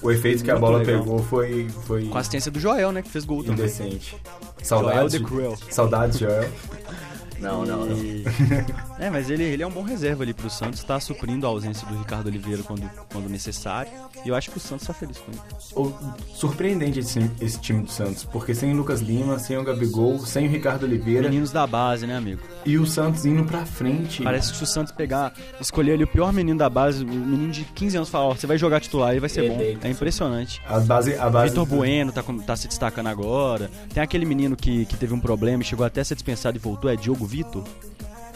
O 0.01 0.11
efeito 0.11 0.43
que 0.43 0.51
a 0.51 0.57
bola 0.57 0.79
legal. 0.79 0.99
pegou 1.03 1.19
foi, 1.19 1.67
foi 1.85 2.05
com 2.07 2.17
a 2.17 2.21
assistência 2.21 2.49
do 2.51 2.59
Joel, 2.59 2.91
né? 2.91 3.01
Que 3.01 3.09
fez 3.09 3.25
gol 3.25 3.43
também. 3.43 3.59
indecente. 3.65 4.11
Joel 4.11 4.63
Saudades. 4.63 5.11
de 5.13 5.19
Cruel. 5.23 5.57
Saudades, 5.69 6.19
Joel. 6.19 6.49
Não, 7.39 7.65
não, 7.65 7.85
não. 7.85 7.95
É, 8.99 9.09
mas 9.09 9.29
ele, 9.29 9.43
ele 9.43 9.63
é 9.63 9.67
um 9.67 9.71
bom 9.71 9.81
reserva 9.81 10.23
ali 10.23 10.33
pro 10.33 10.49
Santos, 10.49 10.83
tá 10.83 10.99
suprindo 10.99 11.45
a 11.45 11.49
ausência 11.49 11.87
do 11.87 11.97
Ricardo 11.97 12.27
Oliveira 12.27 12.61
quando, 12.63 12.89
quando 13.11 13.29
necessário. 13.29 13.89
E 14.25 14.29
eu 14.29 14.35
acho 14.35 14.51
que 14.51 14.57
o 14.57 14.59
Santos 14.59 14.85
tá 14.85 14.93
feliz 14.93 15.17
com 15.17 15.31
ele. 15.31 15.41
O- 15.73 15.93
Surpreendente 16.35 16.99
esse, 16.99 17.19
esse 17.39 17.59
time 17.59 17.83
do 17.83 17.91
Santos, 17.91 18.23
porque 18.25 18.53
sem 18.53 18.73
o 18.73 18.75
Lucas 18.77 19.01
Lima, 19.01 19.39
sem 19.39 19.57
o 19.57 19.63
Gabigol, 19.63 20.19
sem 20.25 20.47
o 20.47 20.49
Ricardo 20.49 20.83
Oliveira 20.83 21.23
Meninos 21.29 21.51
da 21.51 21.65
base, 21.65 22.05
né, 22.05 22.15
amigo? 22.17 22.41
e 22.65 22.77
o 22.77 22.85
Santos 22.85 23.25
indo 23.25 23.43
pra 23.45 23.65
frente. 23.65 24.21
Parece 24.23 24.51
que 24.51 24.57
se 24.57 24.63
o 24.63 24.67
Santos 24.67 24.91
pegar, 24.91 25.33
escolher 25.61 25.93
ali 25.93 26.03
o 26.03 26.07
pior 26.07 26.31
menino 26.33 26.57
da 26.59 26.69
base, 26.69 27.03
o 27.03 27.07
menino 27.07 27.51
de 27.51 27.63
15 27.63 27.97
anos, 27.97 28.09
falar, 28.09 28.25
ó, 28.25 28.35
você 28.35 28.45
vai 28.45 28.57
jogar 28.57 28.79
titular 28.81 29.15
e 29.15 29.19
vai 29.19 29.29
ser 29.29 29.49
bom. 29.49 29.57
É 29.81 29.89
impressionante. 29.89 30.61
A 30.67 30.79
base, 30.79 31.15
a 31.15 31.29
base 31.29 31.49
Vitor 31.49 31.65
Bueno 31.65 32.11
tá, 32.11 32.21
tá 32.45 32.55
se 32.55 32.67
destacando 32.67 33.07
agora. 33.07 33.71
Tem 33.93 34.03
aquele 34.03 34.25
menino 34.25 34.55
que, 34.57 34.85
que 34.85 34.97
teve 34.97 35.13
um 35.13 35.19
problema 35.19 35.63
e 35.63 35.65
chegou 35.65 35.85
até 35.85 36.01
a 36.01 36.05
ser 36.05 36.15
dispensado 36.15 36.57
e 36.57 36.59
voltou, 36.59 36.89
é 36.91 36.95
Diogo 36.95 37.25
Vitor. 37.25 37.63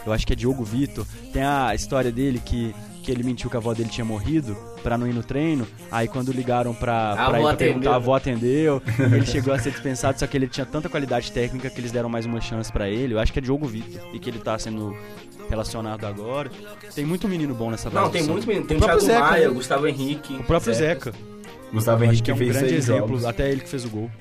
Eu 0.06 0.14
acho 0.14 0.26
que 0.26 0.34
é 0.34 0.36
Diogo 0.36 0.64
Vitor. 0.64 1.06
Tem 1.32 1.44
a 1.44 1.74
história 1.74 2.12
dele 2.12 2.42
que, 2.44 2.76
que 3.02 3.12
ele 3.12 3.24
mentiu 3.24 3.50
que 3.50 3.56
a 3.56 3.60
avó 3.60 3.74
dele 3.74 3.90
tinha 3.90 4.06
morrido 4.06 4.56
pra 4.82 4.98
não 4.98 5.08
ir 5.08 5.14
no 5.14 5.24
treino. 5.24 5.66
Aí 5.92 6.08
quando 6.08 6.32
ligaram 6.32 6.74
pra, 6.74 7.14
A 7.14 7.30
pra 7.30 7.40
ir 7.40 7.42
pra 7.42 7.52
atendeu, 7.52 7.74
perguntar, 7.74 7.92
a 7.92 7.96
avó 7.96 8.16
atendeu. 8.16 8.82
ele 9.00 9.26
chegou 9.26 9.54
a 9.54 9.60
ser 9.60 9.72
dispensado, 9.72 10.20
só 10.20 10.28
que 10.28 10.36
ele 10.36 10.48
tinha 10.48 10.66
tanta 10.66 10.90
qualidade 10.90 11.32
técnica 11.32 11.70
que 11.70 11.80
eles 11.80 11.92
deram 11.92 12.10
mais 12.10 12.26
uma 12.26 12.42
chance 12.42 12.72
pra 12.72 12.90
ele. 12.90 13.14
Eu 13.14 13.20
acho 13.20 13.32
que 13.32 13.40
é 13.40 13.42
Diogo 13.42 13.66
Vitor. 13.66 14.02
E 14.14 14.20
que 14.20 14.30
ele 14.30 14.40
tá 14.40 14.58
sendo 14.60 14.96
relacionado 15.50 16.06
agora. 16.06 16.50
Tem 16.94 17.06
muito 17.06 17.28
menino 17.28 17.54
bom 17.54 17.72
nessa 17.72 17.90
base 17.90 18.06
Não, 18.06 18.12
tem 18.12 18.24
muito 18.24 18.48
menino. 18.48 18.66
Tem 18.66 18.78
O 18.78 18.80
o 18.80 18.84
Thiago 18.84 19.00
Zeca, 19.02 19.20
Maia, 19.20 19.48
né? 19.48 19.54
Gustavo 19.54 19.88
Henrique. 19.88 20.36
O 20.36 20.44
próprio 20.44 20.74
Zeca. 20.74 21.14
Gustavo 21.74 22.04
Henrique 22.04 22.22
que 22.22 22.32
é 22.32 22.34
um 22.34 22.38
fez 22.38 22.52
grande 22.52 22.70
seis 22.70 22.84
exemplo. 22.84 23.08
jogos. 23.08 23.26
Até 23.26 23.52
ele 23.52 23.62
que 23.62 23.70
fez 23.70 23.84
o 23.84 23.90
gol. 23.90 24.12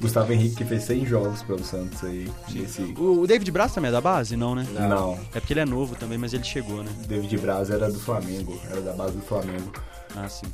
Gustavo 0.00 0.32
Henrique 0.32 0.56
que 0.56 0.64
fez 0.64 0.82
seis 0.84 1.08
jogos 1.08 1.42
pelo 1.42 1.64
Santos 1.64 2.04
aí. 2.04 2.30
O 2.96 3.20
o 3.22 3.26
David 3.26 3.50
Braz 3.50 3.72
também 3.72 3.88
é 3.88 3.92
da 3.92 4.00
base? 4.00 4.36
Não, 4.36 4.54
né? 4.54 4.66
Não. 4.72 5.18
É 5.34 5.40
porque 5.40 5.52
ele 5.54 5.60
é 5.60 5.64
novo 5.64 5.96
também, 5.96 6.18
mas 6.18 6.34
ele 6.34 6.44
chegou, 6.44 6.82
né? 6.84 6.90
David 7.08 7.38
Braz 7.38 7.70
era 7.70 7.90
do 7.90 7.98
Flamengo, 7.98 8.60
era 8.70 8.80
da 8.82 8.92
base 8.92 9.16
do 9.16 9.22
Flamengo. 9.22 9.72
Ah, 10.16 10.28
sim. 10.28 10.46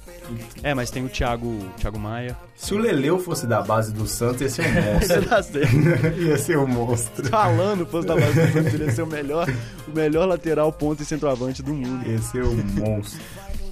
É, 0.63 0.75
mas 0.75 0.91
tem 0.91 1.05
o 1.05 1.09
Thiago, 1.09 1.57
Thiago 1.79 1.99
Maia. 1.99 2.37
Se 2.57 2.75
o 2.75 2.79
Leleu 2.79 3.19
fosse 3.19 3.47
da 3.47 3.63
base 3.63 3.93
do 3.93 4.07
Santos, 4.07 4.41
ia 4.43 4.51
ser 4.51 4.63
um 4.67 4.73
monstro. 4.93 5.61
Ia 6.23 6.39
ser 6.39 6.59
um 6.59 6.67
monstro. 6.67 7.29
Falando, 7.29 7.87
fosse 7.87 8.07
da 8.07 8.15
base 8.17 8.33
do 8.41 8.53
Santos, 8.53 8.75
ele 8.75 8.85
ia 8.85 8.93
ser 8.93 9.03
o 9.03 9.07
melhor, 9.07 9.49
o 9.89 9.91
melhor 9.97 10.27
lateral 10.27 10.73
ponto 10.73 11.03
e 11.03 11.07
centroavante 11.07 11.63
do 11.63 11.73
mundo. 11.73 12.07
Ia 12.07 12.19
ser 12.19 12.45
um 12.45 12.57
monstro. 12.57 13.21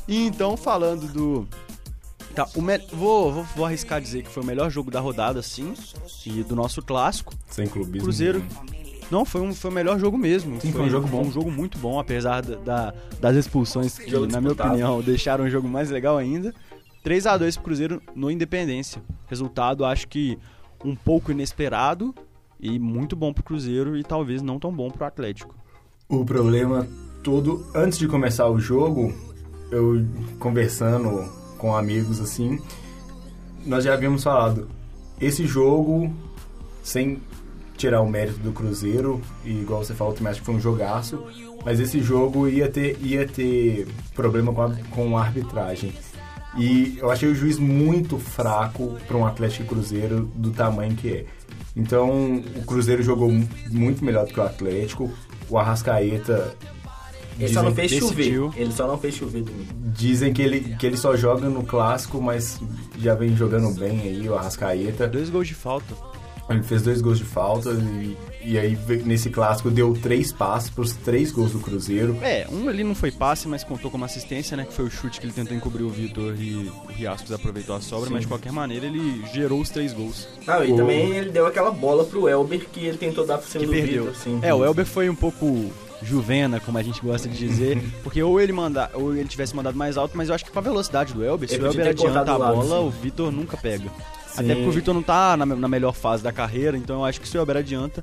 E 0.09 0.25
então, 0.27 0.57
falando 0.57 1.07
do... 1.13 1.47
Tá, 2.35 2.49
o 2.55 2.63
me... 2.63 2.79
vou, 2.93 3.33
vou, 3.33 3.45
vou 3.57 3.67
arriscar 3.67 4.01
dizer 4.01 4.23
que 4.23 4.31
foi 4.31 4.43
o 4.43 4.47
melhor 4.47 4.71
jogo 4.71 4.91
da 4.91 5.01
rodada, 5.01 5.43
sim. 5.43 5.75
E 6.27 6.43
do 6.43 6.57
nosso 6.57 6.81
clássico. 6.83 7.35
Sem 7.49 7.67
clubismo. 7.67 8.03
Cruzeiro. 8.05 8.39
nenhum. 8.39 8.83
Não, 9.11 9.27
foi, 9.27 9.43
um, 9.43 9.55
foi 9.55 9.71
o 9.71 9.75
melhor 9.75 9.99
jogo 9.99 10.17
mesmo. 10.17 10.59
Sim, 10.59 10.73
foi 10.73 10.83
um 10.83 10.89
jogo 10.89 11.07
bom. 11.07 11.21
um 11.21 11.31
jogo 11.31 11.51
muito 11.51 11.77
bom, 11.77 11.99
apesar 11.99 12.41
da, 12.41 12.55
da- 12.57 12.95
das 13.21 13.37
expulsões 13.37 13.99
que, 13.99 14.11
na 14.27 14.41
minha 14.41 14.55
opinião, 14.55 15.03
deixaram 15.03 15.45
o 15.45 15.51
jogo 15.51 15.69
mais 15.69 15.91
legal 15.91 16.17
ainda. 16.17 16.55
3 17.03 17.27
a 17.27 17.37
2 17.37 17.57
pro 17.57 17.65
Cruzeiro 17.65 18.01
no 18.15 18.31
Independência. 18.31 19.03
Resultado, 19.27 19.85
acho 19.85 20.09
que 20.09 20.39
um 20.83 20.95
pouco 20.97 21.31
inesperado 21.31 22.15
e 22.59 22.79
muito 22.79 23.15
bom 23.15 23.35
pro 23.35 23.43
Cruzeiro 23.45 23.97
e 23.99 24.03
talvez 24.03 24.41
não 24.41 24.59
tão 24.59 24.73
bom 24.73 24.91
pro 24.91 25.05
Atlético. 25.05 25.55
O 26.09 26.25
problema 26.25 26.87
todo, 27.23 27.67
antes 27.75 27.99
de 27.99 28.09
começar 28.09 28.49
o 28.49 28.59
jogo, 28.59 29.13
eu 29.71 30.07
conversando 30.39 31.29
com 31.63 31.77
amigos 31.77 32.21
assim, 32.21 32.59
nós 33.65 33.85
já 33.85 33.95
havíamos 33.95 34.25
falado, 34.25 34.69
esse 35.21 35.47
jogo, 35.47 36.13
sem 36.83 37.23
tirar 37.77 38.01
o 38.01 38.09
mérito 38.09 38.41
do 38.41 38.51
Cruzeiro, 38.53 39.21
e 39.45 39.51
igual 39.61 39.85
você 39.85 39.95
falou, 39.95 40.13
também 40.13 40.33
acho 40.33 40.41
que 40.41 40.47
foi 40.47 40.57
um 40.57 40.61
jogaço, 40.61 41.23
mas 41.65 41.79
esse 41.79 42.01
jogo 42.03 42.49
ia 42.49 42.69
ter, 42.69 42.99
ia 43.01 43.27
ter 43.27 43.87
problema 44.15 44.53
com 44.53 44.63
a, 44.63 44.71
com 44.91 45.17
a 45.17 45.23
arbitragem. 45.23 45.93
E 46.59 46.99
eu 46.99 47.11
achei 47.11 47.29
o 47.31 47.35
juiz 47.35 47.59
muito 47.59 48.19
fraco 48.19 48.97
para 49.07 49.17
um 49.17 49.25
Atlético 49.25 49.69
Cruzeiro 49.69 50.29
do 50.35 50.51
tamanho 50.51 50.95
que 50.97 51.09
é. 51.09 51.25
Então, 51.77 52.43
o 52.57 52.65
Cruzeiro 52.67 53.03
jogou 53.03 53.31
mu- 53.31 53.49
muito 53.71 54.05
melhor 54.05 54.27
do 54.27 54.35
que 54.35 54.41
o 54.41 54.43
Atlético. 54.43 55.11
O 55.49 55.57
Arrascaeta 55.57 56.55
Ele 57.39 57.53
só 57.53 57.63
não 57.63 57.75
fez 57.75 57.91
decidiu. 57.91 58.51
chover. 58.51 58.61
Ele 58.63 58.73
só 58.73 58.87
não 58.87 58.99
fez 58.99 59.15
chover 59.15 59.43
domingo. 59.43 59.73
Dizem 59.95 60.33
que 60.33 60.43
ele, 60.43 60.77
que 60.79 60.87
ele 60.87 60.97
só 60.97 61.17
joga 61.17 61.49
no 61.49 61.63
clássico, 61.65 62.21
mas 62.21 62.61
já 62.99 63.15
vem 63.15 63.37
jogando 63.37 63.73
bem 63.79 64.01
aí, 64.01 64.29
o 64.29 64.35
Arrascaeta. 64.35 65.07
Dois 65.09 65.29
gols 65.31 65.49
de 65.49 65.55
falta. 65.55 65.95
Ele 66.51 66.63
fez 66.63 66.83
dois 66.83 67.01
gols 67.01 67.19
de 67.19 67.25
falta 67.25 67.71
e, 67.71 68.17
e 68.45 68.59
aí 68.59 68.77
nesse 69.07 69.31
clássico 69.31 69.71
deu 69.71 69.95
três 69.95 70.33
passes 70.33 70.69
para 70.71 70.83
os 70.83 70.93
três 70.93 71.31
gols 71.31 71.53
do 71.53 71.61
Cruzeiro. 71.61 72.19
É, 72.21 72.47
um 72.51 72.69
ali 72.69 72.83
não 72.83 72.95
foi 72.97 73.11
passe, 73.13 73.47
mas 73.49 73.63
contou 73.65 73.91
como 73.91 74.05
assistência, 74.05 74.57
né? 74.57 74.65
Que 74.65 74.73
foi 74.73 74.85
o 74.85 74.91
chute 74.91 75.21
que 75.21 75.25
ele 75.27 75.33
tentou 75.33 75.57
encobrir 75.57 75.85
o 75.85 75.89
Vitor 75.89 76.35
e 76.39 76.55
o 76.55 76.93
Riascos 76.93 77.33
aproveitou 77.33 77.77
a 77.77 77.81
sobra, 77.81 78.11
mas 78.11 78.23
de 78.23 78.27
qualquer 78.27 78.53
maneira 78.53 78.87
ele 78.87 79.23
gerou 79.33 79.61
os 79.61 79.71
três 79.71 79.93
gols. 79.95 80.29
Não, 80.47 80.63
e 80.65 80.73
O- 80.73 80.77
também 80.77 81.13
ele 81.13 81.31
deu 81.31 81.47
aquela 81.47 81.71
bola 81.71 82.05
pro 82.05 82.29
Elber 82.29 82.67
que 82.73 82.81
ele 82.87 82.99
tentou 82.99 83.25
dar 83.25 83.39
pro 83.39 83.49
cima 83.49 83.61
que 83.61 83.67
do 83.67 83.73
perdeu. 83.73 84.05
Vitor, 84.07 84.17
assim. 84.21 84.39
é, 84.43 84.53
o 84.53 84.65
Elber 84.65 84.85
foi 84.85 85.09
um 85.09 85.15
pouco 85.15 85.71
Juvena, 86.05 86.61
como 86.61 86.79
a 86.79 86.83
gente 86.83 87.01
gosta 87.01 87.29
de 87.29 87.37
dizer, 87.37 87.83
porque 88.03 88.23
ou 88.23 88.41
ele 88.41 88.53
manda, 88.53 88.91
ou 88.95 89.15
ele 89.15 89.29
tivesse 89.29 89.55
mandado 89.55 89.77
mais 89.77 89.97
alto, 89.97 90.17
mas 90.17 90.29
eu 90.29 90.35
acho 90.35 90.45
que 90.45 90.51
com 90.51 90.59
a 90.59 90.63
velocidade 90.63 91.13
do 91.15 91.25
Elber, 91.25 91.49
se 91.49 91.57
o 91.57 91.67
Elber 91.67 91.89
adianta 91.89 92.21
a 92.33 92.39
bola, 92.39 92.81
o 92.81 92.91
Vitor 92.91 93.31
nunca 93.31 93.57
pega. 93.57 93.85
Sim. 94.29 94.45
Até 94.45 94.55
porque 94.55 94.69
o 94.69 94.73
Vitor 94.73 94.95
não 94.95 95.03
tá 95.03 95.37
na, 95.37 95.45
na 95.47 95.69
melhor 95.69 95.93
fase 95.93 96.23
da 96.23 96.33
carreira, 96.33 96.77
então 96.77 96.97
eu 96.97 97.05
acho 97.05 97.21
que 97.21 97.29
se 97.29 97.37
o 97.37 97.41
Elber 97.41 97.59
adianta, 97.59 98.03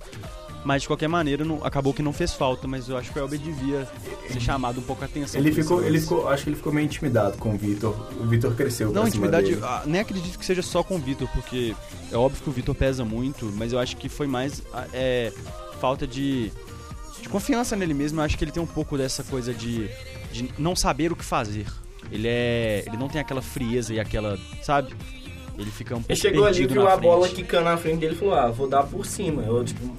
mas 0.63 0.81
de 0.83 0.87
qualquer 0.87 1.07
maneira 1.07 1.43
não- 1.43 1.63
acabou 1.63 1.93
que 1.93 2.01
não 2.01 2.13
fez 2.13 2.33
falta, 2.33 2.67
mas 2.67 2.87
eu 2.89 2.97
acho 2.97 3.11
que 3.11 3.17
o 3.17 3.21
Elber 3.21 3.39
devia 3.39 3.87
ser 4.31 4.39
chamado 4.39 4.79
um 4.79 4.83
pouco 4.83 5.01
a 5.01 5.05
atenção. 5.05 5.39
Ele 5.39 5.51
ficou, 5.51 5.83
ele 5.83 5.99
ficou, 5.99 6.27
acho 6.27 6.43
que 6.43 6.49
ele 6.49 6.57
ficou 6.57 6.71
meio 6.71 6.85
intimidado 6.85 7.37
com 7.37 7.53
o 7.53 7.57
Vitor. 7.57 7.95
O 8.19 8.25
Vitor 8.27 8.53
cresceu 8.53 8.87
Não, 8.91 9.01
pra 9.01 9.09
intimidade, 9.09 9.57
ah, 9.61 9.83
nem 9.85 10.01
acredito 10.01 10.37
que 10.37 10.45
seja 10.45 10.61
só 10.61 10.83
com 10.83 10.95
o 10.95 10.99
Vitor, 10.99 11.27
porque 11.33 11.75
é 12.11 12.15
óbvio 12.17 12.43
que 12.43 12.49
o 12.49 12.53
Vitor 12.53 12.75
pesa 12.75 13.03
muito, 13.03 13.51
mas 13.57 13.73
eu 13.73 13.79
acho 13.79 13.97
que 13.97 14.07
foi 14.09 14.27
mais 14.27 14.61
ah, 14.73 14.85
é, 14.93 15.31
falta 15.79 16.05
de, 16.05 16.51
de 17.21 17.29
confiança 17.29 17.75
nele 17.75 17.93
mesmo. 17.93 18.19
Eu 18.19 18.23
acho 18.23 18.37
que 18.37 18.43
ele 18.43 18.51
tem 18.51 18.61
um 18.61 18.67
pouco 18.67 18.97
dessa 18.97 19.23
coisa 19.23 19.53
de, 19.53 19.89
de 20.31 20.51
não 20.57 20.75
saber 20.75 21.11
o 21.11 21.15
que 21.15 21.25
fazer. 21.25 21.65
Ele 22.11 22.27
é, 22.27 22.83
ele 22.87 22.97
não 22.97 23.07
tem 23.07 23.21
aquela 23.21 23.41
frieza 23.41 23.93
e 23.93 23.99
aquela, 23.99 24.37
sabe? 24.61 24.93
Ele 25.57 25.69
fica 25.71 25.93
um 25.93 25.97
pouco 25.97 26.11
Ele 26.11 26.19
chegou 26.19 26.45
ali, 26.45 26.65
viu 26.65 26.87
a 26.87 26.95
bola 26.95 27.27
quicando 27.27 27.65
na 27.65 27.77
frente 27.77 27.99
dele 27.99 28.13
e 28.13 28.17
falou, 28.17 28.33
ah, 28.33 28.47
vou 28.47 28.67
dar 28.67 28.83
por 28.83 29.05
cima. 29.05 29.43
Eu, 29.43 29.63
tipo, 29.63 29.95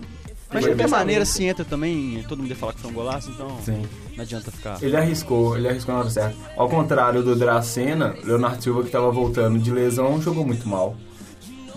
Mas 0.51 0.63
de 0.65 0.71
qualquer 0.71 0.89
maneira, 0.89 1.25
se 1.25 1.45
entra 1.45 1.65
também, 1.65 2.25
todo 2.29 2.39
mundo 2.39 2.49
ia 2.49 2.57
falar 2.57 2.73
que 2.73 2.81
foi 2.81 2.91
um 2.91 2.95
golaço, 2.95 3.31
então 3.31 3.59
Sim. 3.63 3.83
não 4.17 4.23
adianta 4.23 4.51
ficar. 4.51 4.83
Ele 4.83 4.97
arriscou, 4.97 5.57
ele 5.57 5.69
arriscou 5.69 5.95
na 5.95 6.01
hora 6.01 6.11
certa. 6.11 6.37
Ao 6.57 6.69
contrário 6.69 7.23
do 7.23 7.37
Dracena, 7.37 8.17
Leonardo 8.25 8.63
Silva, 8.63 8.83
que 8.83 8.91
tava 8.91 9.11
voltando 9.11 9.59
de 9.59 9.71
lesão, 9.71 10.21
jogou 10.21 10.47
muito 10.47 10.67
mal. 10.67 10.97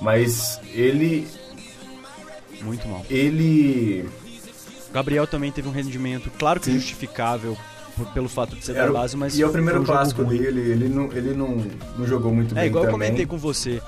Mas 0.01 0.59
ele. 0.73 1.27
Muito 2.61 2.87
mal. 2.87 3.05
Ele. 3.09 4.05
Gabriel 4.93 5.25
também 5.27 5.51
teve 5.51 5.67
um 5.67 5.71
rendimento, 5.71 6.29
claro 6.37 6.59
que 6.59 6.71
justificável 6.71 7.57
por- 7.97 8.07
pelo 8.13 8.29
fato 8.29 8.55
de 8.55 8.63
ser 8.63 8.75
Era 8.75 8.87
da 8.87 8.93
base, 8.93 9.17
mas 9.17 9.37
e 9.37 9.41
é 9.41 9.47
o 9.47 9.51
primeiro 9.51 9.81
um 9.81 9.85
jogo 9.85 9.97
clássico 9.97 10.23
dele, 10.23 10.61
ele 10.71 10.87
não, 10.87 11.11
ele 11.11 11.33
não, 11.33 11.57
não 11.97 12.07
jogou 12.07 12.33
muito 12.33 12.53
bem. 12.55 12.63
É, 12.63 12.67
igual 12.67 12.85
eu 12.85 12.91
também. 12.91 13.07
comentei 13.09 13.25
com 13.25 13.37
você. 13.37 13.81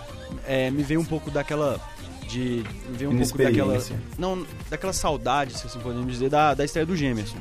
É, 0.47 0.69
me 0.71 0.83
veio 0.83 0.99
um 0.99 1.05
pouco 1.05 1.29
daquela. 1.31 1.79
De. 2.27 2.63
Me 2.89 2.97
veio 2.97 3.11
um 3.11 3.17
pouco 3.19 3.37
daquela. 3.37 3.79
Não, 4.17 4.45
daquela 4.69 4.93
saudade, 4.93 5.57
se 5.57 5.67
assim 5.67 5.79
podemos 5.79 6.11
dizer, 6.11 6.29
da, 6.29 6.53
da 6.55 6.65
estreia 6.65 6.85
do 6.85 6.95
Gemerson. 6.95 7.37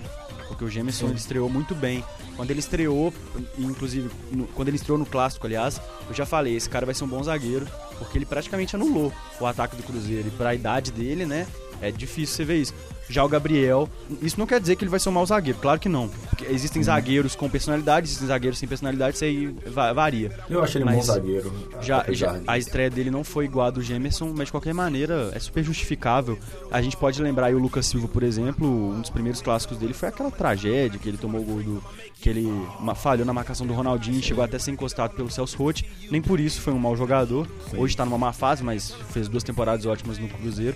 Porque 0.47 0.63
o 0.65 0.69
Gemerson 0.69 1.07
Sim. 1.07 1.11
ele 1.13 1.19
estreou 1.19 1.49
muito 1.49 1.75
bem. 1.75 2.05
Quando 2.37 2.51
ele 2.51 2.61
estreou, 2.61 3.13
inclusive, 3.59 4.11
no- 4.31 4.47
quando 4.49 4.69
ele 4.69 4.77
estreou 4.77 4.99
no 4.99 5.07
clássico, 5.07 5.47
aliás, 5.47 5.81
eu 6.09 6.15
já 6.15 6.27
falei, 6.27 6.55
esse 6.55 6.69
cara 6.69 6.85
vai 6.85 6.95
ser 6.95 7.05
um 7.05 7.09
bom 7.09 7.23
zagueiro, 7.23 7.67
porque 7.99 8.19
ele 8.19 8.27
praticamente 8.27 8.77
anulou 8.77 9.13
o 9.41 9.47
ataque 9.47 9.75
do 9.75 9.83
Cruzeiro. 9.83 10.29
E 10.29 10.31
pra 10.33 10.55
idade 10.55 10.93
dele, 10.93 11.25
né? 11.25 11.47
É 11.81 11.91
difícil 11.91 12.35
você 12.37 12.45
ver 12.45 12.57
isso. 12.61 12.75
Já 13.07 13.23
o 13.23 13.29
Gabriel, 13.29 13.87
isso 14.23 14.41
não 14.41 14.47
quer 14.47 14.59
dizer 14.59 14.77
que 14.77 14.83
ele 14.85 14.91
vai 14.91 14.99
ser 14.99 15.11
um 15.11 15.13
mau 15.13 15.27
zagueiro, 15.27 15.59
claro 15.61 15.79
que 15.79 15.91
não. 15.91 16.09
Porque 16.09 16.47
existem 16.47 16.83
zagueiros 16.83 17.37
com 17.37 17.51
personalidade, 17.51 18.07
existem 18.07 18.27
zagueiros 18.29 18.59
sem 18.59 18.67
personalidade, 18.67 19.17
isso 19.17 19.25
aí 19.25 19.47
va- 19.67 19.93
varia. 19.93 20.33
Eu 20.49 20.63
achei 20.65 20.81
ele 20.81 20.89
um 20.89 20.95
bom 20.95 21.03
zagueiro. 21.03 21.53
Já, 21.83 22.07
já- 22.09 22.41
a 22.47 22.57
estreia 22.57 22.89
dele 22.89 23.11
não 23.11 23.23
foi 23.23 23.45
igual 23.45 23.67
a 23.67 23.71
do 23.71 23.83
Gemerson, 23.83 24.33
mas 24.35 24.47
de 24.47 24.53
qualquer 24.53 24.73
maneira 24.73 25.31
é 25.35 25.39
super 25.39 25.63
justificável. 25.63 26.39
A 26.71 26.81
gente 26.81 26.97
pode 26.97 27.21
lembrar 27.23 27.49
aí 27.49 27.55
o 27.55 27.59
Lucas 27.59 27.85
Silva, 27.85 28.09
por 28.09 28.23
exemplo, 28.23 28.67
um 28.67 28.99
dos 29.03 29.11
primeiros 29.11 29.43
clássicos 29.43 29.77
dele 29.77 29.93
foi 29.93 30.09
aquela 30.09 30.31
tragédia 30.31 30.99
que 30.99 31.07
ele 31.07 31.19
tomou 31.19 31.43
o 31.43 31.45
gol 31.45 31.63
do. 31.63 31.85
que 32.23 32.31
ele 32.31 32.49
falhou 32.97 33.27
na 33.27 33.35
marcação 33.35 33.67
do 33.67 33.75
Ronaldinho, 33.75 34.23
chegou 34.23 34.43
até 34.43 34.57
a 34.57 34.59
ser 34.61 34.71
encostado 34.71 35.15
pelo 35.15 35.31
Celso 35.31 35.59
Rotti. 35.59 35.85
Nem 36.11 36.23
por 36.23 36.41
isso 36.41 36.59
foi 36.63 36.73
um 36.73 36.79
mau 36.79 36.97
jogador. 36.97 37.47
Hoje 37.77 37.95
tá 37.95 38.03
numa 38.07 38.17
má 38.17 38.33
fase, 38.33 38.65
mas 38.65 38.93
fez 39.11 39.29
duas 39.29 39.43
temporadas 39.45 39.85
ótimas 39.85 40.19
no 40.19 40.27
Cruzeiro. 40.29 40.75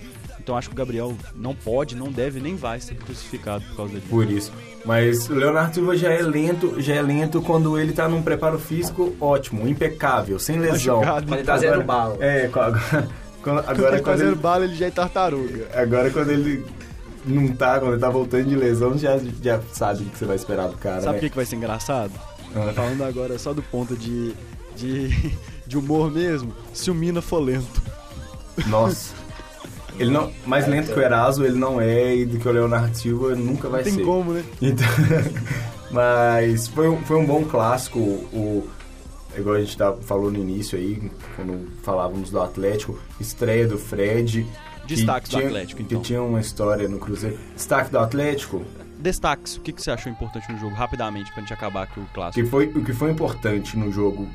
Então 0.49 0.57
acho 0.57 0.71
que 0.71 0.75
o 0.75 0.79
Gabriel 0.79 1.15
não 1.37 1.55
pode, 1.55 1.95
não 1.95 2.11
deve, 2.11 2.41
nem 2.41 2.57
vai 2.57 2.81
ser 2.81 2.95
crucificado 2.95 3.63
por 3.67 3.77
causa 3.77 3.93
disso. 3.97 4.07
Por 4.09 4.31
isso. 4.31 4.51
Mas 4.83 5.29
o 5.29 5.35
Leonardo 5.35 5.75
Silva 5.75 5.95
já 5.95 6.11
é 6.11 6.23
lento, 6.23 6.81
já 6.81 6.95
é 6.95 7.03
lento 7.03 7.43
quando 7.43 7.79
ele 7.79 7.93
tá 7.93 8.09
num 8.09 8.23
preparo 8.23 8.59
físico 8.59 9.15
ótimo, 9.21 9.69
impecável, 9.69 10.39
sem 10.39 10.59
lesão. 10.59 11.01
Machucado. 11.01 11.27
Quando 11.27 11.39
ele 11.39 11.47
tá 11.47 11.59
zero 11.59 11.85
bala. 11.85 12.17
É, 12.19 12.47
agora, 12.49 12.81
quando- 13.43 13.69
agora 13.69 14.01
quando 14.01 14.21
ele, 14.23 14.35
bala, 14.37 14.65
ele 14.65 14.75
já 14.75 14.87
é 14.87 14.91
tartaruga. 14.91 15.69
agora 15.75 16.11
quando 16.11 16.31
ele 16.31 16.65
não 17.27 17.49
tá, 17.49 17.79
quando 17.79 17.93
ele 17.93 18.01
tá 18.01 18.09
voltando 18.09 18.47
de 18.49 18.57
lesão, 18.57 18.97
já, 18.97 19.21
já 19.43 19.61
sabe 19.75 20.05
o 20.05 20.07
que 20.07 20.17
você 20.17 20.25
vai 20.25 20.37
esperar 20.37 20.69
do 20.69 20.79
cara, 20.79 21.03
Sabe 21.03 21.11
o 21.11 21.13
né? 21.13 21.21
que, 21.21 21.29
que 21.29 21.37
vai 21.37 21.45
ser 21.45 21.57
engraçado? 21.57 22.13
Ah. 22.57 22.73
Falando 22.75 23.05
agora 23.05 23.39
só 23.39 23.53
do 23.53 23.61
ponto 23.65 23.95
de, 23.95 24.33
de, 24.75 25.11
de 25.69 25.77
humor 25.77 26.11
mesmo, 26.11 26.55
se 26.73 26.91
o 26.91 26.95
Mina 26.95 27.21
for 27.21 27.41
lento. 27.41 27.83
Nossa. 28.67 29.18
Ele 29.99 30.11
não, 30.11 30.31
mais 30.47 30.67
lento 30.69 30.93
que 30.93 30.99
o 30.99 31.03
Eraso 31.03 31.45
ele 31.45 31.59
não 31.59 31.81
é 31.81 32.15
e 32.17 32.25
do 32.25 32.39
que 32.39 32.49
o 32.49 32.53
Leonardo 32.53 32.97
Silva 32.97 33.35
nunca 33.35 33.69
vai 33.69 33.81
Não 33.81 33.85
tem 33.85 33.95
ser. 33.95 34.05
como, 34.05 34.33
né? 34.33 34.45
Então, 34.63 34.87
mas 35.91 36.69
foi 36.69 36.89
um, 36.89 36.99
foi 36.99 37.17
um 37.17 37.27
bom 37.27 37.45
clássico. 37.45 37.99
O, 37.99 38.69
igual 39.37 39.57
a 39.57 39.61
gente 39.61 39.77
tá, 39.77 39.93
falou 40.03 40.31
no 40.31 40.39
início 40.39 40.79
aí, 40.79 41.11
quando 41.37 41.69
falávamos 41.83 42.31
do 42.31 42.41
Atlético, 42.41 42.99
estreia 43.21 43.67
do 43.67 43.79
Fred. 43.79 44.47
que 44.87 44.95
Destaques 44.95 45.31
do 45.31 45.37
tinha- 45.37 45.47
Atlético, 45.49 45.83
então. 45.83 46.01
Que 46.01 46.07
tinha 46.07 46.23
uma 46.23 46.41
história 46.41 46.89
no 46.89 46.99
Cruzeiro. 46.99 47.39
Destaque 47.55 47.91
do 47.91 47.99
Atlético, 47.99 48.63
Destaques, 48.99 49.57
o 49.57 49.61
que, 49.61 49.73
que 49.73 49.81
você 49.81 49.93
achou 49.93 50.11
importante 50.11 50.51
no 50.53 50.59
jogo, 50.59 50.75
rapidamente, 50.75 51.31
pra 51.33 51.41
gente 51.41 51.53
acabar 51.53 51.85
aqui 51.85 52.01
o 52.01 52.05
que 52.05 52.15
clássico? 52.15 52.49
foi, 52.49 52.67
o 52.67 52.85
que 52.85 52.93
foi 52.93 53.11
importante 53.13 53.77
no 53.79 53.93
jogo 53.93 54.27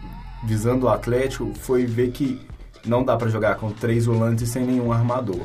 visando 0.46 0.86
o 0.86 0.90
Atlético 0.90 1.52
foi 1.54 1.86
ver 1.86 2.12
que 2.12 2.40
não 2.86 3.04
dá 3.04 3.16
pra 3.18 3.30
jogar 3.30 3.56
com 3.56 3.72
três 3.72 4.06
volantes 4.06 4.50
sem 4.50 4.64
nenhum 4.66 4.92
armador. 4.92 5.42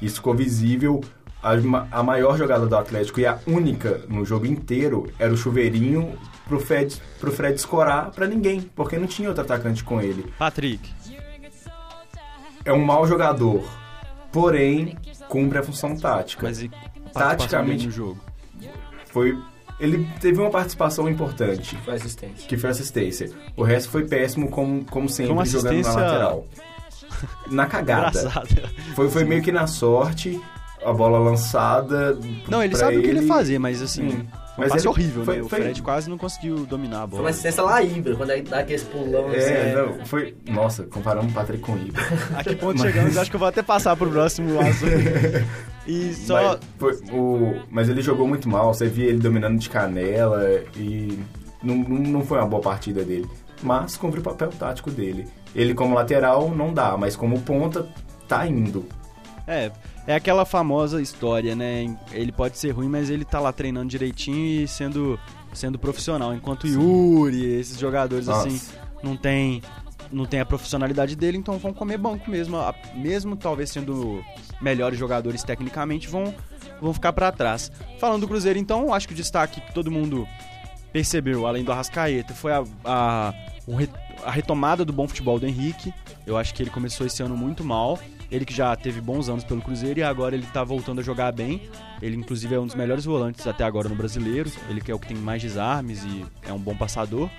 Isso 0.00 0.16
ficou 0.16 0.34
visível. 0.34 1.00
A, 1.42 1.52
a 1.92 2.02
maior 2.02 2.36
jogada 2.36 2.66
do 2.66 2.76
Atlético 2.76 3.20
e 3.20 3.26
a 3.26 3.38
única 3.46 4.00
no 4.08 4.24
jogo 4.24 4.44
inteiro 4.46 5.06
era 5.20 5.32
o 5.32 5.36
chuveirinho 5.36 6.18
pro 6.48 6.58
Fred, 6.58 7.00
pro 7.20 7.30
Fred 7.30 7.54
escorar 7.56 8.10
pra 8.10 8.26
ninguém, 8.26 8.60
porque 8.74 8.98
não 8.98 9.06
tinha 9.06 9.28
outro 9.28 9.44
atacante 9.44 9.84
com 9.84 10.00
ele. 10.00 10.26
Patrick, 10.36 10.90
É 12.64 12.72
um 12.72 12.84
mau 12.84 13.06
jogador, 13.06 13.62
porém 14.32 14.96
cumpre 15.28 15.58
a 15.58 15.62
função 15.62 15.96
tática. 15.96 16.42
mas 16.46 16.60
e 16.62 16.70
Taticamente- 17.12 17.86
no 17.86 17.92
jogo? 17.92 18.18
Foi, 19.06 19.38
ele 19.80 20.06
teve 20.20 20.40
uma 20.40 20.50
participação 20.50 21.08
importante. 21.08 21.76
Foi 21.84 21.94
assistência. 21.94 22.48
que 22.48 22.56
foi 22.56 22.70
assistência. 22.70 23.30
O 23.56 23.62
resto 23.62 23.90
foi 23.90 24.04
péssimo, 24.06 24.50
como, 24.50 24.84
como 24.84 25.08
sempre, 25.08 25.44
jogando 25.46 25.82
na 25.82 25.92
lateral. 25.92 26.46
Na 27.50 27.66
cagada. 27.66 28.18
Engraçado. 28.18 28.48
Foi, 28.94 29.08
foi 29.10 29.24
meio 29.24 29.42
que 29.42 29.50
na 29.52 29.66
sorte, 29.66 30.40
a 30.84 30.92
bola 30.92 31.18
lançada. 31.18 32.18
Não, 32.48 32.62
ele 32.62 32.76
sabe 32.76 32.98
o 32.98 33.02
que 33.02 33.08
ele 33.08 33.20
ia 33.20 33.26
fazer, 33.26 33.58
mas 33.58 33.80
assim, 33.82 34.10
Sim. 34.10 34.16
foi 34.18 34.26
Mas 34.58 34.66
um 34.66 34.70
passe 34.74 34.80
ele- 34.82 34.88
horrível, 34.88 35.24
foi- 35.24 35.36
né? 35.36 35.42
O 35.42 35.48
foi- 35.48 35.60
Fred 35.62 35.82
quase 35.82 36.10
não 36.10 36.18
conseguiu 36.18 36.66
dominar 36.66 36.96
a 36.96 37.00
Foi 37.00 37.10
uma 37.10 37.16
bola. 37.18 37.30
assistência 37.30 37.62
lá 37.62 37.82
Ibra, 37.82 38.14
quando 38.16 38.30
ele 38.30 38.42
dá 38.42 38.58
aqueles 38.60 38.82
pulão 38.84 39.28
assim. 39.28 39.36
É, 39.38 39.74
não, 39.98 40.04
foi. 40.06 40.36
Nossa, 40.48 40.82
comparamos 40.84 41.30
o 41.32 41.34
Patrick 41.34 41.62
com 41.62 41.72
o 41.72 41.78
Ibra. 41.78 42.02
A 42.36 42.44
que 42.44 42.54
ponto 42.56 42.80
chegamos? 42.80 43.16
Acho 43.16 43.30
que 43.30 43.36
eu 43.36 43.40
vou 43.40 43.48
até 43.48 43.62
passar 43.62 43.96
pro 43.96 44.10
próximo 44.10 44.58
assunto. 44.60 44.88
E 45.88 46.12
só... 46.12 46.34
Mas, 46.34 46.58
foi, 46.78 46.94
o, 47.12 47.62
mas 47.70 47.88
ele 47.88 48.02
jogou 48.02 48.28
muito 48.28 48.46
mal, 48.46 48.74
você 48.74 48.86
via 48.88 49.06
ele 49.08 49.18
dominando 49.20 49.58
de 49.58 49.70
canela 49.70 50.44
e 50.76 51.18
não, 51.62 51.76
não 51.76 51.98
não 52.12 52.20
foi 52.26 52.36
uma 52.36 52.46
boa 52.46 52.60
partida 52.60 53.02
dele. 53.02 53.26
Mas 53.62 53.96
cumpre 53.96 54.20
o 54.20 54.22
papel 54.22 54.50
tático 54.50 54.90
dele. 54.90 55.26
Ele 55.60 55.74
como 55.74 55.94
lateral 55.94 56.50
não 56.54 56.72
dá, 56.72 56.96
mas 56.96 57.16
como 57.16 57.40
ponta 57.40 57.86
tá 58.28 58.46
indo. 58.46 58.86
É, 59.46 59.72
é 60.06 60.14
aquela 60.14 60.44
famosa 60.44 61.02
história, 61.02 61.56
né? 61.56 61.96
Ele 62.12 62.30
pode 62.30 62.56
ser 62.58 62.70
ruim, 62.70 62.88
mas 62.88 63.10
ele 63.10 63.24
tá 63.24 63.40
lá 63.40 63.52
treinando 63.52 63.88
direitinho 63.88 64.62
e 64.62 64.68
sendo, 64.68 65.18
sendo 65.52 65.78
profissional. 65.78 66.32
Enquanto 66.34 66.64
o 66.64 66.68
Yuri, 66.68 67.44
esses 67.44 67.78
jogadores 67.78 68.26
Nossa. 68.26 68.46
assim, 68.46 68.60
não 69.02 69.16
tem, 69.16 69.62
não 70.12 70.26
tem 70.26 70.38
a 70.40 70.46
profissionalidade 70.46 71.16
dele, 71.16 71.38
então 71.38 71.58
vão 71.58 71.72
comer 71.72 71.98
banco 71.98 72.30
mesmo. 72.30 72.56
Mesmo 72.94 73.36
talvez 73.36 73.70
sendo 73.70 74.22
melhores 74.60 74.98
jogadores 74.98 75.42
tecnicamente, 75.42 76.08
vão, 76.08 76.32
vão 76.80 76.92
ficar 76.92 77.12
pra 77.12 77.32
trás. 77.32 77.72
Falando 77.98 78.20
do 78.20 78.28
Cruzeiro, 78.28 78.58
então, 78.58 78.92
acho 78.94 79.08
que 79.08 79.14
o 79.14 79.16
destaque 79.16 79.60
que 79.60 79.72
todo 79.72 79.90
mundo 79.90 80.28
percebeu, 80.92 81.46
além 81.46 81.64
do 81.64 81.72
Arrascaeta, 81.72 82.34
foi 82.34 82.52
a, 82.52 82.64
a, 82.84 83.34
o 83.66 83.74
re- 83.76 83.88
a 84.24 84.30
retomada 84.30 84.84
do 84.84 84.92
bom 84.92 85.06
futebol 85.06 85.38
do 85.38 85.46
Henrique. 85.46 85.92
Eu 86.26 86.36
acho 86.36 86.54
que 86.54 86.62
ele 86.62 86.70
começou 86.70 87.06
esse 87.06 87.22
ano 87.22 87.36
muito 87.36 87.64
mal. 87.64 87.98
Ele 88.30 88.44
que 88.44 88.52
já 88.52 88.76
teve 88.76 89.00
bons 89.00 89.28
anos 89.28 89.42
pelo 89.42 89.62
Cruzeiro 89.62 90.00
e 90.00 90.02
agora 90.02 90.34
ele 90.34 90.46
tá 90.46 90.62
voltando 90.62 91.00
a 91.00 91.02
jogar 91.02 91.32
bem. 91.32 91.68
Ele, 92.02 92.16
inclusive, 92.16 92.54
é 92.54 92.60
um 92.60 92.66
dos 92.66 92.74
melhores 92.74 93.04
volantes 93.04 93.46
até 93.46 93.64
agora 93.64 93.88
no 93.88 93.94
brasileiro. 93.94 94.50
Ele 94.68 94.80
que 94.80 94.90
é 94.90 94.94
o 94.94 94.98
que 94.98 95.08
tem 95.08 95.16
mais 95.16 95.40
desarmes 95.40 96.04
e 96.04 96.24
é 96.42 96.52
um 96.52 96.58
bom 96.58 96.76
passador. 96.76 97.30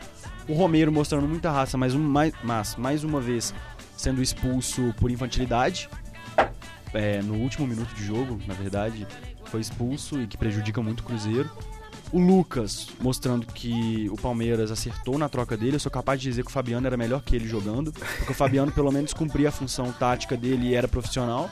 O 0.48 0.54
Romero 0.54 0.92
mostrando 0.92 1.28
muita 1.28 1.52
raça, 1.52 1.78
mas, 1.78 1.94
um, 1.94 2.00
mais, 2.00 2.34
mas 2.44 2.76
mais 2.76 3.04
uma 3.04 3.22
vez 3.22 3.54
sendo 3.96 4.22
expulso 4.22 4.94
por 4.98 5.12
infantilidade. 5.12 5.88
É, 6.92 7.22
no 7.22 7.36
último 7.36 7.68
minuto 7.68 7.94
de 7.94 8.04
jogo, 8.04 8.40
na 8.48 8.56
verdade, 8.56 9.06
foi 9.46 9.62
expulso 9.62 10.20
e 10.20 10.26
que 10.26 10.38
prejudica 10.38 10.82
muito 10.82 11.02
o 11.02 11.04
Cruzeiro. 11.04 11.50
O 12.12 12.20
Lucas 12.20 12.88
mostrando 13.00 13.46
que 13.46 14.10
o 14.12 14.16
Palmeiras 14.16 14.72
acertou 14.72 15.18
na 15.18 15.30
troca 15.30 15.56
dele. 15.56 15.76
Eu 15.76 15.80
sou 15.80 15.92
capaz 15.92 16.20
de 16.20 16.28
dizer 16.30 16.44
que 16.44 16.50
o 16.50 16.52
Fabiano 16.54 16.88
era 16.88 16.98
melhor 16.98 17.22
que 17.22 17.36
ele 17.36 17.48
jogando, 17.48 17.92
porque 17.92 18.32
o 18.32 18.36
Fabiano 18.36 18.72
pelo 18.72 18.92
menos 18.92 19.14
cumpria 19.14 19.50
a 19.50 19.52
função 19.52 19.92
tática 19.92 20.36
dele 20.36 20.70
e 20.70 20.74
era 20.76 20.88
profissional. 20.88 21.50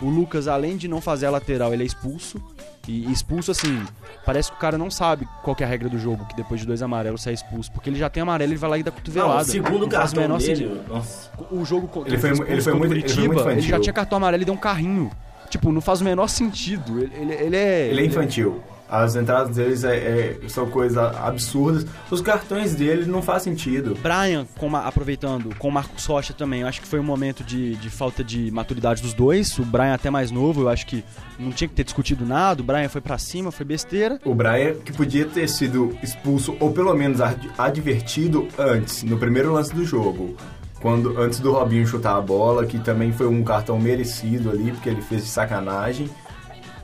O 0.00 0.08
Lucas, 0.08 0.48
além 0.48 0.76
de 0.76 0.88
não 0.88 1.00
fazer 1.00 1.26
a 1.26 1.30
lateral, 1.30 1.72
ele 1.72 1.82
é 1.82 1.86
expulso. 1.86 2.42
E 2.88 3.08
expulso, 3.12 3.50
assim, 3.52 3.84
parece 4.26 4.50
que 4.50 4.56
o 4.56 4.58
cara 4.60 4.76
não 4.76 4.90
sabe 4.90 5.28
qual 5.44 5.54
que 5.54 5.62
é 5.62 5.66
a 5.66 5.68
regra 5.68 5.88
do 5.88 5.98
jogo, 5.98 6.24
que 6.26 6.34
depois 6.34 6.60
de 6.60 6.66
dois 6.66 6.82
amarelos 6.82 7.22
sai 7.22 7.34
expulso. 7.34 7.70
Porque 7.70 7.88
ele 7.88 7.98
já 7.98 8.08
tem 8.10 8.22
amarelo, 8.22 8.50
ele 8.50 8.58
vai 8.58 8.70
lá 8.70 8.78
e 8.78 8.82
dá 8.82 8.90
cotovelada. 8.90 9.34
Não, 9.34 9.40
o 9.42 9.44
segundo 9.44 9.80
Não 9.86 9.90
faz 9.90 10.10
o 10.10 10.14
cartão 10.16 10.22
menor 10.22 10.38
dele, 10.38 10.56
sentido. 10.56 10.88
nossa. 10.88 11.30
O 11.52 11.64
jogo 11.64 11.86
co- 11.86 12.04
Ele 12.06 12.18
foi 12.18 12.30
ele 12.30 12.38
foi 12.38 12.46
contra 12.46 12.72
o 12.72 12.78
muito- 12.78 12.92
ele 12.94 13.00
foi 13.02 13.14
Curitiba, 13.14 13.34
muito 13.44 13.50
ele 13.50 13.60
já 13.60 13.78
tinha 13.78 13.92
cartão 13.92 14.16
amarelo 14.16 14.42
e 14.42 14.46
deu 14.46 14.54
um 14.54 14.58
carrinho. 14.58 15.10
Tipo, 15.50 15.70
não 15.70 15.80
faz 15.80 16.00
o 16.00 16.04
menor 16.04 16.28
sentido. 16.28 16.98
Ele, 17.00 17.12
ele, 17.14 17.32
ele 17.34 17.56
é... 17.56 17.88
Ele 17.90 18.00
é 18.00 18.04
infantil. 18.06 18.60
As 18.90 19.14
entradas 19.14 19.54
deles 19.54 19.84
é- 19.84 19.96
é- 20.42 20.48
são 20.48 20.68
coisas 20.68 20.98
absurdas. 20.98 21.86
Os 22.10 22.20
cartões 22.20 22.74
dele 22.74 23.06
não 23.06 23.22
faz 23.22 23.44
sentido. 23.44 23.96
Brian, 24.02 24.44
com 24.58 24.74
aproveitando, 24.74 25.54
com 25.56 25.68
o 25.68 25.72
Marcos 25.72 26.04
Rocha 26.06 26.32
também, 26.32 26.62
eu 26.62 26.66
acho 26.66 26.80
que 26.80 26.88
foi 26.88 26.98
um 26.98 27.04
momento 27.04 27.44
de, 27.44 27.76
de 27.76 27.88
falta 27.88 28.24
de 28.24 28.50
maturidade 28.50 29.00
dos 29.00 29.14
dois. 29.14 29.56
O 29.60 29.64
Brian 29.64 29.94
até 29.94 30.10
mais 30.10 30.32
novo, 30.32 30.62
eu 30.62 30.68
acho 30.68 30.86
que 30.86 31.04
não 31.38 31.52
tinha 31.52 31.68
que 31.68 31.74
ter 31.74 31.84
discutido 31.84 32.26
nada. 32.26 32.60
O 32.62 32.64
Brian 32.64 32.88
foi 32.88 33.00
pra 33.00 33.16
cima, 33.16 33.52
foi 33.52 33.64
besteira. 33.64 34.18
O 34.24 34.34
Brian, 34.34 34.74
que 34.84 34.92
podia 34.92 35.24
ter 35.24 35.48
sido 35.48 35.96
expulso 36.02 36.56
ou 36.58 36.72
pelo 36.72 36.92
menos 36.92 37.20
ad- 37.20 37.48
advertido 37.56 38.48
antes, 38.58 39.04
no 39.04 39.16
primeiro 39.16 39.52
lance 39.52 39.72
do 39.72 39.84
jogo. 39.84 40.36
Quando, 40.80 41.16
antes 41.20 41.38
do 41.40 41.52
Robinho 41.52 41.86
chutar 41.86 42.16
a 42.16 42.20
bola, 42.20 42.64
que 42.66 42.78
também 42.78 43.12
foi 43.12 43.26
um 43.28 43.44
cartão 43.44 43.78
merecido 43.78 44.50
ali, 44.50 44.72
porque 44.72 44.88
ele 44.88 45.02
fez 45.02 45.22
de 45.24 45.28
sacanagem. 45.28 46.08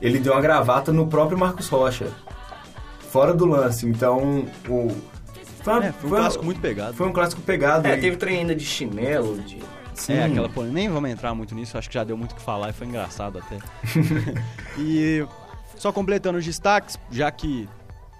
Ele 0.01 0.19
deu 0.19 0.33
uma 0.33 0.41
gravata 0.41 0.91
no 0.91 1.07
próprio 1.07 1.37
Marcos 1.37 1.67
Rocha. 1.69 2.07
Fora 3.09 3.33
do 3.33 3.45
lance. 3.45 3.85
Então, 3.87 4.45
o. 4.67 4.89
Foi, 5.63 5.73
uma- 5.73 5.85
É, 5.85 5.91
foi 5.91 5.97
um 6.07 6.09
foi 6.09 6.09
uma- 6.09 6.17
clássico 6.19 6.45
muito 6.45 6.61
pegado. 6.61 6.93
Foi 6.93 7.07
um 7.07 7.13
clássico 7.13 7.41
pegado. 7.41 7.87
É, 7.87 7.97
e- 7.97 8.01
teve 8.01 8.17
trem 8.17 8.39
ainda 8.39 8.55
de 8.55 8.63
chinelo, 8.65 9.37
de... 9.41 9.59
sim. 9.93 10.13
É, 10.13 10.25
aquela 10.25 10.47
polêmica. 10.49 10.79
Nem 10.79 10.89
vamos 10.89 11.09
entrar 11.09 11.33
muito 11.33 11.53
nisso, 11.55 11.77
acho 11.77 11.87
que 11.89 11.95
já 11.95 12.03
deu 12.03 12.15
muito 12.17 12.31
o 12.33 12.35
que 12.35 12.41
falar 12.41 12.69
e 12.69 12.73
foi 12.73 12.87
engraçado 12.87 13.39
até. 13.39 13.57
e 14.77 15.25
só 15.75 15.91
completando 15.91 16.37
os 16.37 16.45
destaques, 16.45 16.97
já 17.11 17.29
que 17.31 17.67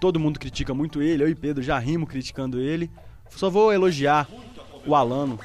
todo 0.00 0.18
mundo 0.20 0.38
critica 0.38 0.74
muito 0.74 1.00
ele, 1.02 1.22
eu 1.22 1.28
e 1.28 1.34
Pedro 1.34 1.62
já 1.62 1.78
rimos 1.78 2.08
criticando 2.08 2.60
ele, 2.60 2.90
só 3.30 3.48
vou 3.50 3.72
elogiar 3.72 4.28
o 4.86 4.94
Alano, 4.94 5.38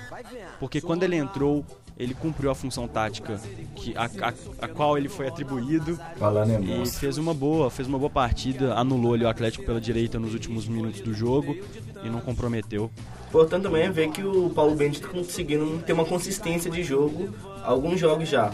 porque 0.60 0.80
quando 0.82 1.04
ele 1.04 1.16
entrou, 1.16 1.66
ele 1.98 2.14
cumpriu 2.14 2.50
a 2.50 2.56
função 2.56 2.88
tática 2.88 3.40
que, 3.76 3.96
a, 3.96 4.06
a- 4.06 4.34
a 4.64 4.68
qual 4.68 4.98
ele 4.98 5.10
foi 5.10 5.28
atribuído 5.28 6.00
Falando 6.18 6.52
é 6.52 6.56
e 6.56 6.60
monstro. 6.78 7.00
fez 7.00 7.18
uma 7.18 7.34
boa, 7.34 7.70
fez 7.70 7.88
uma 7.88 7.98
boa 8.00 8.10
partida, 8.10 8.74
anulou 8.76 9.14
ali 9.14 9.24
o 9.24 9.30
Atlético 9.30 9.64
pela 9.66 9.80
direita 9.80 10.20
nos 10.20 10.34
últimos 10.34 10.68
minutos 10.68 11.02
do 11.02 11.14
jogo 11.14 11.56
e 12.04 12.10
não 12.10 12.20
comprometeu. 12.20 12.90
Importante 13.30 13.64
também 13.64 13.84
é 13.84 13.90
ver 13.90 14.10
que 14.12 14.24
o 14.24 14.50
Paulo 14.50 14.76
Bento 14.76 15.00
tá 15.02 15.08
conseguindo 15.08 15.80
ter 15.86 15.94
uma 15.94 16.06
consistência 16.06 16.70
de 16.70 16.84
jogo, 16.84 17.30
alguns 17.64 18.00
jogos 18.00 18.28
já. 18.30 18.52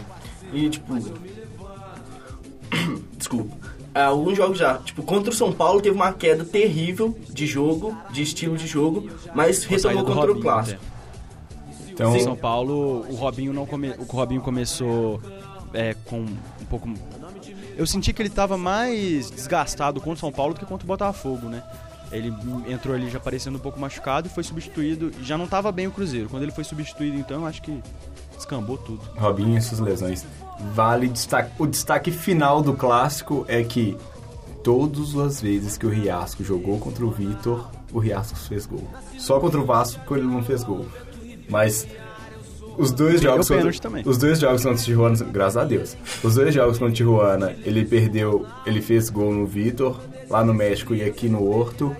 E 0.52 0.68
tipo. 0.68 0.94
Desculpa. 3.16 3.56
Ah, 3.94 4.06
Alguns 4.06 4.36
jogos 4.36 4.58
já. 4.58 4.78
Tipo, 4.78 5.02
contra 5.02 5.30
o 5.30 5.34
São 5.34 5.52
Paulo 5.52 5.80
teve 5.80 5.94
uma 5.96 6.12
queda 6.12 6.44
terrível 6.44 7.16
de 7.28 7.46
jogo, 7.46 7.96
de 8.12 8.22
estilo 8.22 8.56
de 8.56 8.66
jogo, 8.66 9.08
mas 9.34 9.64
retomou 9.64 10.04
contra 10.04 10.20
Robinho, 10.20 10.38
o 10.38 10.42
Clássico. 10.42 10.80
até. 10.80 10.99
Então, 11.90 12.16
Em 12.16 12.20
São 12.20 12.36
Paulo, 12.36 13.04
o 13.08 13.14
Robinho 13.14 13.52
não 13.52 13.66
come... 13.66 13.90
o 13.98 14.04
Robinho 14.04 14.40
começou 14.40 15.20
é, 15.72 15.94
com 16.04 16.20
um 16.20 16.64
pouco. 16.68 16.88
Eu 17.76 17.86
senti 17.86 18.12
que 18.12 18.22
ele 18.22 18.30
tava 18.30 18.56
mais 18.56 19.30
desgastado 19.30 20.00
contra 20.00 20.14
o 20.14 20.18
São 20.18 20.32
Paulo 20.32 20.54
do 20.54 20.60
que 20.60 20.66
contra 20.66 20.84
o 20.84 20.88
Botafogo, 20.88 21.48
né? 21.48 21.62
Ele 22.12 22.34
entrou 22.68 22.94
ali 22.94 23.08
já 23.08 23.20
parecendo 23.20 23.56
um 23.56 23.60
pouco 23.60 23.78
machucado 23.78 24.26
e 24.26 24.30
foi 24.30 24.42
substituído. 24.42 25.12
e 25.20 25.24
Já 25.24 25.38
não 25.38 25.46
tava 25.46 25.70
bem 25.70 25.86
o 25.86 25.92
Cruzeiro. 25.92 26.28
Quando 26.28 26.42
ele 26.42 26.52
foi 26.52 26.64
substituído, 26.64 27.16
então, 27.16 27.42
eu 27.42 27.46
acho 27.46 27.62
que 27.62 27.80
descambou 28.36 28.76
tudo. 28.78 29.00
Robinho 29.16 29.56
e 29.56 29.62
suas 29.62 29.80
lesões. 29.80 30.26
Vale 30.74 31.08
destaque. 31.08 31.52
O 31.58 31.66
destaque 31.66 32.10
final 32.10 32.62
do 32.62 32.74
clássico 32.74 33.44
é 33.46 33.62
que 33.62 33.96
todas 34.64 35.16
as 35.16 35.40
vezes 35.40 35.78
que 35.78 35.86
o 35.86 35.88
Riasco 35.88 36.42
jogou 36.42 36.78
contra 36.78 37.06
o 37.06 37.10
Vitor, 37.10 37.68
o 37.92 38.00
Riasco 38.00 38.36
fez 38.36 38.66
gol. 38.66 38.86
Só 39.16 39.38
contra 39.38 39.60
o 39.60 39.64
Vasco 39.64 40.04
que 40.04 40.14
ele 40.14 40.26
não 40.26 40.42
fez 40.42 40.64
gol. 40.64 40.86
Mas 41.50 41.86
os 42.78 42.92
dois 42.92 43.14
Perdeu 43.14 43.30
jogos 43.30 43.48
contra, 43.48 43.72
também. 43.72 44.02
os 44.06 44.16
dois 44.16 44.38
jogos 44.38 44.62
contra 44.62 44.80
o 44.80 44.84
Tijuana, 44.84 45.24
graças 45.24 45.56
a 45.56 45.64
Deus. 45.64 45.96
Os 46.22 46.34
dois 46.36 46.54
jogos 46.54 46.78
contra 46.78 46.92
o 46.92 46.96
Tijuana, 46.96 47.54
ele 47.64 47.84
perdeu, 47.84 48.46
ele 48.64 48.80
fez 48.80 49.10
gol 49.10 49.34
no 49.34 49.46
Vitor, 49.46 50.00
lá 50.30 50.44
no 50.44 50.54
México 50.54 50.94
e 50.94 51.02
aqui 51.02 51.28
no 51.28 51.46
Horto, 51.46 51.94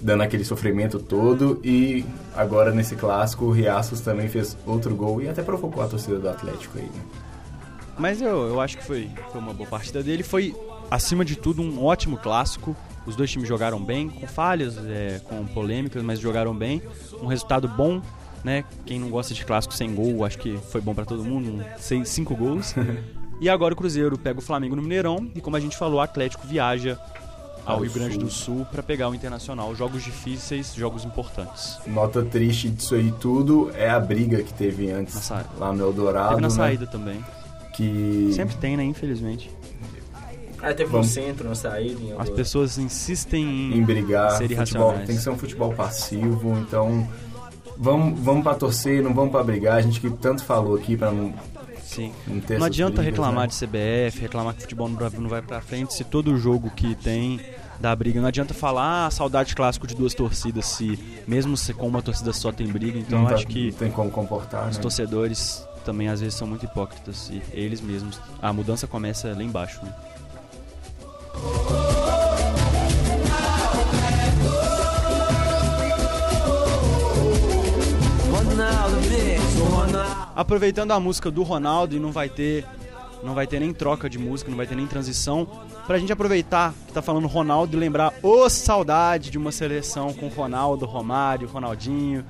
dando 0.00 0.22
aquele 0.22 0.44
sofrimento 0.44 0.98
todo 0.98 1.60
e 1.62 2.04
agora 2.34 2.72
nesse 2.72 2.96
clássico 2.96 3.44
o 3.44 3.50
Riascos 3.52 4.00
também 4.00 4.28
fez 4.28 4.56
outro 4.66 4.94
gol 4.96 5.22
e 5.22 5.28
até 5.28 5.42
provocou 5.42 5.82
a 5.82 5.86
torcida 5.86 6.18
do 6.18 6.28
Atlético 6.28 6.78
aí, 6.78 6.84
né? 6.84 7.02
Mas 7.98 8.20
eu, 8.22 8.48
eu 8.48 8.60
acho 8.60 8.78
que 8.78 8.84
foi, 8.84 9.10
foi 9.30 9.40
uma 9.40 9.52
boa 9.52 9.68
partida 9.68 10.02
dele. 10.02 10.22
Foi, 10.22 10.54
acima 10.90 11.24
de 11.24 11.36
tudo, 11.36 11.62
um 11.62 11.84
ótimo 11.84 12.16
clássico. 12.16 12.74
Os 13.06 13.16
dois 13.16 13.30
times 13.30 13.48
jogaram 13.48 13.82
bem, 13.82 14.08
com 14.08 14.26
falhas, 14.26 14.78
é, 14.78 15.20
com 15.24 15.44
polêmicas, 15.46 16.02
mas 16.02 16.18
jogaram 16.18 16.54
bem. 16.54 16.82
Um 17.20 17.26
resultado 17.26 17.68
bom, 17.68 18.00
né? 18.44 18.64
Quem 18.84 18.98
não 18.98 19.08
gosta 19.08 19.34
de 19.34 19.44
clássico 19.44 19.74
sem 19.74 19.94
gol, 19.94 20.24
acho 20.24 20.38
que 20.38 20.56
foi 20.70 20.80
bom 20.80 20.94
pra 20.94 21.04
todo 21.04 21.24
mundo. 21.24 21.52
um 21.52 21.64
Seis, 21.78 22.08
cinco 22.08 22.34
gols. 22.34 22.74
e 23.40 23.48
agora 23.48 23.74
o 23.74 23.76
Cruzeiro 23.76 24.18
pega 24.18 24.38
o 24.38 24.42
Flamengo 24.42 24.76
no 24.76 24.82
Mineirão. 24.82 25.30
E 25.34 25.40
como 25.40 25.56
a 25.56 25.60
gente 25.60 25.76
falou, 25.76 25.96
o 25.96 26.00
Atlético 26.00 26.46
viaja 26.46 26.98
ao 27.64 27.80
Rio 27.80 27.92
Grande 27.92 28.18
do 28.18 28.30
Sul 28.30 28.66
pra 28.70 28.82
pegar 28.82 29.08
o 29.08 29.14
Internacional. 29.14 29.74
Jogos 29.74 30.02
difíceis, 30.02 30.74
jogos 30.74 31.04
importantes. 31.04 31.78
Nota 31.86 32.22
triste 32.24 32.68
disso 32.68 32.94
aí 32.94 33.12
tudo 33.20 33.70
é 33.74 33.88
a 33.88 34.00
briga 34.00 34.42
que 34.42 34.52
teve 34.52 34.90
antes 34.90 35.30
lá 35.58 35.72
no 35.72 35.84
Eldorado, 35.84 36.30
Teve 36.30 36.40
na 36.42 36.48
né? 36.48 36.54
saída 36.54 36.86
também. 36.86 37.24
Que 37.74 38.30
Sempre 38.32 38.56
tem, 38.56 38.76
né? 38.76 38.84
Infelizmente. 38.84 39.50
Aí 40.60 40.74
teve 40.74 40.90
Vamos. 40.90 41.08
no 41.08 41.12
centro, 41.12 41.48
na 41.48 41.54
saída, 41.56 42.00
em 42.00 42.12
As 42.16 42.30
pessoas 42.30 42.78
insistem 42.78 43.44
em, 43.44 43.78
em 43.78 43.82
brigar, 43.82 44.30
ser 44.38 44.48
futebol, 44.54 44.92
tem 44.92 45.16
que 45.16 45.22
ser 45.22 45.30
um 45.30 45.38
futebol 45.38 45.72
passivo, 45.72 46.56
então 46.56 47.08
vamos, 47.82 48.18
vamos 48.20 48.42
pra 48.42 48.54
torcer, 48.54 49.02
não 49.02 49.12
vamos 49.12 49.30
pra 49.32 49.42
brigar, 49.42 49.76
a 49.76 49.80
gente 49.82 50.00
que 50.00 50.08
tanto 50.10 50.44
falou 50.44 50.76
aqui 50.76 50.96
pra 50.96 51.10
não, 51.10 51.32
Sim. 51.82 52.12
não 52.26 52.58
Não 52.58 52.66
adianta 52.66 52.96
brigas, 53.02 53.06
reclamar 53.06 53.42
né? 53.42 53.46
de 53.48 53.54
CBF, 53.58 54.20
reclamar 54.20 54.52
que 54.54 54.60
o 54.60 54.62
futebol 54.62 54.88
no 54.88 54.96
Brasil 54.96 55.20
não 55.20 55.28
vai 55.28 55.42
pra 55.42 55.60
frente, 55.60 55.92
se 55.94 56.04
todo 56.04 56.36
jogo 56.38 56.70
que 56.70 56.94
tem 56.94 57.40
dá 57.80 57.94
briga. 57.96 58.20
Não 58.20 58.28
adianta 58.28 58.54
falar 58.54 59.06
ah, 59.06 59.10
saudade 59.10 59.54
clássico 59.56 59.86
de 59.86 59.94
duas 59.96 60.14
torcidas, 60.14 60.64
se 60.66 60.98
mesmo 61.26 61.56
se 61.56 61.74
com 61.74 61.86
uma 61.88 62.00
torcida 62.00 62.32
só 62.32 62.52
tem 62.52 62.66
briga. 62.68 62.98
Então 62.98 63.26
tá- 63.26 63.34
acho 63.34 63.46
que 63.46 63.72
tem 63.72 63.90
como 63.90 64.10
comportar, 64.10 64.68
os 64.70 64.76
né? 64.76 64.82
torcedores 64.82 65.66
também 65.84 66.08
às 66.08 66.20
vezes 66.20 66.36
são 66.38 66.46
muito 66.46 66.64
hipócritas 66.64 67.28
e 67.30 67.42
eles 67.52 67.80
mesmos. 67.80 68.20
A 68.40 68.52
mudança 68.52 68.86
começa 68.86 69.34
lá 69.34 69.42
embaixo. 69.42 69.80
Né? 69.84 69.92
Aproveitando 80.34 80.92
a 80.92 81.00
música 81.00 81.30
do 81.30 81.42
Ronaldo 81.42 81.96
e 81.96 81.98
não 82.00 82.12
vai 82.12 82.28
ter 82.28 82.64
não 83.22 83.34
vai 83.34 83.46
ter 83.46 83.60
nem 83.60 83.72
troca 83.72 84.10
de 84.10 84.18
música, 84.18 84.50
não 84.50 84.56
vai 84.56 84.66
ter 84.66 84.74
nem 84.74 84.86
transição, 84.86 85.46
pra 85.86 85.98
gente 85.98 86.12
aproveitar 86.12 86.74
que 86.86 86.92
tá 86.92 87.00
falando 87.00 87.28
Ronaldo 87.28 87.76
e 87.76 87.80
lembrar 87.80 88.12
ô 88.22 88.50
saudade 88.50 89.30
de 89.30 89.38
uma 89.38 89.52
seleção 89.52 90.12
com 90.12 90.28
Ronaldo, 90.28 90.84
Romário, 90.86 91.48
Ronaldinho. 91.48 92.24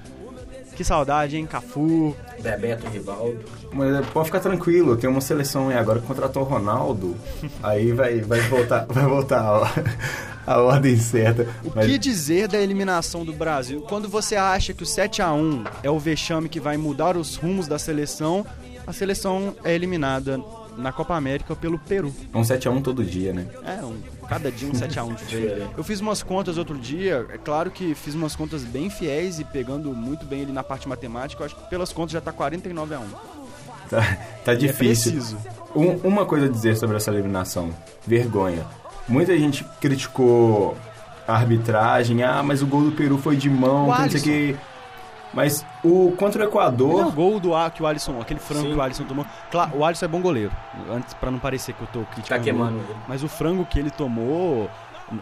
Que 0.77 0.85
saudade, 0.85 1.37
hein, 1.37 1.47
Cafu. 1.47 2.17
Bebeto 2.41 2.89
Rivaldo. 2.89 3.41
Mas 3.73 3.95
é, 3.95 4.01
pode 4.01 4.27
ficar 4.27 4.41
tranquilo, 4.41 4.97
tem 4.97 5.09
uma 5.09 5.21
seleção 5.21 5.69
aí 5.69 5.77
agora 5.77 6.01
que 6.01 6.07
contratou 6.07 6.43
o 6.43 6.47
Ronaldo, 6.47 7.15
aí 7.63 7.93
vai, 7.93 8.21
vai 8.21 8.41
voltar, 8.41 8.87
vai 8.87 9.05
voltar 9.05 9.73
a, 10.47 10.61
ordem 10.61 10.97
certa. 10.97 11.43
O 11.65 11.73
Mas- 11.75 11.87
que 11.87 11.99
dizer 11.99 12.49
da 12.49 12.59
eliminação 12.59 13.25
do 13.25 13.33
Brasil? 13.33 13.81
Quando 13.83 14.09
você 14.09 14.37
acha 14.37 14.73
que 14.73 14.83
o 14.83 14.87
7 14.87 15.23
a 15.23 15.33
1 15.33 15.65
é 15.83 15.91
o 15.91 15.99
vexame 15.99 16.49
que 16.49 16.61
vai 16.61 16.77
mudar 16.77 17.17
os 17.17 17.37
rumos 17.37 17.67
da 17.69 17.79
seleção, 17.79 18.45
a 18.87 18.93
seleção 18.93 19.55
é 19.65 19.75
eliminada 19.75 20.41
na 20.77 20.91
Copa 20.91 21.15
América 21.15 21.55
pelo 21.55 21.79
Peru. 21.79 22.13
É 22.33 22.37
um 22.39 22.43
7x1 22.43 22.83
todo 22.83 23.05
dia, 23.05 23.33
né? 23.35 23.47
É, 23.63 23.85
um, 23.85 23.99
cada 24.27 24.51
dia 24.51 24.67
um 24.69 24.73
7x1 24.73 25.15
diferente. 25.23 25.67
Eu 25.77 25.85
fiz 25.85 26.01
umas 26.01 26.23
contas 26.23 26.57
outro 26.57 26.79
dia, 26.79 27.27
é 27.31 27.37
claro 27.37 27.71
que 27.71 27.95
fiz 27.95 28.15
umas 28.15 28.35
contas 28.35 28.65
bem 28.65 28.89
fiéis 28.89 29.39
e 29.39 29.45
pegando 29.45 29.93
muito 29.93 30.25
bem 30.25 30.43
ali 30.43 30.53
na 30.53 30.63
parte 30.65 30.89
matemática, 30.89 31.43
eu 31.43 31.47
acho 31.47 31.57
que 31.57 31.69
pelas 31.69 31.93
contas 31.93 32.13
já 32.13 32.21
tá 32.23 32.33
49 32.33 32.95
a 32.95 32.99
1 33.01 33.05
Tá, 33.91 34.19
tá 34.45 34.53
é 34.53 34.57
difícil. 34.57 35.13
preciso. 35.13 35.37
Um- 35.77 35.97
uma 36.09 36.25
coisa 36.25 36.47
a 36.47 36.49
dizer 36.49 36.75
sobre 36.79 36.97
essa 36.97 37.11
eliminação: 37.11 37.69
vergonha. 38.07 38.65
Muita 39.09 39.37
gente 39.39 39.65
criticou 39.81 40.77
a 41.27 41.35
arbitragem, 41.35 42.23
ah, 42.23 42.43
mas 42.43 42.63
o 42.63 42.67
gol 42.67 42.83
do 42.83 42.93
Peru 42.93 43.19
foi 43.19 43.37
de 43.37 43.49
mão, 43.51 43.89
O 43.89 43.99
não 43.99 44.11
sei 44.11 44.21
o 44.21 44.23
que. 44.23 44.57
Mas 45.35 45.65
o 45.83 46.13
contra 46.19 46.41
o 46.43 46.45
Não, 46.45 46.47
o 46.47 46.51
Equador. 46.51 47.13
gol 47.13 47.41
do 47.41 47.55
A 47.55 47.71
que 47.71 47.83
o 47.83 47.87
Alisson, 47.87 48.21
aquele 48.21 48.39
frango 48.39 48.67
Sim. 48.67 48.73
que 48.73 48.79
o 48.79 48.83
Alisson 48.83 49.05
tomou. 49.05 49.25
Claro, 49.51 49.77
o 49.79 49.85
Alisson 49.85 50.05
é 50.05 50.09
bom 50.09 50.21
goleiro. 50.21 50.53
Antes 50.91 51.15
para 51.15 51.31
não 51.31 51.39
parecer 51.39 51.73
que 51.73 51.81
eu 51.81 51.87
tô 51.87 52.01
criticando. 52.01 52.39
Tá 52.39 52.39
queimando 52.39 52.77
ele. 52.79 52.99
Mas 53.09 53.23
o 53.23 53.29
frango 53.29 53.65
que 53.65 53.79
ele 53.79 53.91
tomou, 53.91 54.69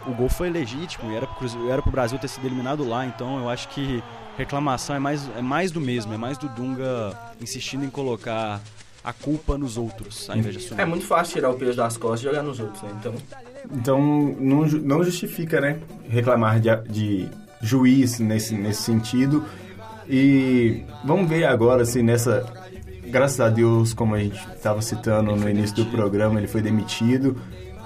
o 0.06 0.10
gol 0.12 0.28
foi 0.28 0.50
legítimo 0.50 1.12
e 1.12 1.16
era 1.16 1.26
pro, 1.28 1.70
era 1.70 1.80
pro 1.80 1.92
Brasil 1.92 2.18
ter 2.18 2.26
sido 2.28 2.44
eliminado 2.46 2.86
lá, 2.86 3.06
então 3.06 3.38
eu 3.38 3.48
acho 3.48 3.68
que 3.68 4.02
reclamação 4.36 4.96
é 4.96 4.98
mais, 4.98 5.30
é 5.36 5.42
mais 5.42 5.70
do 5.70 5.80
mesmo, 5.80 6.12
é 6.12 6.16
mais 6.16 6.36
do 6.38 6.48
Dunga 6.48 7.16
insistindo 7.40 7.84
em 7.84 7.90
colocar 7.90 8.60
a 9.04 9.12
culpa 9.12 9.56
nos 9.56 9.76
outros, 9.76 10.28
ao 10.28 10.36
invés 10.36 10.56
de 10.56 10.64
assumir. 10.64 10.80
É 10.80 10.84
muito 10.84 11.06
fácil 11.06 11.34
tirar 11.34 11.50
o 11.50 11.54
peso 11.54 11.76
das 11.76 11.96
costas 11.96 12.20
e 12.20 12.24
jogar 12.24 12.42
nos 12.42 12.58
outros, 12.58 12.82
né? 12.82 12.90
Então, 12.98 13.14
Então 13.72 14.00
não, 14.38 14.66
não 14.66 15.04
justifica, 15.04 15.60
né? 15.60 15.78
Reclamar 16.08 16.60
de, 16.60 16.70
de 16.88 17.28
juiz 17.60 18.18
nesse, 18.18 18.54
nesse 18.54 18.82
sentido. 18.82 19.44
E 20.08 20.82
vamos 21.04 21.28
ver 21.28 21.44
agora 21.44 21.84
se 21.84 22.02
nessa. 22.02 22.44
Graças 23.06 23.40
a 23.40 23.48
Deus, 23.48 23.92
como 23.92 24.14
a 24.14 24.18
gente 24.18 24.38
estava 24.54 24.80
citando 24.80 25.34
no 25.34 25.48
início 25.48 25.76
do 25.76 25.86
programa, 25.86 26.38
ele 26.38 26.46
foi 26.46 26.62
demitido. 26.62 27.36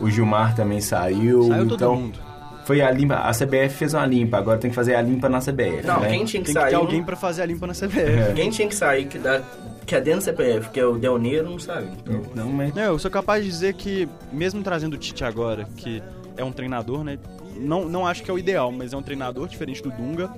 O 0.00 0.10
Gilmar 0.10 0.54
também 0.54 0.80
saiu. 0.80 1.48
Saiu 1.48 1.64
todo 1.64 1.74
então, 1.74 1.96
mundo. 1.96 2.18
Foi 2.64 2.80
a 2.80 2.90
limpa. 2.90 3.14
A 3.16 3.30
CBF 3.32 3.70
fez 3.76 3.94
uma 3.94 4.06
limpa, 4.06 4.38
agora 4.38 4.58
tem 4.58 4.70
que 4.70 4.74
fazer 4.76 4.94
a 4.94 5.02
limpa 5.02 5.28
na 5.28 5.38
CBF. 5.40 5.86
não, 5.86 6.00
né? 6.00 6.08
quem 6.08 6.24
tinha 6.24 6.42
que 6.42 6.46
Tem 6.46 6.54
que 6.54 6.60
sair. 6.60 6.70
ter 6.70 6.76
não- 6.76 6.82
alguém 6.82 7.02
pra 7.02 7.16
fazer 7.16 7.42
a 7.42 7.46
limpa 7.46 7.66
na 7.66 7.74
CBF. 7.74 8.00
É. 8.00 8.32
Quem 8.34 8.50
tinha 8.50 8.66
que 8.68 8.74
sair 8.74 9.04
que, 9.06 9.18
dá, 9.18 9.42
que 9.86 9.94
é 9.94 10.00
dentro 10.00 10.20
do 10.20 10.24
CPF, 10.24 10.70
que 10.70 10.80
é 10.80 10.86
o 10.86 10.96
Delneiro, 10.98 11.48
não 11.50 11.58
sabe. 11.58 11.88
Então, 12.02 12.22
Não, 12.34 12.48
mas. 12.50 12.74
Não, 12.74 12.82
eu 12.82 12.98
sou 12.98 13.10
capaz 13.10 13.44
de 13.44 13.50
dizer 13.50 13.74
que, 13.74 14.08
mesmo 14.32 14.62
trazendo 14.62 14.94
o 14.94 14.98
Tite 14.98 15.24
agora, 15.24 15.66
que 15.76 16.02
é 16.36 16.42
um 16.44 16.52
treinador, 16.52 17.04
né? 17.04 17.18
Não, 17.56 17.84
não 17.88 18.06
acho 18.06 18.22
que 18.22 18.30
é 18.30 18.34
o 18.34 18.38
ideal, 18.38 18.72
mas 18.72 18.92
é 18.92 18.96
um 18.96 19.02
treinador 19.02 19.46
diferente 19.46 19.82
do 19.82 19.90
Dunga. 19.90 20.30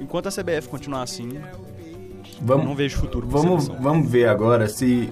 Enquanto 0.00 0.26
a 0.28 0.30
CBF 0.30 0.68
continuar 0.68 1.02
assim, 1.02 1.28
eu 1.34 1.40
não 1.40 1.48
Vamos, 2.40 2.76
vejo 2.76 2.96
futuro 2.98 3.26
pra 3.26 3.38
vamos, 3.40 3.68
vamos 3.68 4.10
ver 4.10 4.28
agora 4.28 4.66
se, 4.68 5.08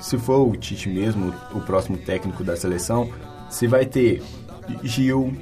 se 0.00 0.18
for 0.18 0.46
o 0.48 0.56
Tite 0.56 0.88
mesmo, 0.88 1.32
o 1.54 1.60
próximo 1.60 1.96
técnico 1.96 2.44
da 2.44 2.56
seleção, 2.56 3.08
se 3.48 3.66
vai 3.66 3.86
ter 3.86 4.22
Gil, 4.82 5.32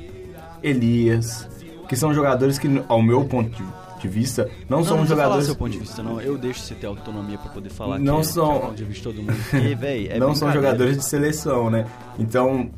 Elias, 0.69 1.49
que 1.89 1.97
são 1.97 2.13
jogadores 2.13 2.59
que, 2.59 2.83
ao 2.89 3.01
meu 3.03 3.25
ponto 3.25 3.51
de, 3.51 3.63
de 4.01 4.09
vista, 4.09 4.49
não, 4.69 4.79
Não, 4.79 4.85
são 4.85 4.97
não 4.99 5.07
jogadores. 5.07 5.47
seu 5.47 5.55
ponto 5.57 5.71
de 5.71 5.79
vista, 5.79 6.03
não. 6.03 6.21
Eu 6.21 6.37
deixo 6.37 6.61
você 6.61 6.75
ter 6.75 6.87
autonomia 6.87 7.39
pra 7.39 7.51
poder 7.51 7.71
falar 7.71 7.99
Não 7.99 8.21
que 8.21 8.27
são- 8.27 8.47
que 8.47 8.53
é 8.53 8.57
o 8.57 8.61
ponto 8.61 8.75
de 8.77 8.85
vista 8.85 9.05
todo 9.05 9.17
mundo. 9.23 9.37
Porque, 9.51 9.75
véi, 9.75 10.09
é 10.09 10.19
não 10.19 10.35
são 10.35 10.53
jogadores 10.53 10.97
de 10.97 11.05
seleção, 11.05 11.71
né? 11.71 11.87
Então, 12.19 12.69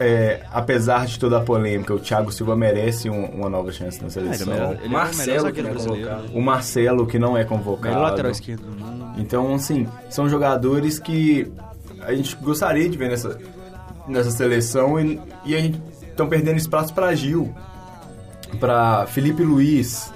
é, 0.00 0.40
apesar 0.52 1.06
de 1.06 1.18
toda 1.18 1.38
a 1.38 1.40
polêmica, 1.40 1.94
o 1.94 1.98
Thiago 2.00 2.32
Silva 2.32 2.56
merece 2.56 3.08
um- 3.08 3.26
uma 3.26 3.48
nova 3.48 3.70
chance 3.70 3.98
na 4.00 4.06
Ah, 4.06 4.08
é 4.08 4.10
seleção. 4.10 4.46
melhor, 4.48 4.72
ele 4.74 4.84
é 4.84 4.88
o 4.88 4.90
Marcelo, 4.90 5.28
melhor 5.44 5.52
que 5.52 5.62
não 5.62 5.70
é 5.70 6.20
o 6.34 6.42
Marcelo, 6.42 7.06
que 7.06 7.18
não 7.18 7.28
é 7.30 7.32
Melhor 7.44 7.48
convocado. 7.48 8.00
lateral 8.00 8.32
esquerdo 8.32 8.62
do 8.62 8.84
mundo. 8.84 9.12
Então, 9.18 9.54
assim, 9.54 9.86
são 10.10 10.28
jogadores 10.28 10.98
que 10.98 11.52
a 12.00 12.12
gente 12.14 12.34
gostaria 12.36 12.88
de 12.88 12.98
ver 12.98 13.10
nessa, 13.10 13.38
nessa 14.08 14.30
seleção 14.32 14.98
e, 14.98 15.20
e 15.44 15.54
a 15.54 15.60
gente 15.60 15.80
estão 16.12 16.28
perdendo 16.28 16.56
espaço 16.56 16.94
para 16.94 17.14
Gil, 17.14 17.52
para 18.60 19.06
Felipe 19.06 19.42
Luiz, 19.42 20.12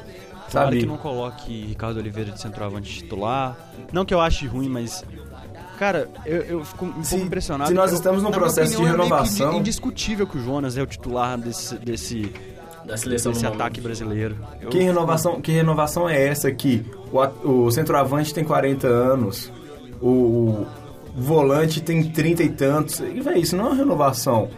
sabe? 0.49 0.81
que 0.81 0.87
não 0.87 0.97
coloque 0.97 1.67
Ricardo 1.67 1.99
Oliveira 1.99 2.31
de 2.31 2.41
centroavante 2.41 2.93
titular. 2.93 3.57
Não 3.93 4.05
que 4.05 4.15
eu 4.15 4.21
ache 4.21 4.47
ruim, 4.47 4.69
mas. 4.69 5.05
Cara, 5.79 6.09
eu, 6.25 6.41
eu 6.43 6.65
fico 6.65 6.87
um 6.87 7.05
Se- 7.05 7.11
pouco 7.11 7.27
impressionado. 7.27 7.69
se 7.69 7.75
nós 7.75 7.93
estamos 7.93 8.23
num 8.23 8.31
processo 8.31 8.71
de 8.71 8.77
opinião, 8.77 8.95
é 8.95 8.97
meio 8.97 9.09
que 9.09 9.15
renovação- 9.15 9.49
indi- 9.51 9.59
indiscutível 9.61 10.27
que 10.27 10.39
o 10.39 10.43
Jonas 10.43 10.77
é 10.79 10.83
o 10.83 10.87
titular 10.87 11.37
desse, 11.37 11.75
desse, 11.77 12.33
da 12.87 12.97
seleção 12.97 13.33
desse 13.33 13.45
ataque 13.47 13.81
momento. 13.81 13.83
brasileiro. 13.83 14.37
Eu- 14.59 14.71
Que 14.71 14.79
renovação, 14.79 15.39
que 15.41 15.53
renovação 15.53 16.09
é 16.09 16.27
essa 16.29 16.51
que 16.51 16.83
o, 17.13 17.67
o 17.67 17.71
centroavante 17.71 18.33
tem 18.33 18.43
40 18.43 18.87
anos, 18.87 19.53
o, 20.01 20.09
o 20.09 20.67
volante 21.15 21.83
tem 21.83 22.03
30 22.11 22.43
e 22.43 22.49
tantos. 22.49 23.01
E, 23.01 23.21
véi, 23.21 23.41
isso 23.41 23.55
não 23.55 23.67
é 23.67 23.69
uma 23.69 23.77
renovação. 23.77 24.49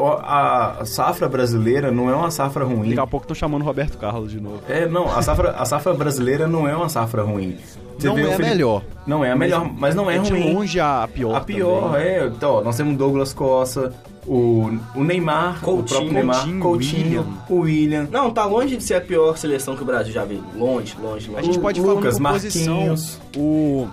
O- 0.00 0.18
A 0.22 0.84
safra 0.84 1.28
brasileira 1.28 1.90
não 1.90 2.08
é 2.10 2.14
uma 2.14 2.30
safra 2.30 2.64
ruim. 2.64 2.90
Daqui 2.90 3.00
a 3.00 3.06
pouco 3.06 3.24
estão 3.24 3.34
chamando 3.34 3.62
o 3.62 3.64
Roberto 3.64 3.98
Carlos 3.98 4.30
de 4.30 4.40
novo. 4.40 4.60
É, 4.68 4.86
não, 4.86 5.06
a 5.10 5.20
safra, 5.22 5.50
a 5.52 5.64
safra 5.64 5.92
brasileira 5.94 6.46
não 6.46 6.68
é 6.68 6.76
uma 6.76 6.88
safra 6.88 7.22
ruim. 7.22 7.56
Você 7.98 8.06
não 8.06 8.14
vê 8.14 8.22
o 8.22 8.26
é 8.26 8.28
a 8.28 8.36
Felipe- 8.36 8.50
melhor. 8.54 8.82
Não 9.06 9.24
é 9.24 9.32
a 9.32 9.36
melhor, 9.36 9.68
mas 9.76 9.94
não 9.94 10.08
é 10.10 10.18
de 10.18 10.30
ruim. 10.30 10.54
longe 10.54 10.78
a 10.78 11.08
pior. 11.12 11.34
A 11.34 11.40
pior, 11.40 11.82
também. 11.92 12.02
é. 12.06 12.26
Então, 12.26 12.50
ó, 12.54 12.62
nós 12.62 12.76
temos 12.76 12.96
Douglas 12.96 13.32
Costa, 13.32 13.92
o, 14.24 14.70
o 14.94 15.02
Neymar, 15.02 15.58
o 15.62 15.64
Coutinho, 15.64 15.86
próprio 15.88 16.12
Neymar, 16.12 16.36
Coutinho, 16.36 16.60
Coutinho, 16.60 17.02
William. 17.04 17.24
o 17.48 17.54
William. 17.60 18.08
Não, 18.10 18.30
tá 18.30 18.44
longe 18.44 18.76
de 18.76 18.84
ser 18.84 18.94
a 18.94 19.00
pior 19.00 19.36
seleção 19.36 19.74
que 19.74 19.82
o 19.82 19.84
Brasil 19.86 20.12
já 20.12 20.24
viu. 20.24 20.40
Longe, 20.56 20.94
longe, 21.02 21.28
longe. 21.28 21.36
A 21.36 21.42
gente 21.42 21.58
O 21.58 21.60
pode 21.60 21.80
Lucas, 21.80 22.18
falar 22.18 22.28
por 22.30 22.34
posição. 22.40 22.74
Marquinhos. 22.76 23.20
O 23.36 23.88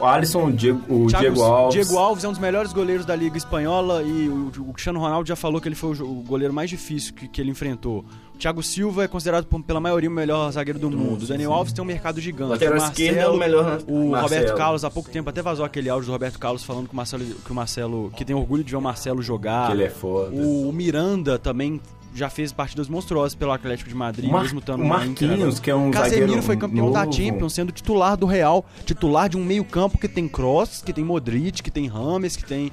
O 0.00 0.04
Alisson, 0.04 0.46
o 0.48 0.52
Diego, 0.52 0.80
o 0.88 1.06
Thiago- 1.06 1.20
Diego 1.24 1.42
Alves. 1.42 1.74
Diego 1.86 1.98
Alves 1.98 2.24
é 2.24 2.28
um 2.28 2.32
dos 2.32 2.40
melhores 2.40 2.72
goleiros 2.72 3.06
da 3.06 3.14
Liga 3.14 3.36
Espanhola 3.36 4.02
e 4.02 4.28
o, 4.28 4.50
o 4.68 4.72
Cristiano 4.72 4.98
Ronaldo 4.98 5.26
já 5.28 5.36
falou 5.36 5.60
que 5.60 5.68
ele 5.68 5.74
foi 5.74 5.96
o, 5.96 6.02
o 6.02 6.22
goleiro 6.22 6.52
mais 6.52 6.68
difícil 6.68 7.14
que, 7.14 7.28
que 7.28 7.40
ele 7.40 7.50
enfrentou. 7.50 8.04
O 8.34 8.36
Thiago 8.36 8.62
Silva 8.62 9.04
é 9.04 9.08
considerado 9.08 9.46
pela 9.62 9.78
maioria 9.80 10.10
o 10.10 10.12
melhor 10.12 10.50
zagueiro 10.50 10.78
do 10.78 10.90
mundo. 10.90 11.22
O 11.22 11.26
Daniel 11.26 11.52
Alves 11.52 11.72
tem 11.72 11.82
um 11.82 11.86
mercado 11.86 12.20
gigante. 12.20 12.50
Lateral 12.50 12.74
o 12.74 12.80
Marcelo, 12.80 13.08
esquerdo 13.08 13.18
é 13.18 13.28
o 13.28 13.36
melhor 13.38 13.78
O 13.86 14.10
Marcelo. 14.10 14.22
Roberto 14.22 14.56
Carlos, 14.58 14.84
há 14.84 14.90
pouco 14.90 15.08
tempo, 15.10 15.30
até 15.30 15.40
vazou 15.40 15.64
aquele 15.64 15.88
áudio 15.88 16.06
do 16.06 16.12
Roberto 16.12 16.38
Carlos 16.40 16.64
falando 16.64 16.88
que 16.88 16.92
o 16.92 16.96
Marcelo, 16.96 17.24
que, 17.24 17.52
o 17.52 17.54
Marcelo, 17.54 18.10
que 18.16 18.24
tem 18.24 18.34
orgulho 18.34 18.64
de 18.64 18.70
ver 18.72 18.76
o 18.76 18.80
Marcelo 18.82 19.22
jogar. 19.22 19.68
Que 19.68 19.72
ele 19.74 19.84
é 19.84 19.90
foda. 19.90 20.34
O, 20.34 20.68
o 20.68 20.72
Miranda 20.72 21.38
também 21.38 21.80
já 22.14 22.30
fez 22.30 22.52
partidas 22.52 22.88
monstruosas 22.88 23.34
pelo 23.34 23.50
Atlético 23.52 23.88
de 23.90 23.94
Madrid, 23.96 24.28
O 24.28 24.32
Mar- 24.32 24.42
mesmo 24.42 24.60
estando 24.60 24.82
o 24.82 24.86
Marquinhos, 24.86 25.58
que 25.58 25.70
é 25.70 25.74
um 25.74 25.90
Casemiro 25.90 26.20
zagueiro 26.26 26.42
foi 26.42 26.56
campeão 26.56 26.90
da 26.92 27.04
novo. 27.04 27.12
Champions, 27.16 27.52
sendo 27.52 27.72
titular 27.72 28.16
do 28.16 28.24
Real, 28.26 28.64
titular 28.84 29.28
de 29.28 29.36
um 29.36 29.44
meio-campo 29.44 29.98
que 29.98 30.06
tem 30.08 30.28
Cross, 30.28 30.82
que 30.84 30.92
tem 30.92 31.04
Modric, 31.04 31.62
que 31.62 31.70
tem 31.70 31.86
Rames, 31.88 32.36
que 32.36 32.44
tem 32.44 32.70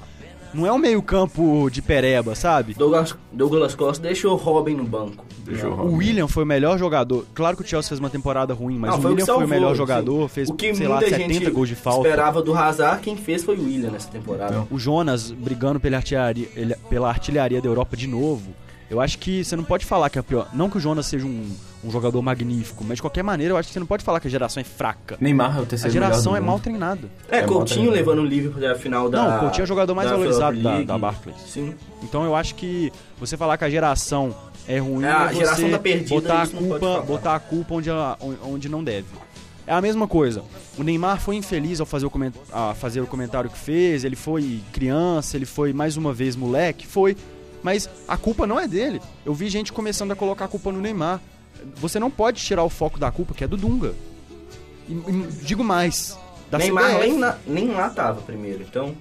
não 0.54 0.68
é 0.68 0.72
um 0.72 0.78
meio-campo 0.78 1.70
de 1.72 1.82
pereba, 1.82 2.36
sabe? 2.36 2.74
Douglas, 2.74 3.16
Douglas 3.32 3.74
Costa 3.74 4.04
deixou 4.04 4.34
o 4.34 4.36
Robin 4.36 4.76
no 4.76 4.84
banco. 4.84 5.24
Deixa 5.46 5.66
eu 5.66 5.72
O 5.72 5.94
William 5.96 6.28
foi 6.28 6.44
o 6.44 6.46
melhor 6.46 6.78
jogador. 6.78 7.26
Claro 7.34 7.56
que 7.56 7.64
o 7.64 7.66
Chelsea 7.66 7.88
fez 7.88 8.00
uma 8.02 8.10
temporada 8.10 8.54
ruim, 8.54 8.78
mas 8.78 8.92
Não, 8.92 9.00
o 9.00 9.02
foi 9.02 9.12
o 9.12 9.14
William 9.16 9.26
foi 9.34 9.46
o 9.46 9.48
melhor 9.48 9.72
sim. 9.72 9.78
jogador, 9.78 10.28
fez, 10.28 10.50
o 10.50 10.54
que 10.54 10.76
sei 10.76 10.90
lá, 10.90 10.96
muita 10.98 11.10
70 11.10 11.34
gente 11.34 11.50
gols 11.52 11.70
de 11.70 11.76
falta. 11.76 12.06
esperava 12.08 12.42
do 12.42 12.54
Hazard, 12.54 13.02
quem 13.02 13.16
fez 13.16 13.46
foi 13.46 13.56
o 13.58 13.64
William 13.64 13.92
nessa 13.92 14.10
temporada. 14.10 14.52
Então, 14.52 14.68
O 14.70 14.78
Jonas 14.78 15.32
brigando 15.32 15.80
pela 15.80 15.96
artilharia, 15.98 16.50
ele- 16.54 16.76
pela 16.90 17.08
artilharia 17.08 17.62
da 17.62 17.68
Europa 17.70 17.96
de 17.96 18.06
novo. 18.08 18.54
Eu 18.92 19.00
acho 19.00 19.18
que 19.20 19.42
você 19.42 19.56
não 19.56 19.64
pode 19.64 19.86
falar 19.86 20.10
que 20.10 20.18
é 20.18 20.22
a 20.22 20.24
pior. 20.24 20.50
Não 20.54 20.70
que 20.70 20.76
o 20.78 20.80
Jonas 20.82 21.06
seja 21.06 21.26
um, 21.26 21.50
um 21.82 21.90
jogador 21.90 22.22
magnífico, 22.22 22.84
mas 22.86 22.98
de 22.98 23.02
qualquer 23.02 23.24
maneira 23.24 23.54
eu 23.54 23.58
acho 23.58 23.70
que 23.70 23.74
você 23.74 23.80
não 23.80 23.88
pode 23.88 24.04
falar 24.04 24.20
que 24.20 24.28
a 24.28 24.30
geração 24.30 24.60
é 24.60 24.66
fraca. 24.66 25.16
Neymar 25.22 25.56
é 25.56 25.60
o 25.62 25.64
A 25.64 25.66
terceiro 25.66 25.94
geração 25.94 26.34
melhor 26.34 26.38
é 26.38 26.40
do 26.42 26.46
mal 26.46 26.56
mundo. 26.56 26.64
treinada. 26.64 27.08
É, 27.30 27.38
É 27.38 27.42
Coutinho 27.44 27.90
levando 27.90 28.20
o 28.20 28.26
Liverpool 28.26 28.58
até 28.58 28.70
a 28.70 28.76
final 28.76 29.10
da. 29.10 29.18
Não, 29.24 29.38
o 29.38 29.40
Coutinho 29.40 29.62
é 29.62 29.64
o 29.64 29.68
jogador 29.68 29.96
mais 29.96 30.10
da 30.10 30.16
valorizado 30.18 30.44
Europa 30.58 30.64
da- 30.64 30.72
League. 30.74 30.86
da 30.88 30.98
Barclays. 30.98 31.38
Sim. 31.48 31.74
Então 32.04 32.26
eu 32.26 32.36
acho 32.36 32.54
que 32.56 32.92
você 33.18 33.38
falar 33.38 33.58
que 33.58 33.64
a 33.64 33.70
geração 33.70 34.36
é 34.68 34.78
ruim 34.80 35.06
É, 35.06 35.10
a 35.10 35.32
é 35.32 35.34
geração 35.36 35.66
você 35.68 35.70
tá 35.72 35.80
perdida, 35.80 36.10
botar 36.16 36.42
a 36.42 36.44
isso 36.44 36.54
não 36.56 36.62
pode 36.64 36.70
culpa, 36.80 36.86
falar. 36.94 37.06
botar 37.06 37.36
a 37.36 37.40
culpa 37.40 37.74
onde, 37.76 37.90
ela- 37.90 38.18
onde 38.44 38.68
não 38.68 38.84
deve. 38.84 39.08
É 39.66 39.74
a 39.74 39.80
mesma 39.82 40.06
coisa. 40.06 40.44
O 40.78 40.84
Neymar 40.84 41.18
foi 41.22 41.38
infeliz 41.38 41.80
ao 41.80 41.86
fazer 41.86 42.06
o, 42.06 42.10
coment- 42.10 42.34
a 42.52 42.74
fazer 42.74 43.00
o 43.00 43.08
comentário 43.08 43.50
que 43.50 43.58
fez, 43.58 44.04
ele 44.04 44.18
foi 44.18 44.60
criança, 44.74 45.38
ele 45.38 45.46
foi 45.46 45.72
mais 45.72 45.96
uma 45.96 46.12
vez 46.12 46.36
moleque, 46.36 46.86
foi. 46.86 47.16
Mas 47.64 47.90
a 48.08 48.18
culpa 48.18 48.48
não 48.48 48.60
é 48.60 48.68
dele. 48.68 49.02
Eu 49.26 49.34
vi 49.34 49.50
gente 49.50 49.72
começando 49.72 50.12
a 50.12 50.16
colocar 50.16 50.46
a 50.46 50.48
culpa 50.48 50.72
no 50.72 50.80
Neymar. 50.82 51.20
Você 51.76 52.00
não 52.00 52.10
pode 52.10 52.42
tirar 52.44 52.64
o 52.64 52.70
foco 52.70 53.00
da 53.00 53.12
culpa, 53.12 53.34
que 53.34 53.44
é 53.44 53.48
do 53.48 53.56
Dunga. 53.58 53.94
E, 54.90 54.94
e 54.94 55.28
digo 55.44 55.64
mais. 55.64 56.18
Da 56.50 56.58
Neymar 56.58 57.00
nem, 57.00 57.18
na- 57.18 57.38
nem 57.48 57.68
lá 57.72 57.90
tava 57.90 58.22
primeiro, 58.22 58.64
então. 58.64 58.94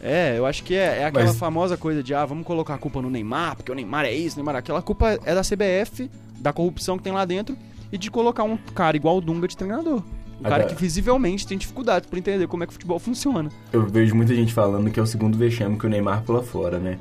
É, 0.00 0.34
eu 0.36 0.44
acho 0.44 0.62
que 0.62 0.74
é, 0.74 0.98
é 1.00 1.04
aquela 1.06 1.24
Mas- 1.24 1.36
famosa 1.38 1.76
coisa 1.76 2.02
de, 2.02 2.14
ah, 2.14 2.24
vamos 2.24 2.46
colocar 2.46 2.74
a 2.74 2.78
culpa 2.78 3.00
no 3.00 3.08
Neymar, 3.10 3.56
porque 3.56 3.72
o 3.72 3.74
Neymar 3.74 4.04
é 4.04 4.12
isso, 4.12 4.36
o 4.36 4.38
Neymar 4.38 4.56
é 4.56 4.58
aquilo. 4.58 4.76
A 4.76 4.82
culpa 4.82 5.18
é 5.24 5.34
da 5.34 5.40
CBF, 5.42 6.10
da 6.38 6.52
corrupção 6.52 6.98
que 6.98 7.02
tem 7.02 7.12
lá 7.14 7.24
dentro, 7.24 7.56
e 7.90 7.96
de 7.96 8.10
colocar 8.10 8.44
um 8.44 8.56
cara 8.74 8.96
igual 8.96 9.16
o 9.16 9.20
Dunga 9.22 9.48
de 9.48 9.56
treinador. 9.56 10.02
Um 10.38 10.42
cara 10.42 10.56
Agora- 10.56 10.74
que 10.74 10.74
visivelmente 10.80 11.46
tem 11.46 11.56
dificuldades 11.56 12.08
pra 12.10 12.18
entender 12.18 12.46
como 12.46 12.62
é 12.62 12.66
que 12.66 12.70
o 12.70 12.74
futebol 12.74 12.98
funciona. 12.98 13.50
Eu 13.72 13.86
vejo 13.86 14.14
muita 14.14 14.34
gente 14.34 14.52
falando 14.52 14.90
que 14.90 15.00
é 15.00 15.02
o 15.02 15.06
segundo 15.06 15.36
vexame 15.38 15.78
que 15.78 15.86
o 15.86 15.88
Neymar 15.88 16.22
pula 16.24 16.42
fora, 16.42 16.78
né? 16.78 16.98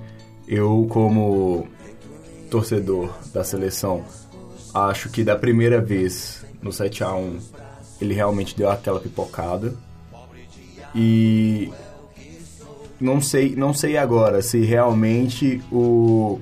Eu, 0.47 0.85
como 0.89 1.67
torcedor 2.51 3.09
da 3.33 3.43
seleção, 3.43 4.03
acho 4.73 5.09
que 5.09 5.23
da 5.23 5.35
primeira 5.35 5.81
vez 5.81 6.45
no 6.61 6.69
7x1 6.71 7.39
ele 8.01 8.13
realmente 8.13 8.55
deu 8.55 8.69
aquela 8.69 8.99
pipocada. 8.99 9.73
E 10.93 11.71
não 12.99 13.19
sei, 13.21 13.55
não 13.55 13.73
sei 13.73 13.97
agora 13.97 14.41
se 14.41 14.59
realmente 14.61 15.61
o 15.71 16.39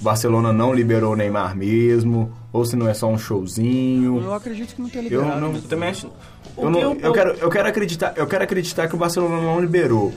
Barcelona 0.00 0.52
não 0.52 0.72
liberou 0.74 1.12
o 1.12 1.16
Neymar 1.16 1.56
mesmo, 1.56 2.32
ou 2.52 2.64
se 2.64 2.74
não 2.74 2.88
é 2.88 2.94
só 2.94 3.08
um 3.08 3.16
showzinho. 3.18 4.20
Eu 4.20 4.34
acredito 4.34 4.74
que 4.74 4.82
não 4.82 4.88
tenha 4.88 5.04
Eu 5.04 5.20
liberado. 5.20 5.40
não-? 5.40 5.54
Eu 5.54 5.62
também 5.62 5.88
acho. 5.90 6.10
Eu, 6.58 6.70
não- 6.70 6.80
eu 6.94 7.12
quero, 7.12 7.30
eu, 7.34 7.48
quero 7.50 7.68
acreditar, 7.68 8.12
eu 8.16 8.26
quero 8.26 8.42
acreditar 8.44 8.88
que 8.88 8.94
o 8.94 8.98
Barcelona 8.98 9.40
não 9.40 9.60
liberou. 9.60 10.12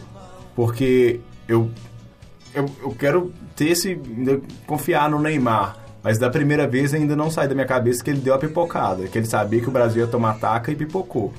Porque 0.55 1.19
eu, 1.47 1.69
eu, 2.55 2.65
eu 2.81 2.91
quero 2.91 3.33
ter 3.55 3.69
esse. 3.69 3.89
ainda 3.89 4.41
confiar 4.65 5.09
no 5.09 5.19
Neymar. 5.19 5.77
Mas 6.03 6.19
da 6.19 6.29
primeira 6.29 6.67
vez 6.67 6.93
ainda 6.93 7.15
não 7.15 7.31
sai 7.31 7.47
da 7.47 7.55
minha 7.55 7.65
cabeça 7.65 8.03
que 8.03 8.11
ele 8.11 8.19
deu 8.19 8.33
a 8.33 8.37
pipocada. 8.37 9.07
Que 9.07 9.17
ele 9.17 9.25
sabia 9.25 9.59
que 9.59 9.67
o 9.67 9.71
Brasil 9.71 10.03
ia 10.03 10.07
tomar 10.07 10.39
taca 10.39 10.71
e 10.71 10.75
pipocou. 10.75 11.33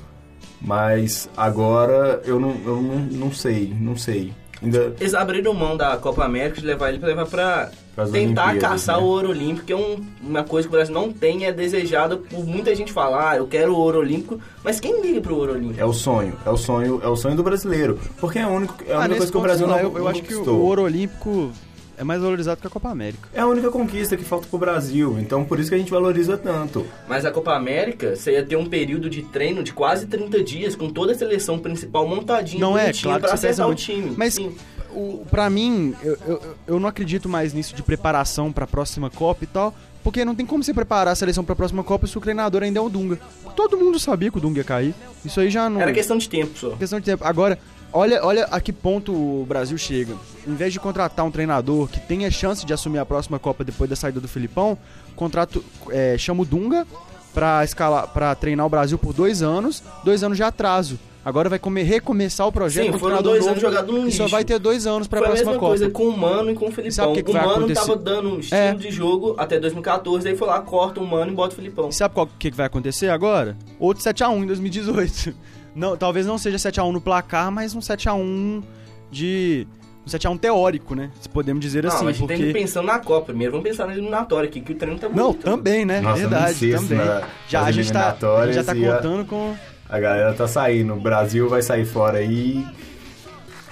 Mas 0.61 1.29
agora 1.37 2.21
eu 2.25 2.39
não, 2.39 2.51
eu 2.65 2.81
não, 2.81 2.99
não 2.99 3.31
sei, 3.31 3.73
não 3.79 3.95
sei. 3.95 4.33
Ainda 4.61 4.93
Eles 4.99 5.13
abriram 5.13 5.53
mão 5.53 5.77
da 5.77 5.95
Copa 5.97 6.25
América 6.25 6.59
de 6.59 6.67
levar 6.67 6.89
ele 6.89 6.99
pra 6.99 7.07
levar 7.07 7.27
pra 7.27 7.71
tentar 8.05 8.49
Olimpíadas, 8.49 8.61
caçar 8.61 8.97
né? 8.97 9.03
o 9.03 9.05
ouro 9.07 9.29
olímpico, 9.29 9.65
que 9.65 9.73
é 9.73 9.75
um- 9.75 9.99
uma 10.21 10.43
coisa 10.43 10.67
que 10.67 10.73
o 10.73 10.77
Brasil 10.77 10.93
não 10.93 11.11
tem, 11.11 11.45
é 11.45 11.51
desejada 11.51 12.17
por 12.17 12.45
muita 12.45 12.73
gente 12.75 12.93
falar, 12.93 13.31
ah, 13.31 13.37
eu 13.37 13.47
quero 13.47 13.73
o 13.73 13.77
ouro 13.77 13.99
olímpico, 13.99 14.39
mas 14.63 14.79
quem 14.79 15.01
liga 15.01 15.19
pro 15.21 15.35
ouro 15.35 15.53
olímpico? 15.53 15.79
é 15.81 15.85
o 15.85 15.93
sonho, 15.93 16.33
é 16.45 16.49
o 16.49 16.57
sonho, 16.57 16.99
é 17.03 17.07
o 17.07 17.15
sonho 17.15 17.35
do 17.35 17.43
brasileiro. 17.43 17.99
Porque 18.19 18.37
é 18.39 18.43
a 18.43 18.47
única, 18.49 18.73
é 18.87 18.93
a 18.93 18.97
Ah, 18.97 18.99
única 18.99 19.15
coisa 19.17 19.31
que 19.31 19.37
o 19.37 19.41
Brasil 19.41 19.67
não, 19.67 19.79
eu, 19.79 19.91
eu 19.93 19.99
não 19.99 20.07
acho 20.07 20.21
que 20.21 20.33
o 20.35 20.59
ouro 20.61 20.83
olímpico 20.83 21.51
é 21.97 22.03
mais 22.03 22.21
valorizado 22.21 22.61
que 22.61 22.67
a 22.67 22.69
Copa 22.69 22.89
América. 22.89 23.27
É 23.33 23.39
a 23.39 23.47
única 23.47 23.71
conquista 23.71 24.15
que 24.15 24.23
falta 24.23 24.45
pro 24.47 24.59
Brasil, 24.59 25.17
então 25.19 25.43
por 25.43 25.59
isso 25.59 25.69
que 25.69 25.75
a 25.75 25.79
gente 25.79 25.89
valoriza 25.89 26.37
tanto. 26.37 26.85
Mas 27.09 27.25
a 27.25 27.31
Copa 27.31 27.53
América, 27.55 28.15
você 28.15 28.33
ia 28.33 28.43
ter 28.45 28.55
um 28.55 28.67
período 28.67 29.09
de 29.09 29.23
treino 29.23 29.63
de 29.63 29.73
quase 29.73 30.05
30 30.05 30.43
dias, 30.43 30.75
com 30.75 30.89
toda 30.91 31.13
a 31.13 31.15
seleção 31.15 31.57
principal 31.57 32.07
montadinha, 32.07 32.61
Não 32.61 32.77
é, 32.77 32.93
claro 32.93 33.19
que 33.21 33.25
pra 33.25 33.33
acertar 33.33 33.67
o 33.67 33.73
time. 33.73 34.13
Mas 34.15 34.35
Sim. 34.35 34.55
O, 34.97 35.25
pra 35.29 35.47
mim, 35.49 35.93
eu, 36.01 36.17
eu, 36.25 36.55
eu 36.65 36.79
não 36.79 36.89
acredito 36.89 37.29
mais 37.29 37.53
nisso 37.53 37.75
de 37.75 37.83
preparação 37.83 38.51
pra 38.51 38.65
próxima 38.65 39.11
Copa 39.11 39.43
e 39.43 39.47
tal, 39.47 39.75
porque 40.03 40.25
não 40.25 40.33
tem 40.33 40.45
como 40.45 40.63
você 40.63 40.73
preparar 40.73 41.11
a 41.11 41.15
seleção 41.15 41.43
pra 41.43 41.55
próxima 41.55 41.83
Copa 41.83 42.07
se 42.07 42.17
o 42.17 42.21
treinador 42.21 42.63
ainda 42.63 42.79
é 42.79 42.81
o 42.81 42.89
Dunga. 42.89 43.19
Todo 43.55 43.77
mundo 43.77 43.99
sabia 43.99 44.31
que 44.31 44.37
o 44.37 44.41
Dunga 44.41 44.59
ia 44.59 44.63
cair. 44.63 44.95
Isso 45.23 45.39
aí 45.39 45.51
já 45.51 45.69
não. 45.69 45.79
Era 45.79 45.93
questão 45.93 46.17
de 46.17 46.27
tempo 46.27 46.57
só. 46.57 46.71
questão 46.71 46.99
de 46.99 47.05
tempo. 47.05 47.23
Agora, 47.23 47.59
olha, 47.93 48.25
olha 48.25 48.45
a 48.45 48.59
que 48.59 48.73
ponto 48.73 49.13
o 49.13 49.45
Brasil 49.47 49.77
chega. 49.77 50.15
Em 50.47 50.55
vez 50.55 50.73
de 50.73 50.79
contratar 50.79 51.23
um 51.23 51.31
treinador 51.31 51.87
que 51.87 51.99
tenha 51.99 52.31
chance 52.31 52.65
de 52.65 52.73
assumir 52.73 52.97
a 52.97 53.05
próxima 53.05 53.37
Copa 53.37 53.63
depois 53.63 53.87
da 53.87 53.95
saída 53.95 54.19
do 54.19 54.27
Filipão, 54.27 54.77
contrato, 55.15 55.63
é, 55.91 56.17
chama 56.17 56.41
o 56.41 56.45
Dunga 56.45 56.87
pra, 57.33 57.63
escalar, 57.63 58.07
pra 58.07 58.33
treinar 58.33 58.65
o 58.65 58.69
Brasil 58.69 58.97
por 58.97 59.13
dois 59.13 59.43
anos, 59.43 59.83
dois 60.03 60.23
anos 60.23 60.37
de 60.37 60.43
atraso. 60.43 60.97
Agora 61.27 61.49
vai 61.49 61.59
comer, 61.59 61.83
recomeçar 61.83 62.47
o 62.47 62.51
projeto 62.53 62.93
Sim, 62.93 62.97
foram 62.97 63.21
dois 63.21 63.39
novo, 63.39 63.49
anos 63.49 63.61
jogados 63.61 63.93
no 63.93 64.05
que 64.05 64.11
só 64.13 64.23
lixo. 64.23 64.31
vai 64.33 64.45
ter 64.45 64.57
dois 64.59 64.87
anos 64.87 65.09
pra 65.09 65.19
Foi 65.19 65.27
a 65.27 65.29
próxima 65.31 65.51
mesma 65.51 65.59
Copa. 65.59 65.71
coisa 65.77 65.89
com 65.91 66.03
o 66.07 66.17
Mano 66.17 66.51
e 66.51 66.53
com 66.55 66.65
o 66.67 66.71
sabe 66.71 66.81
Filipão. 66.89 67.11
o 67.11 67.13
que 67.15 67.23
que 67.23 67.29
o 67.29 67.33
vai 67.33 67.41
Mano 67.45 67.57
acontecer? 67.57 67.81
tava 67.81 67.95
dando 67.97 68.29
um 68.29 68.39
estilo 68.39 68.61
É. 68.61 68.73
de 68.73 68.91
jogo 68.91 69.35
até 69.37 69.59
2014, 69.59 70.29
aí 70.29 70.37
foi 70.37 70.47
lá, 70.47 70.61
corta 70.61 71.01
o 71.01 71.05
Mano 71.05 71.33
e 71.33 71.35
bota 71.35 71.51
o 71.51 71.55
Filipão. 71.57 71.89
E 71.89 71.93
sabe 71.93 72.13
qual 72.15 72.27
que, 72.39 72.49
que 72.49 72.55
vai 72.55 72.67
acontecer 72.67 73.09
agora? 73.09 73.57
Outro 73.77 74.01
7x1 74.01 74.41
em 74.43 74.45
2018. 74.47 75.33
Não, 75.75 75.97
talvez 75.97 76.25
não 76.25 76.37
seja 76.37 76.57
7x1 76.57 76.91
no 76.93 77.01
placar, 77.01 77.51
mas 77.51 77.75
um 77.75 77.79
7x1 77.79 78.63
de. 79.11 79.67
Um 80.05 80.09
7x1 80.09 80.39
teórico, 80.39 80.95
né? 80.95 81.11
Se 81.19 81.27
podemos 81.27 81.59
dizer 81.61 81.83
Não, 81.83 81.89
assim. 81.91 82.05
mas 82.05 82.15
a 82.15 82.17
gente 82.19 82.27
porque... 82.27 82.35
tem 82.41 82.53
que 82.53 82.59
pensar 82.59 82.81
na 82.81 82.97
Copa 82.99 83.25
primeiro. 83.27 83.51
Vamos 83.51 83.67
pensar 83.69 83.85
na 83.85 83.91
eliminatória 83.93 84.47
aqui, 84.47 84.61
que 84.61 84.71
o 84.71 84.75
treino 84.75 84.97
tá 84.97 85.09
Não, 85.09 85.31
bonito. 85.33 85.43
também, 85.43 85.85
né? 85.85 85.99
Nossa, 85.99 86.21
Verdade, 86.21 86.71
também. 86.71 86.97
na- 86.97 87.21
já, 87.49 87.61
a 87.63 87.71
gente 87.71 87.91
tá, 87.91 88.15
a 88.39 88.45
gente 88.45 88.55
já 88.55 88.63
tá 88.63 88.73
e 88.75 88.87
a- 88.87 88.95
contando 88.95 89.25
com. 89.25 89.53
A 89.89 89.99
galera 89.99 90.33
tá 90.33 90.47
saindo, 90.47 90.93
o 90.93 90.99
Brasil 90.99 91.47
vai 91.47 91.61
sair 91.61 91.85
fora 91.85 92.17
aí. 92.17 92.65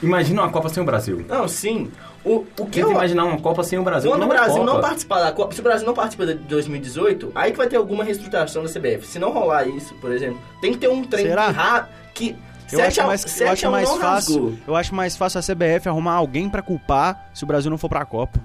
Imagina 0.01 0.43
uma 0.43 0.51
Copa 0.51 0.69
sem 0.69 0.81
o 0.81 0.85
Brasil. 0.85 1.25
Não, 1.27 1.47
sim. 1.47 1.91
O, 2.23 2.37
o 2.59 2.65
que 2.65 2.79
Tenta 2.79 2.87
eu... 2.87 2.91
imaginar 2.91 3.25
uma 3.25 3.39
Copa 3.39 3.63
sem 3.63 3.77
o 3.77 3.83
Brasil. 3.83 4.09
Quando 4.09 4.23
o 4.23 4.25
não 4.25 4.33
é 4.33 4.37
Brasil 4.37 4.57
Copa. 4.59 4.73
não 4.73 4.81
participar 4.81 5.19
da 5.21 5.31
Copa, 5.31 5.53
se 5.53 5.59
o 5.59 5.63
Brasil 5.63 5.85
não 5.85 5.93
participa 5.93 6.25
de 6.25 6.33
2018, 6.35 7.31
aí 7.35 7.51
que 7.51 7.57
vai 7.57 7.67
ter 7.67 7.75
alguma 7.77 8.03
reestruturação 8.03 8.63
da 8.63 8.69
CBF. 8.69 9.05
Se 9.05 9.19
não 9.19 9.31
rolar 9.31 9.67
isso, 9.67 9.93
por 9.95 10.11
exemplo, 10.11 10.39
tem 10.61 10.71
que 10.73 10.79
ter 10.79 10.89
um 10.89 11.03
treino 11.03 11.29
Será? 11.29 11.87
que, 12.13 12.33
que 12.67 12.75
Eu 12.75 12.79
7 12.79 12.87
acho 12.87 13.01
a, 13.01 13.07
mais, 13.07 13.21
7 13.21 13.41
eu 13.41 13.51
acho 13.51 13.65
a 13.65 13.69
1 13.69 13.71
mais 13.71 13.89
fácil. 13.89 14.43
rasgou. 14.43 14.53
Eu 14.67 14.75
acho 14.75 14.95
mais 14.95 15.15
fácil 15.15 15.39
a 15.39 15.43
CBF 15.43 15.87
arrumar 15.87 16.13
alguém 16.13 16.49
pra 16.49 16.61
culpar 16.61 17.29
se 17.33 17.43
o 17.43 17.47
Brasil 17.47 17.69
não 17.69 17.77
for 17.77 17.89
pra 17.89 18.03
Copa. 18.05 18.39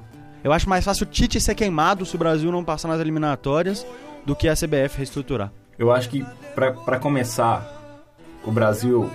Eu 0.44 0.52
acho 0.52 0.68
mais 0.68 0.84
fácil 0.84 1.04
o 1.04 1.06
Tite 1.06 1.40
ser 1.40 1.54
queimado 1.54 2.04
se 2.06 2.14
o 2.14 2.18
Brasil 2.18 2.50
não 2.52 2.64
passar 2.64 2.88
nas 2.88 3.00
eliminatórias 3.00 3.86
do 4.24 4.36
que 4.36 4.48
a 4.48 4.54
CBF 4.54 4.96
reestruturar. 4.98 5.50
Eu 5.80 5.90
acho 5.90 6.10
que, 6.10 6.22
pra, 6.54 6.72
pra 6.72 6.98
começar, 6.98 7.96
o 8.44 8.52
Brasil, 8.52 9.08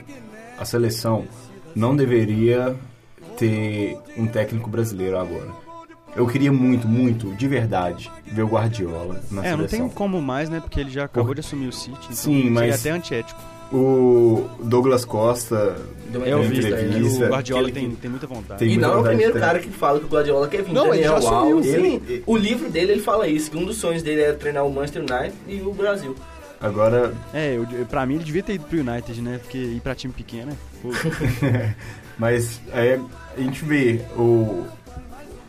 a 0.57 0.65
seleção, 0.65 1.25
não 1.75 1.95
deveria 1.95 2.75
ter 3.37 3.95
um 4.17 4.25
técnico 4.25 4.67
brasileiro 4.67 5.15
agora. 5.19 5.49
Eu 6.15 6.25
queria 6.25 6.51
muito, 6.51 6.87
muito, 6.87 7.35
de 7.35 7.47
verdade, 7.47 8.09
ver 8.25 8.41
o 8.41 8.47
Guardiola 8.47 9.21
na 9.29 9.45
é, 9.45 9.51
não 9.51 9.57
seleção. 9.67 9.79
tem 9.81 9.89
como 9.89 10.19
mais, 10.19 10.49
né? 10.49 10.59
Porque 10.59 10.79
ele 10.79 10.89
já 10.89 11.03
acabou 11.03 11.35
de 11.35 11.41
assumir 11.41 11.67
o 11.67 11.71
City. 11.71 11.99
Então 12.05 12.15
Sim, 12.15 12.35
seria 12.41 12.51
mas- 12.51 12.79
até 12.79 12.89
antiético. 12.89 13.39
O 13.71 14.47
Douglas 14.63 15.03
Costa 15.05 15.75
Deu 16.07 16.21
uma 16.21 16.27
Eu 16.27 16.39
vi 16.43 16.45
entrevista 16.59 16.75
aí, 16.75 16.81
né? 16.83 16.89
entrevista. 16.89 17.25
o 17.25 17.29
Guardiola 17.29 17.71
tem, 17.71 17.91
tem 17.95 18.09
muita 18.11 18.27
vontade. 18.27 18.59
Tem 18.59 18.67
E 18.69 18.71
muita 18.73 18.87
não 18.87 18.95
é 18.95 18.99
o 18.99 19.03
primeiro 19.03 19.33
cara 19.39 19.59
que 19.59 19.69
fala 19.69 19.99
que 19.99 20.05
o 20.05 20.07
Guardiola 20.07 20.47
quer 20.47 20.61
vir. 20.63 20.71
Não, 20.71 20.93
ele 20.93 21.03
Daniel 21.03 21.11
já 21.11 21.17
assumiu. 21.17 21.55
Alves. 21.57 21.73
Ele- 21.73 22.01
Sim, 22.07 22.23
o 22.27 22.37
livro 22.37 22.69
dele 22.69 22.91
ele 22.93 23.01
fala 23.01 23.27
isso, 23.27 23.49
que 23.51 23.57
um 23.57 23.65
dos 23.65 23.77
sonhos 23.77 24.01
dele 24.03 24.21
é 24.21 24.31
treinar 24.33 24.65
o 24.65 24.71
Manchester 24.73 25.01
United 25.01 25.33
e 25.47 25.61
o 25.61 25.73
Brasil. 25.73 26.15
Agora, 26.65 27.13
É, 27.33 27.55
eu, 27.55 27.85
pra 27.85 28.05
mim 28.05 28.15
ele 28.15 28.23
devia 28.23 28.43
ter 28.43 28.53
ido 28.55 28.65
pro 28.65 28.79
United, 28.79 29.21
né? 29.21 29.39
Porque 29.41 29.57
ir 29.57 29.81
pra 29.81 29.93
time 29.95 30.13
pequeno 30.13 30.51
é 30.51 30.55
mas 32.17 32.59
é, 32.73 32.99
a 33.37 33.41
gente 33.41 33.63
vê 33.65 34.01
o 34.17 34.65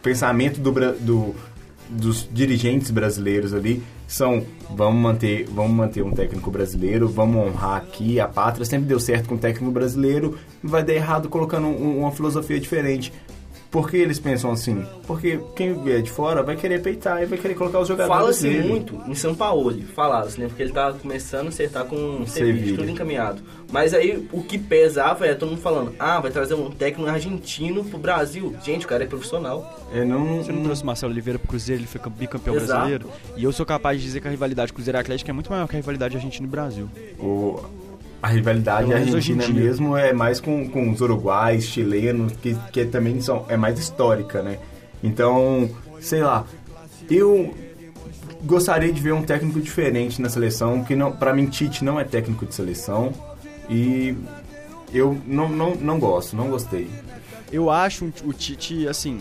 pensamento 0.02 0.60
do, 0.60 0.72
do- 1.00 1.34
dos 1.88 2.28
dirigentes 2.32 2.90
brasileiros 2.90 3.54
ali 3.54 3.80
são 4.08 4.44
vamos 4.70 5.00
manter, 5.00 5.46
vamos 5.48 5.70
manter 5.72 6.02
um 6.02 6.10
técnico 6.12 6.50
brasileiro, 6.50 7.08
vamos 7.08 7.36
honrar 7.46 7.76
aqui 7.76 8.18
a 8.20 8.26
pátria. 8.28 8.64
Sempre 8.64 8.86
deu 8.88 8.98
certo 9.00 9.28
com 9.28 9.34
o 9.36 9.38
técnico 9.38 9.70
brasileiro, 9.72 10.36
vai 10.62 10.82
dar 10.84 10.94
errado 10.94 11.28
colocando 11.28 11.66
um- 11.68 12.00
uma 12.00 12.10
filosofia 12.12 12.58
diferente. 12.58 13.12
Por 13.70 13.90
que 13.90 13.96
eles 13.96 14.18
pensam 14.18 14.50
assim? 14.52 14.84
Porque 15.06 15.38
quem 15.54 15.74
vier 15.82 16.00
de 16.00 16.10
fora 16.10 16.42
vai 16.42 16.56
querer 16.56 16.80
peitar 16.80 17.22
e 17.22 17.26
vai 17.26 17.36
querer 17.38 17.54
colocar 17.54 17.80
os 17.80 17.88
jogadores 17.88 18.18
Fala-se 18.20 18.48
dele. 18.48 18.68
muito 18.68 19.00
em 19.06 19.14
São 19.14 19.34
Paulo, 19.34 19.74
falaram-se, 19.94 20.40
né? 20.40 20.46
Porque 20.48 20.62
ele 20.62 20.72
tá 20.72 20.92
começando 20.92 21.46
a 21.46 21.48
acertar 21.48 21.84
com 21.84 21.96
um 21.96 22.26
serviço, 22.26 22.58
Sevilha. 22.58 22.78
tudo 22.78 22.90
encaminhado. 22.90 23.42
Mas 23.70 23.92
aí 23.92 24.26
o 24.32 24.42
que 24.42 24.56
pesava 24.56 25.26
é 25.26 25.34
todo 25.34 25.50
mundo 25.50 25.60
falando, 25.60 25.92
ah, 25.98 26.20
vai 26.20 26.30
trazer 26.30 26.54
um 26.54 26.70
técnico 26.70 27.10
argentino 27.10 27.84
pro 27.84 27.98
Brasil. 27.98 28.54
Gente, 28.64 28.86
o 28.86 28.88
cara 28.88 29.04
é 29.04 29.06
profissional. 29.06 29.86
É, 29.92 30.04
não, 30.04 30.42
Você 30.42 30.52
não 30.52 30.62
trouxe 30.62 30.82
o 30.82 30.86
Marcelo 30.86 31.12
Oliveira 31.12 31.38
pro 31.38 31.48
Cruzeiro, 31.48 31.80
ele 31.82 31.88
foi 31.88 32.00
cam- 32.00 32.10
bicampeão 32.12 32.54
Exato. 32.56 32.72
brasileiro. 32.72 33.08
E 33.36 33.44
eu 33.44 33.52
sou 33.52 33.66
capaz 33.66 33.98
de 33.98 34.04
dizer 34.06 34.20
que 34.20 34.28
a 34.28 34.30
rivalidade 34.30 34.72
Cruzeiro 34.72 34.98
Atlético 34.98 35.28
é 35.28 35.32
muito 35.34 35.50
maior 35.50 35.66
que 35.68 35.74
a 35.74 35.78
rivalidade 35.80 36.16
Argentina 36.16 36.46
e 36.46 36.50
Brasil. 36.50 36.88
O- 37.18 37.60
a 38.26 38.28
rivalidade 38.28 38.88
Pelo 38.88 38.96
argentina 38.96 39.48
mesmo 39.48 39.96
é 39.96 40.12
mais 40.12 40.40
com, 40.40 40.68
com 40.68 40.90
os 40.90 41.00
uruguais, 41.00 41.64
chilenos, 41.64 42.32
que, 42.42 42.56
que 42.72 42.84
também 42.84 43.20
são, 43.20 43.46
é 43.48 43.56
mais 43.56 43.78
histórica, 43.78 44.42
né? 44.42 44.58
Então, 45.00 45.70
sei 46.00 46.22
lá, 46.22 46.44
eu 47.08 47.54
gostaria 48.42 48.92
de 48.92 49.00
ver 49.00 49.12
um 49.12 49.22
técnico 49.22 49.60
diferente 49.60 50.20
na 50.20 50.28
seleção, 50.28 50.82
que 50.82 50.96
não, 50.96 51.12
para 51.12 51.32
mim 51.32 51.46
Tite 51.46 51.84
não 51.84 52.00
é 52.00 52.04
técnico 52.04 52.44
de 52.44 52.52
seleção 52.52 53.12
e 53.70 54.16
eu 54.92 55.16
não, 55.24 55.48
não, 55.48 55.76
não 55.76 56.00
gosto, 56.00 56.34
não 56.34 56.48
gostei. 56.50 56.90
Eu 57.52 57.70
acho 57.70 58.12
o 58.24 58.32
Tite, 58.32 58.88
assim, 58.88 59.20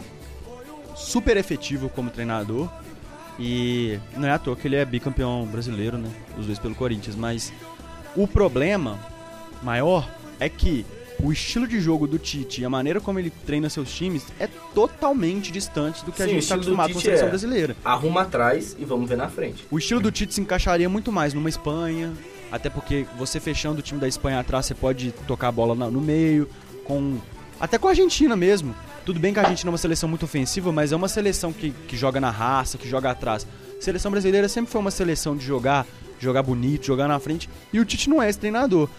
super 0.95 1.37
efetivo 1.37 1.89
como 1.89 2.09
treinador. 2.09 2.67
E 3.37 3.99
não 4.15 4.29
é 4.29 4.31
à 4.31 4.39
toa 4.39 4.55
que 4.55 4.65
ele 4.65 4.77
é 4.77 4.85
bicampeão 4.85 5.45
brasileiro, 5.45 5.97
né? 5.97 6.09
Os 6.39 6.45
dois 6.45 6.57
pelo 6.57 6.73
Corinthians. 6.73 7.17
Mas 7.17 7.51
o 8.15 8.27
problema 8.27 8.99
maior 9.63 10.09
é 10.39 10.49
que 10.49 10.85
o 11.23 11.31
estilo 11.31 11.65
de 11.67 11.79
jogo 11.79 12.07
do 12.07 12.19
Tite 12.19 12.61
e 12.61 12.65
a 12.65 12.69
maneira 12.69 12.99
como 12.99 13.17
ele 13.19 13.29
treina 13.29 13.69
seus 13.69 13.91
times 13.93 14.25
é 14.39 14.47
totalmente 14.73 15.51
distante 15.51 16.03
do 16.03 16.11
que 16.11 16.21
a 16.21 16.25
Sim, 16.25 16.31
gente 16.33 16.41
o 16.41 16.43
está 16.43 16.55
acostumado 16.55 16.91
com 16.93 16.99
a 16.99 17.01
seleção 17.01 17.27
é- 17.27 17.29
brasileira. 17.29 17.75
Arruma 17.85 18.21
atrás 18.23 18.75
e 18.77 18.83
vamos 18.85 19.07
ver 19.07 19.15
na 19.17 19.29
frente. 19.29 19.65
O 19.71 19.77
estilo 19.77 20.01
do 20.01 20.11
Tite 20.11 20.33
se 20.33 20.41
encaixaria 20.41 20.89
muito 20.89 21.11
mais 21.11 21.33
numa 21.33 21.47
Espanha, 21.49 22.11
até 22.51 22.69
porque 22.69 23.05
você 23.17 23.39
fechando 23.39 23.79
o 23.79 23.81
time 23.81 23.99
da 23.99 24.07
Espanha 24.07 24.39
atrás, 24.39 24.65
você 24.65 24.75
pode 24.75 25.11
tocar 25.25 25.47
a 25.47 25.51
bola 25.51 25.73
no 25.89 26.01
meio, 26.01 26.49
com 26.83 27.17
até 27.59 27.77
com 27.77 27.87
a 27.87 27.91
Argentina 27.91 28.35
mesmo. 28.35 28.75
Tudo 29.05 29.19
bem 29.19 29.31
que 29.33 29.39
a 29.39 29.43
Argentina 29.43 29.69
é 29.69 29.71
uma 29.71 29.77
seleção 29.77 30.09
muito 30.09 30.25
ofensiva, 30.25 30.71
mas 30.71 30.91
é 30.91 30.95
uma 30.95 31.07
seleção 31.07 31.53
que, 31.53 31.71
que 31.87 31.95
joga 31.95 32.19
na 32.19 32.29
raça, 32.29 32.77
que 32.77 32.89
joga 32.89 33.09
atrás. 33.11 33.47
A 33.79 33.81
seleção 33.81 34.11
brasileira 34.11 34.49
sempre 34.49 34.71
foi 34.71 34.81
uma 34.81 34.91
seleção 34.91 35.35
de 35.37 35.45
jogar, 35.45 35.85
jogar 36.19 36.43
bonito, 36.43 36.85
jogar 36.85 37.07
na 37.07 37.19
frente, 37.19 37.49
e 37.71 37.79
o 37.79 37.85
Tite 37.85 38.09
não 38.09 38.21
é 38.21 38.29
esse 38.29 38.39
treinador. 38.39 38.89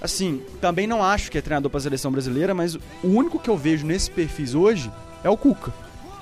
Assim, 0.00 0.42
também 0.60 0.86
não 0.86 1.02
acho 1.02 1.30
que 1.30 1.38
é 1.38 1.40
treinador 1.40 1.70
para 1.70 1.78
a 1.78 1.82
seleção 1.82 2.10
brasileira, 2.10 2.52
mas 2.52 2.74
o 2.74 2.80
único 3.04 3.38
que 3.38 3.48
eu 3.48 3.56
vejo 3.56 3.86
nesses 3.86 4.08
perfis 4.08 4.54
hoje 4.54 4.90
é 5.22 5.30
o 5.30 5.36
Cuca. 5.36 5.72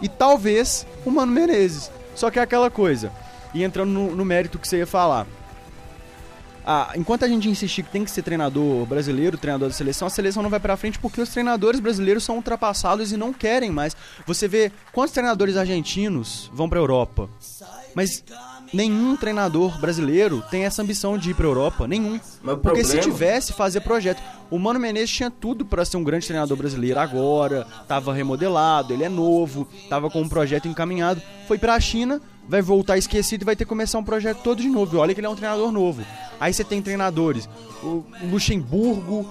E 0.02 0.08
talvez 0.08 0.86
o 1.04 1.10
Mano 1.10 1.32
Menezes. 1.32 1.90
Só 2.14 2.30
que 2.30 2.38
é 2.38 2.42
aquela 2.42 2.70
coisa. 2.70 3.10
E 3.54 3.62
entrando 3.62 3.90
no, 3.90 4.14
no 4.14 4.24
mérito 4.24 4.58
que 4.58 4.68
você 4.68 4.78
ia 4.78 4.86
falar. 4.86 5.26
Ah, 6.64 6.92
enquanto 6.94 7.24
a 7.24 7.28
gente 7.28 7.48
insistir 7.48 7.82
que 7.82 7.90
tem 7.90 8.04
que 8.04 8.10
ser 8.10 8.22
treinador 8.22 8.84
brasileiro, 8.84 9.38
treinador 9.38 9.68
da 9.68 9.74
seleção, 9.74 10.06
a 10.06 10.10
seleção 10.10 10.42
não 10.42 10.50
vai 10.50 10.60
pra 10.60 10.76
frente 10.76 10.98
porque 10.98 11.20
os 11.20 11.30
treinadores 11.30 11.80
brasileiros 11.80 12.22
são 12.22 12.36
ultrapassados 12.36 13.12
e 13.12 13.16
não 13.16 13.32
querem 13.32 13.70
mais. 13.70 13.96
Você 14.26 14.46
vê 14.46 14.70
quantos 14.92 15.12
treinadores 15.12 15.56
argentinos 15.56 16.50
vão 16.52 16.68
pra 16.68 16.78
Europa, 16.78 17.30
mas 17.94 18.22
nenhum 18.72 19.16
treinador 19.16 19.78
brasileiro 19.80 20.42
tem 20.50 20.64
essa 20.64 20.82
ambição 20.82 21.18
de 21.18 21.30
ir 21.30 21.34
pra 21.34 21.46
Europa, 21.46 21.86
nenhum. 21.88 22.16
O 22.16 22.56
Porque 22.56 22.84
se 22.84 22.92
problema- 22.92 23.02
tivesse, 23.02 23.52
fazia 23.52 23.80
projeto. 23.80 24.22
O 24.50 24.58
Mano 24.58 24.78
Menezes 24.80 25.10
tinha 25.10 25.30
tudo 25.30 25.64
pra 25.64 25.84
ser 25.84 25.96
um 25.96 26.04
grande 26.04 26.26
treinador 26.26 26.56
brasileiro 26.56 26.98
agora, 26.98 27.66
tava 27.86 28.12
remodelado, 28.12 28.92
ele 28.92 29.04
é 29.04 29.08
novo, 29.08 29.68
tava 29.88 30.08
com 30.10 30.20
um 30.22 30.28
projeto 30.28 30.68
encaminhado. 30.68 31.20
Foi 31.48 31.58
pra 31.58 31.78
China, 31.80 32.20
vai 32.48 32.60
voltar 32.62 32.96
esquecido 32.98 33.42
e 33.42 33.44
vai 33.44 33.54
ter 33.56 33.64
que 33.64 33.68
começar 33.68 33.98
um 33.98 34.04
projeto 34.04 34.38
todo 34.42 34.60
de 34.62 34.68
novo. 34.68 34.98
Olha 34.98 35.14
que 35.14 35.20
ele 35.20 35.26
é 35.26 35.30
um 35.30 35.36
treinador 35.36 35.70
novo. 35.70 36.02
Aí 36.40 36.52
você 36.52 36.64
tem 36.64 36.80
treinadores, 36.82 37.48
o 37.82 38.04
Luxemburgo, 38.30 39.26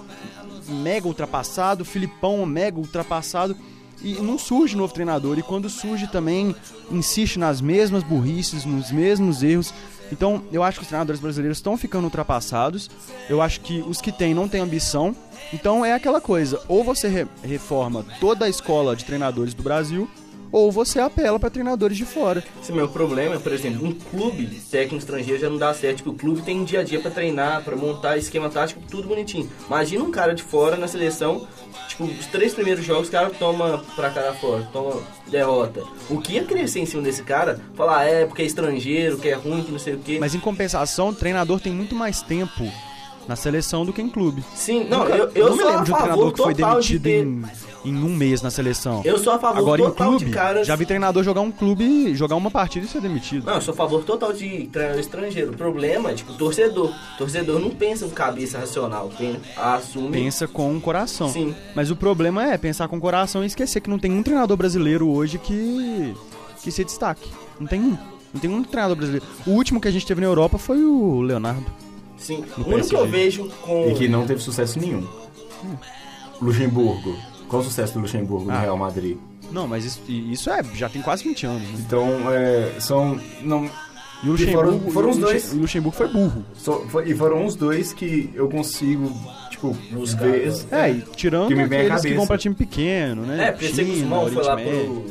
mega 0.68 1.06
ultrapassado, 1.06 1.84
Filipão 1.84 2.44
mega 2.46 2.78
ultrapassado. 2.78 3.56
E 4.02 4.14
não 4.14 4.38
surge 4.38 4.76
novo 4.76 4.92
treinador. 4.94 5.38
E 5.38 5.42
quando 5.42 5.68
surge 5.68 6.06
também, 6.06 6.54
insiste 6.90 7.38
nas 7.38 7.60
mesmas 7.60 8.02
burrices, 8.02 8.64
nos 8.64 8.90
mesmos 8.90 9.42
erros. 9.42 9.72
Então, 10.12 10.42
eu 10.50 10.62
acho 10.62 10.78
que 10.78 10.82
os 10.82 10.88
treinadores 10.88 11.20
brasileiros 11.20 11.58
estão 11.58 11.76
ficando 11.76 12.04
ultrapassados. 12.04 12.90
Eu 13.28 13.40
acho 13.40 13.60
que 13.60 13.80
os 13.86 14.00
que 14.00 14.10
têm 14.10 14.34
não 14.34 14.48
têm 14.48 14.60
ambição. 14.60 15.14
Então, 15.52 15.84
é 15.84 15.92
aquela 15.92 16.20
coisa: 16.20 16.60
ou 16.66 16.82
você 16.82 17.08
re- 17.08 17.26
reforma 17.42 18.04
toda 18.18 18.44
a 18.44 18.48
escola 18.48 18.96
de 18.96 19.04
treinadores 19.04 19.54
do 19.54 19.62
Brasil, 19.62 20.08
ou 20.52 20.70
você 20.72 20.98
apela 21.00 21.38
para 21.38 21.50
treinadores 21.50 21.96
de 21.96 22.04
fora. 22.04 22.42
Esse 22.62 22.72
meu 22.72 22.88
problema 22.88 23.34
é, 23.34 23.38
por 23.38 23.52
exemplo, 23.52 23.86
um 23.86 23.92
clube 23.92 24.46
técnico 24.70 24.96
estrangeiro 24.96 25.40
já 25.40 25.48
não 25.48 25.56
dá 25.58 25.72
certo, 25.74 26.02
porque 26.02 26.10
o 26.10 26.14
clube 26.14 26.42
tem 26.42 26.60
um 26.60 26.64
dia 26.64 26.80
a 26.80 26.82
dia 26.82 27.00
pra 27.00 27.10
treinar, 27.10 27.62
pra 27.62 27.76
montar 27.76 28.16
esquema 28.16 28.48
tático, 28.48 28.80
tudo 28.90 29.08
bonitinho. 29.08 29.48
Imagina 29.66 30.04
um 30.04 30.10
cara 30.10 30.34
de 30.34 30.42
fora 30.42 30.76
na 30.76 30.88
seleção, 30.88 31.46
tipo, 31.88 32.04
os 32.04 32.26
três 32.26 32.52
primeiros 32.54 32.84
jogos 32.84 33.08
o 33.08 33.10
cara 33.10 33.30
toma 33.30 33.84
pra 33.96 34.10
cara 34.10 34.32
fora, 34.34 34.68
toma 34.72 35.00
derrota. 35.28 35.82
O 36.08 36.20
que 36.20 36.34
ia 36.34 36.44
crescer 36.44 36.80
em 36.80 36.86
cima 36.86 37.02
desse 37.02 37.22
cara? 37.22 37.60
Falar, 37.74 38.04
é, 38.04 38.24
porque 38.26 38.42
é 38.42 38.46
estrangeiro, 38.46 39.18
que 39.18 39.28
é 39.28 39.34
ruim, 39.34 39.62
que 39.62 39.70
não 39.72 39.78
sei 39.78 39.94
o 39.94 39.98
quê. 39.98 40.18
Mas 40.20 40.34
em 40.34 40.40
compensação, 40.40 41.08
o 41.08 41.14
treinador 41.14 41.60
tem 41.60 41.72
muito 41.72 41.94
mais 41.94 42.22
tempo 42.22 42.64
na 43.28 43.36
seleção 43.36 43.84
do 43.86 43.92
que 43.92 44.02
em 44.02 44.08
clube. 44.08 44.42
Sim, 44.54 44.84
não, 44.88 45.00
Nunca- 45.00 45.16
eu, 45.16 45.30
eu 45.34 45.48
não 45.50 45.56
me 45.56 45.62
sou 45.62 45.70
lembro 45.70 45.84
de 45.84 45.92
um 45.92 45.96
treinador 45.96 46.32
que 46.32 46.42
foi 46.42 46.54
total 46.54 46.80
de 46.80 46.98
demitido 46.98 47.02
ter... 47.02 47.24
em, 47.24 47.69
em 47.84 47.94
um 47.94 48.14
mês 48.14 48.42
na 48.42 48.50
seleção. 48.50 49.02
Eu 49.04 49.18
sou 49.18 49.32
a 49.32 49.38
favor 49.38 49.58
Agora 49.58 49.80
em 49.80 49.84
total 49.84 50.08
clube, 50.10 50.24
de 50.26 50.30
caras... 50.30 50.66
já 50.66 50.76
vi 50.76 50.86
treinador 50.86 51.22
jogar 51.22 51.40
um 51.40 51.50
clube, 51.50 52.14
jogar 52.14 52.36
uma 52.36 52.50
partida 52.50 52.86
e 52.86 52.88
ser 52.88 53.00
demitido. 53.00 53.46
Não, 53.46 53.54
eu 53.54 53.60
sou 53.60 53.72
a 53.72 53.76
favor 53.76 54.04
total 54.04 54.32
de 54.32 54.68
treinador 54.72 55.00
estrangeiro. 55.00 55.52
O 55.52 55.56
problema 55.56 56.10
é, 56.10 56.14
tipo, 56.14 56.32
torcedor. 56.34 56.92
Torcedor 57.16 57.58
não 57.58 57.70
pensa 57.70 58.06
com 58.06 58.12
cabeça 58.12 58.58
racional, 58.58 59.10
assume... 59.56 60.10
Pensa 60.10 60.46
com 60.46 60.76
o 60.76 60.80
coração. 60.80 61.28
Sim. 61.28 61.54
Mas 61.74 61.90
o 61.90 61.96
problema 61.96 62.52
é 62.52 62.58
pensar 62.58 62.88
com 62.88 62.96
o 62.96 63.00
coração 63.00 63.42
e 63.42 63.46
esquecer 63.46 63.80
que 63.80 63.90
não 63.90 63.98
tem 63.98 64.12
um 64.12 64.22
treinador 64.22 64.56
brasileiro 64.56 65.08
hoje 65.08 65.38
que 65.38 66.14
que 66.62 66.70
se 66.70 66.84
destaque. 66.84 67.30
Não 67.58 67.66
tem 67.66 67.80
um. 67.80 67.96
Não 68.32 68.40
tem 68.40 68.50
um 68.50 68.62
treinador 68.62 68.96
brasileiro. 68.96 69.26
O 69.46 69.50
último 69.52 69.80
que 69.80 69.88
a 69.88 69.90
gente 69.90 70.06
teve 70.06 70.20
na 70.20 70.26
Europa 70.26 70.58
foi 70.58 70.84
o 70.84 71.20
Leonardo. 71.20 71.66
Sim. 72.16 72.44
O 72.58 72.68
único 72.68 72.88
que 72.88 72.94
eu 72.94 73.06
vejo 73.06 73.48
com... 73.62 73.88
E 73.90 73.94
que 73.94 74.08
não 74.08 74.26
teve 74.26 74.40
sucesso 74.40 74.78
nenhum. 74.78 75.06
Luxemburgo. 76.40 77.16
Qual 77.50 77.60
o 77.60 77.64
sucesso 77.64 77.92
do 77.94 78.00
Luxemburgo 78.00 78.46
no 78.46 78.52
Ah. 78.52 78.60
Real 78.60 78.76
Madrid? 78.78 79.18
Não, 79.50 79.66
mas 79.66 79.84
isso, 79.84 80.00
isso 80.08 80.48
é, 80.48 80.62
já 80.74 80.88
tem 80.88 81.02
quase 81.02 81.24
20 81.24 81.44
anos. 81.44 81.62
Né? 81.62 81.74
Então, 81.80 82.08
é, 82.32 82.72
são. 82.78 83.18
Não, 83.42 83.68
E 84.22 84.28
o 84.28 84.34
E 84.36 84.52
foram- 84.52 84.70
Luxemburgo, 84.72 84.90
foram 84.92 85.10
os 85.10 85.16
dois. 85.16 85.52
o 85.52 85.56
Luxemburgo 85.56 85.96
foi 85.96 86.08
burro. 86.08 86.44
só- 86.54 86.80
foi- 86.88 87.08
e 87.10 87.14
foram 87.14 87.44
os 87.46 87.56
dois 87.56 87.92
que 87.94 88.30
eu 88.34 88.48
consigo, 88.50 89.10
tipo, 89.50 89.74
Buscar 89.90 90.26
ver. 90.26 90.52
É, 90.70 90.90
e 90.90 91.00
tirando 91.16 91.48
Que 91.48 91.54
me 91.54 91.64
vem 91.66 91.80
à 91.80 91.82
aqueles 91.84 92.02
que 92.02 92.14
vão 92.14 92.26
pra 92.26 92.36
time 92.38 92.54
pequeno, 92.54 93.22
né? 93.22 93.48
É, 93.48 93.52
porque 93.52 93.68
China, 93.68 93.84
Guzmão 93.88 94.28
foi 94.30 94.44
lá 94.44 94.56
pro 94.56 95.06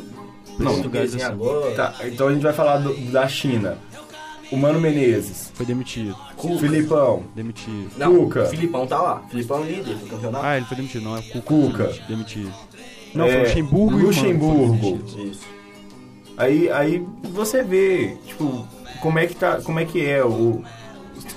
Não, 0.60 0.74
portuguesinho 0.74 1.24
assim. 1.24 1.32
agora. 1.34 1.72
Tá, 1.76 1.96
então 2.06 2.28
a 2.28 2.34
gente 2.34 2.44
vai 2.44 2.54
falar 2.54 2.78
do- 2.78 2.94
da 3.12 3.28
China. 3.28 3.78
O 4.52 4.58
Mano 4.58 4.80
Menezes. 4.80 5.52
Foi 5.54 5.66
demitido. 5.66 6.16
Cuca. 6.36 6.60
Filipão. 6.60 7.24
Demitido. 7.36 7.91
Não, 7.97 8.16
Cuca. 8.26 8.43
o 8.43 8.47
Filipão 8.47 8.88
tá 8.88 9.00
lá. 9.00 9.22
Filipão 9.30 9.64
é 9.64 9.68
líder 9.68 9.95
do 9.95 10.08
campeonato. 10.08 10.45
Ah, 10.45 10.58
ele 10.58 10.66
foi 10.66 10.78
demitido, 10.78 11.04
não. 11.04 11.16
É 11.16 11.20
o 11.20 11.24
Cuca. 11.24 11.41
Cuca. 11.86 11.93
Demitido. 12.08 12.52
Não, 13.14 13.26
É, 13.26 13.32
foi 13.32 13.39
o 13.39 13.43
Luxemburgo 13.43 13.91
e 13.91 13.93
o 13.93 13.97
Mano 13.97 14.08
Luxemburgo. 14.08 15.02
Isso. 15.24 15.47
Aí, 16.38 16.70
aí 16.72 17.06
você 17.32 17.62
vê, 17.64 18.18
tipo, 18.26 18.66
como 19.02 19.20
é 19.20 19.28
que 19.28 19.36
tá. 19.36 19.62
Como 19.62 19.80
é 19.80 19.86
que 19.86 20.04
é 20.06 20.24
o. 20.24 20.64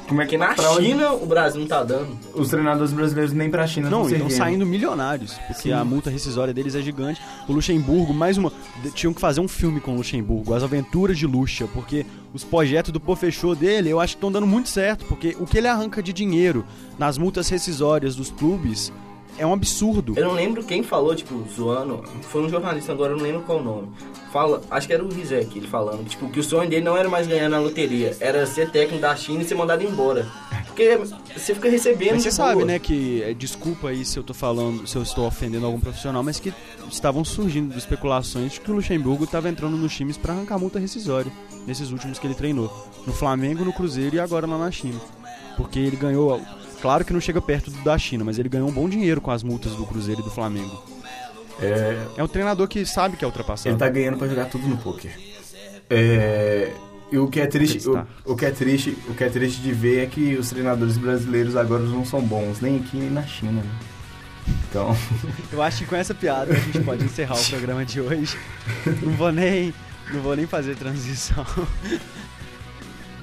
Como 0.09 0.21
é 0.21 0.25
Porque 0.25 0.37
na 0.37 0.55
pra 0.55 0.71
onde- 0.73 0.87
China 0.87 1.13
o 1.13 1.27
Brasil 1.27 1.61
não 1.61 1.67
tá 1.69 1.83
dando. 1.83 2.17
Os 2.35 2.49
treinadores 2.49 2.93
brasileiros 2.93 3.33
nem 3.33 3.49
pra 3.51 3.67
China 3.67 3.89
Não, 3.89 4.09
estão 4.09 4.29
saindo 4.31 4.67
milionários, 4.67 5.33
porque 5.47 5.55
Sim. 5.63 5.73
a 5.73 5.85
multa 5.85 6.11
rescisória 6.11 6.53
deles 6.53 6.75
é 6.75 6.83
gigante. 6.83 7.21
O 7.49 7.53
Luxemburgo, 7.53 8.13
mais 8.13 8.37
uma. 8.37 8.53
Tinham 8.95 9.13
que 9.15 9.21
fazer 9.21 9.41
um 9.41 9.49
filme 9.49 9.81
com 9.81 9.93
o 9.93 9.97
Luxemburgo, 9.97 10.55
As 10.55 10.63
Aventuras 10.63 11.19
de 11.19 11.27
Luxa, 11.27 11.67
porque 11.73 12.05
os 12.35 12.45
projetos 12.45 12.93
do 12.93 13.01
Pô 13.01 13.15
Fechou 13.17 13.55
dele 13.55 13.89
eu 13.91 14.01
acho 14.01 14.15
que 14.15 14.19
estão 14.19 14.33
dando 14.33 14.47
muito 14.47 14.69
certo, 14.69 15.05
porque 15.07 15.37
o 15.41 15.47
que 15.47 15.59
ele 15.59 15.69
arranca 15.69 16.03
de 16.03 16.13
dinheiro 16.13 16.65
nas 16.99 17.17
multas 17.19 17.49
rescisórias 17.49 18.15
dos 18.17 18.31
clubes 18.31 18.93
é 19.39 19.47
um 19.47 19.53
absurdo. 19.53 20.15
Eu 20.17 20.27
não 20.27 20.33
lembro 20.35 20.63
quem 20.63 20.83
falou, 20.83 21.15
tipo, 21.15 21.45
zoando. 21.55 22.03
Foi 22.23 22.43
um 22.43 22.49
jornalista 22.49 22.93
agora, 22.93 23.13
eu 23.13 23.17
não 23.17 23.25
lembro 23.25 23.43
qual 23.43 23.59
o 23.59 23.63
nome. 23.63 23.89
Fala, 24.33 24.63
acho 24.71 24.87
que 24.87 24.93
era 24.93 25.05
o 25.05 25.13
Rizek, 25.13 25.59
ele 25.59 25.67
falando, 25.67 26.07
tipo, 26.09 26.29
que 26.29 26.41
o 26.41 26.43
sonho 26.43 26.69
dele 26.69 26.85
não 26.85 26.97
era 26.97 27.09
mais 27.09 27.27
ganhar 27.27 27.49
na 27.49 27.59
loteria, 27.59 28.17
era 28.21 28.47
ser 28.47 28.71
técnico 28.71 29.01
da 29.01 29.15
China 29.15 29.43
e 29.43 29.45
ser 29.45 29.55
mandado 29.55 29.83
embora. 29.83 30.27
Porque 30.67 30.97
você 31.37 31.55
fica 31.55 31.69
recebendo. 31.69 32.13
Mas 32.13 32.23
você 32.23 32.31
sabe, 32.31 32.55
boa. 32.55 32.65
né, 32.65 32.79
que. 32.79 33.23
é, 33.23 33.35
Desculpa 33.35 33.89
aí 33.89 34.05
se 34.05 34.19
eu 34.19 34.23
tô 34.23 34.33
falando, 34.33 34.87
se 34.87 34.97
eu 34.97 35.03
estou 35.03 35.27
ofendendo 35.27 35.67
algum 35.67 35.79
profissional, 35.79 36.23
mas 36.23 36.41
que 36.41 36.53
estavam 36.91 37.25
surgindo 37.25 37.77
especulações 37.77 38.53
de 38.53 38.61
que 38.61 38.71
o 38.71 38.75
Luxemburgo 38.75 39.25
estava 39.25 39.49
entrando 39.49 39.77
nos 39.77 39.95
times 39.95 40.17
para 40.17 40.33
arrancar 40.33 40.59
multa 40.59 40.79
rescisória, 40.79 41.31
nesses 41.67 41.91
últimos 41.91 42.19
que 42.19 42.27
ele 42.27 42.35
treinou. 42.35 42.71
No 43.07 43.13
Flamengo, 43.13 43.65
no 43.65 43.73
Cruzeiro 43.73 44.17
e 44.17 44.21
agora 44.21 44.47
lá 44.47 44.57
na 44.57 44.71
China. 44.71 44.99
Porque 45.57 45.79
ele 45.79 45.97
ganhou. 45.97 46.41
Claro 46.83 47.05
que 47.05 47.13
não 47.13 47.21
chega 47.21 47.41
perto 47.41 47.71
da 47.83 47.97
China, 47.97 48.25
mas 48.25 48.39
ele 48.39 48.49
ganhou 48.49 48.69
um 48.69 48.73
bom 48.73 48.89
dinheiro 48.89 49.21
com 49.21 49.31
as 49.31 49.43
multas 49.43 49.73
do 49.77 49.87
Cruzeiro 49.87 50.21
e 50.21 50.25
do 50.25 50.31
Flamengo. 50.31 50.83
É, 51.61 51.97
É 52.17 52.25
um 52.25 52.29
treinador 52.29 52.67
que 52.67 52.85
sabe 52.85 53.17
que 53.17 53.25
é 53.25 53.27
ultrapassado. 53.27 53.69
ele 53.71 53.79
tá 53.79 53.89
ganhando 53.89 54.19
pra 54.19 54.27
jogar 54.27 54.47
tudo 54.47 54.67
no 54.67 54.77
poker. 54.77 55.13
É, 55.89 56.73
e 57.13 57.19
o 57.19 57.29
que 57.29 57.41
é 57.41 57.47
triste, 57.47 57.89
o, 57.89 58.07
o 58.25 58.35
que 58.37 58.47
é 58.47 58.51
triste, 58.51 58.97
o 59.09 59.15
que 59.15 59.23
é 59.23 59.29
triste 59.29 59.61
de 59.61 59.71
ver 59.73 60.03
é 60.03 60.07
que 60.07 60.35
os 60.35 60.49
treinadores 60.49 60.97
brasileiros 60.99 61.55
agora 61.55 61.83
não 61.85 62.05
são 62.05 62.21
bons, 62.21 62.61
nem 62.61 62.77
aqui 62.79 62.97
nem 62.97 63.11
na 63.11 63.23
China. 63.23 63.63
Né? 63.63 63.71
Então, 64.69 64.97
Eu 65.53 65.63
acho 65.63 65.79
que 65.79 65.85
com 65.85 65.95
essa 65.95 66.15
piada 66.15 66.53
a 66.53 66.57
gente 66.57 66.81
pode 66.81 67.05
encerrar 67.05 67.39
o 67.39 67.45
programa 67.49 67.85
de 67.85 68.01
hoje. 68.01 68.37
Não 69.03 69.13
vou 69.13 69.31
nem. 69.31 69.73
Não 70.13 70.21
vou 70.21 70.35
nem 70.35 70.47
fazer 70.47 70.75
transição. 70.75 71.47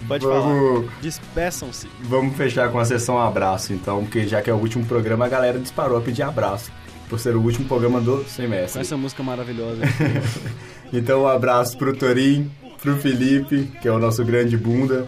Pode 0.08 0.26
falar. 0.26 0.40
vamos, 0.42 0.90
Despeçam-se. 1.02 1.88
vamos 2.02 2.36
fechar 2.36 2.72
com 2.72 2.80
a 2.80 2.86
sessão 2.86 3.20
abraço, 3.20 3.74
então, 3.74 4.02
porque 4.04 4.28
já 4.28 4.42
que 4.42 4.50
é 4.50 4.54
o 4.54 4.58
último 4.58 4.86
programa, 4.86 5.26
a 5.26 5.30
galera 5.30 5.60
disparou 5.60 5.98
a 5.98 6.02
pedir 6.02 6.24
abraço. 6.24 6.72
Por 7.10 7.20
ser 7.20 7.36
o 7.36 7.42
último 7.42 7.68
programa 7.68 8.00
do 8.00 8.18
Com 8.20 8.30
semestre. 8.30 8.82
essa 8.82 8.96
música 8.96 9.24
maravilhosa. 9.24 9.82
Então 10.92 11.22
um 11.22 11.28
abraço 11.28 11.78
pro 11.78 11.96
Torim, 11.96 12.50
pro 12.82 12.98
Felipe, 12.98 13.72
que 13.80 13.88
é 13.88 13.92
o 13.92 14.00
nosso 14.00 14.26
grande 14.26 14.58
bunda, 14.58 15.08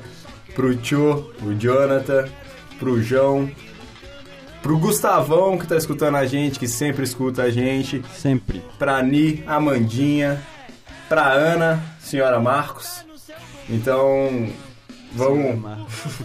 pro 0.53 0.75
Tio, 0.75 1.31
o 1.41 1.53
Jonathan, 1.55 2.25
pro 2.77 3.01
João, 3.01 3.49
pro 4.61 4.77
Gustavão 4.77 5.57
que 5.57 5.65
tá 5.65 5.75
escutando 5.75 6.17
a 6.17 6.25
gente, 6.27 6.59
que 6.59 6.67
sempre 6.67 7.03
escuta 7.03 7.41
a 7.41 7.49
gente, 7.49 8.03
Sempre. 8.15 8.61
pra 8.77 9.01
Ni, 9.01 9.43
Amandinha, 9.47 10.39
pra 11.09 11.31
Ana, 11.31 11.83
senhora 11.99 12.39
Marcos. 12.39 13.03
Então, 13.67 14.47
vamos 15.14 15.59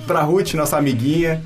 pra 0.07 0.21
Ruth, 0.23 0.55
nossa 0.55 0.77
amiguinha, 0.77 1.43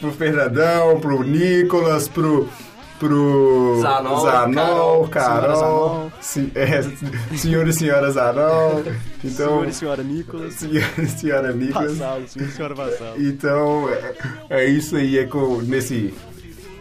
pro 0.00 0.12
Fernandão, 0.12 1.00
pro 1.00 1.22
Nicolas, 1.22 2.08
pro. 2.08 2.48
Pro 2.96 3.80
Zanol, 3.82 4.20
Zanol, 4.20 4.54
Carol, 4.54 5.08
Carol, 5.08 5.40
senhora 5.40 5.56
Zanol. 5.56 6.12
se- 6.20 6.52
é, 6.54 7.36
senhor 7.36 7.66
e 7.66 7.72
senhora 7.72 8.10
Zanol, 8.12 8.84
então, 9.22 9.48
Senhor 9.58 9.68
e 9.68 9.72
senhora 9.74 10.02
Nicolas. 10.04 10.54
senhor 10.54 10.84
e 10.98 11.06
senhora 11.06 11.52
Nicolas. 11.52 11.98
Vassalo, 11.98 12.28
senhor 12.28 12.48
e 12.48 12.52
senhora 12.52 12.74
Vassalo. 12.74 13.14
Então, 13.20 13.88
é, 13.90 14.14
é 14.48 14.64
isso 14.66 14.96
aí, 14.96 15.18
é 15.18 15.24
com, 15.26 15.60
nesse 15.62 16.14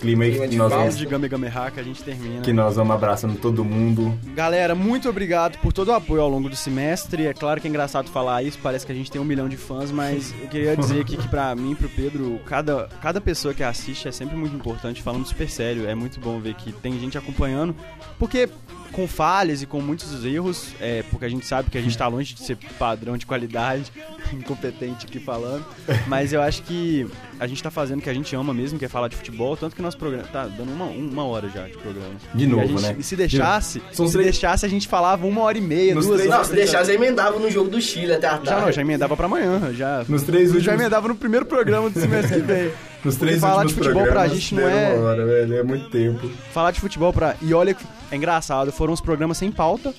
clima 0.04 0.26
aí 0.26 0.32
Clima 0.32 0.45
que 0.45 0.51
de 0.51 0.58
nós, 0.58 0.72
vamos, 0.72 0.97
De 0.97 1.06
Game 1.06 1.30
Game 1.30 1.47
Hack 1.47 1.78
a 1.78 1.84
gente 1.84 2.04
termina. 2.04 2.41
que 2.41 2.51
nós 2.51 2.76
vamos 2.76 2.93
abraçando 2.93 3.39
todo 3.39 3.64
mundo. 3.64 4.14
Galera, 4.36 4.76
muito 4.76 5.10
obrigado 5.10 5.58
por 5.60 5.72
todo 5.72 5.88
o 5.88 5.93
apoio 5.93 6.22
ao 6.22 6.30
longo 6.30 6.49
do 6.49 6.56
semestre. 6.56 7.26
É 7.26 7.34
claro 7.34 7.62
que 7.62 7.68
é 7.68 7.70
engraçado 7.70 8.10
falar 8.10 8.43
isso, 8.43 8.60
parece 8.62 8.86
que 8.86 8.91
a 8.91 8.95
gente 8.95 9.10
tem 9.10 9.22
um 9.22 9.26
milhão 9.26 9.47
de 9.47 9.56
fãs, 9.56 9.91
mas 9.91 10.34
eu 10.41 10.47
queria 10.49 10.76
dizer 10.76 11.01
aqui 11.01 11.16
que 11.16 11.28
pra 11.28 11.56
mim 11.56 11.72
e 11.72 11.76
pro 11.76 11.88
Pedro, 11.89 12.39
cada, 12.45 12.89
cada 13.01 13.22
pessoa 13.22 13.54
que 13.54 13.64
assiste 13.64 14.08
é 14.08 14.12
sempre 14.12 14.36
muito 14.36 14.56
importante, 14.56 15.01
falando 15.01 15.26
super 15.26 15.49
sério. 15.49 15.88
É 15.88 15.95
muito 15.95 16.20
bom 16.20 16.39
ver 16.39 16.54
que 16.56 16.74
tem 16.74 16.99
gente 16.99 17.18
acompanhando, 17.18 17.76
porque 18.20 18.49
com 18.94 19.08
falhas 19.08 19.62
e 19.62 19.66
com 19.66 19.82
muitos 19.82 20.24
erros, 20.24 20.68
é, 20.80 21.04
porque 21.12 21.26
a 21.26 21.30
gente 21.30 21.46
sabe 21.46 21.70
que 21.70 21.78
a 21.78 21.82
gente 21.82 21.98
tá 21.98 22.08
longe 22.08 22.34
de 22.34 22.41
ser 22.41 22.58
padrão 22.80 23.18
de 23.18 23.26
qualidade, 23.26 23.91
incompetente 24.32 25.06
aqui 25.06 25.20
falando, 25.20 25.66
mas 26.08 26.32
eu 26.32 26.41
acho 26.41 26.62
que 26.64 27.06
a 27.39 27.48
gente 27.48 27.62
tá 27.62 27.70
fazendo 27.72 28.00
o 28.00 28.02
que 28.02 28.10
a 28.10 28.14
gente 28.14 28.36
ama 28.36 28.54
mesmo, 28.54 28.78
que 28.80 28.86
é 28.86 28.88
falar 28.88 29.08
de 29.08 29.16
futebol, 29.16 29.58
tanto 29.58 29.76
que 29.76 29.82
nosso 29.82 29.98
programa 29.98 30.28
tá 30.32 30.46
dando 30.46 30.72
uma, 30.72 30.86
uma 30.86 31.26
hora 31.26 31.50
já 31.50 31.68
de 31.68 31.78
programa. 31.78 32.14
De 32.34 32.44
E 32.44 32.48
novo, 32.48 32.68
gente- 32.68 32.82
né? 32.82 32.96
E 33.00 33.04
se 33.04 33.16
deixasse, 33.16 33.82
São 33.91 34.06
se 34.08 34.14
três- 34.14 34.28
deixasse, 34.32 34.66
a 34.66 34.70
gente 34.70 34.88
falava 34.88 35.26
uma 35.26 35.41
hora 35.41 35.58
e 35.58 35.62
meia, 35.62 35.94
Nos 35.96 36.06
duas 36.06 36.20
três- 36.22 36.32
horas. 36.34 36.48
Não, 36.48 36.56
se 36.56 36.62
deixar, 36.62 36.86
você 36.86 36.94
emendava 36.94 37.39
no 37.39 37.50
jogo 37.52 37.70
do 37.70 37.82
Chile 37.82 38.14
até 38.14 38.28
a 38.28 38.32
tarde. 38.38 38.46
Já 38.50 38.62
não, 38.62 38.72
já 38.72 38.82
emendava 38.82 39.18
pra 39.18 39.26
amanhã. 39.26 39.74
Já, 39.74 40.06
Nos 40.08 40.24
três 40.24 40.50
já 40.50 40.56
últimos, 40.56 40.80
emendava 40.80 41.08
no 41.08 41.16
primeiro 41.16 41.46
programa 41.46 41.89
do 41.89 42.00
semestre 42.00 42.36
que 42.41 42.48
vem. 42.48 42.72
nos 43.04 43.16
três 43.16 43.39
falar 43.39 43.66
de 43.66 43.74
futebol 43.74 44.06
pra 44.06 44.28
gente 44.28 44.56
não 44.56 44.68
é- 44.70 44.94
uma 44.94 45.06
hora, 45.10 45.26
velho, 45.26 45.56
é 45.58 45.64
muito 45.64 45.89
tempo. 45.89 46.30
Falar 46.54 46.72
de 46.72 46.80
futebol 46.80 47.12
pra. 47.12 47.36
E 47.41 47.54
olha, 47.54 47.74
que 47.74 47.84
é 48.14 48.16
engraçado, 48.16 48.72
foram 48.72 48.93
os 48.93 49.01
programas 49.01 49.38
sem 49.38 49.51
pauta, 49.51 49.93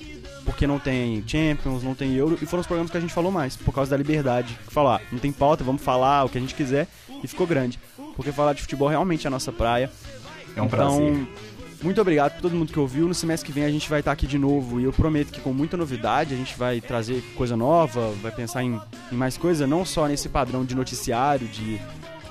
porque 0.45 0.65
não 0.65 0.79
tem 0.79 1.21
Champions, 1.27 1.83
não 1.83 1.93
tem 1.93 2.15
Euro, 2.15 2.39
e 2.41 2.45
foram 2.45 2.61
os 2.61 2.67
programas 2.67 2.89
que 2.89 2.97
a 2.97 3.01
gente 3.01 3.13
falou 3.13 3.29
mais, 3.29 3.57
por 3.57 3.73
causa 3.73 3.91
da 3.91 3.97
liberdade. 3.97 4.57
Falar, 4.69 5.01
não 5.11 5.19
tem 5.19 5.33
pauta, 5.33 5.65
vamos 5.65 5.81
falar 5.81 6.23
o 6.23 6.29
que 6.29 6.37
a 6.37 6.41
gente 6.41 6.55
quiser, 6.55 6.87
e 7.21 7.27
ficou 7.27 7.45
grande. 7.45 7.77
Porque 8.15 8.31
falar 8.31 8.53
de 8.53 8.61
futebol 8.61 8.87
realmente 8.87 9.25
é 9.25 9.27
a 9.27 9.31
nossa 9.31 9.51
praia. 9.51 9.91
É 10.55 10.61
um 10.61 10.67
prazer. 10.69 11.01
Então, 11.01 11.27
muito 11.83 11.99
obrigado 11.99 12.35
por 12.35 12.41
todo 12.43 12.55
mundo 12.55 12.71
que 12.71 12.79
ouviu. 12.79 13.05
No 13.05 13.13
semestre 13.13 13.45
que 13.45 13.51
vem 13.51 13.65
a 13.65 13.69
gente 13.69 13.89
vai 13.89 13.99
estar 13.99 14.13
aqui 14.13 14.25
de 14.25 14.39
novo 14.39 14.79
e 14.79 14.85
eu 14.85 14.93
prometo 14.93 15.33
que 15.33 15.41
com 15.41 15.51
muita 15.51 15.75
novidade 15.75 16.33
a 16.33 16.37
gente 16.37 16.57
vai 16.57 16.79
trazer 16.79 17.21
coisa 17.35 17.57
nova, 17.57 18.11
vai 18.21 18.31
pensar 18.31 18.63
em, 18.63 18.79
em 19.11 19.15
mais 19.15 19.35
coisa, 19.35 19.67
não 19.67 19.83
só 19.83 20.07
nesse 20.07 20.29
padrão 20.29 20.63
de 20.63 20.73
noticiário, 20.73 21.47
de, 21.49 21.81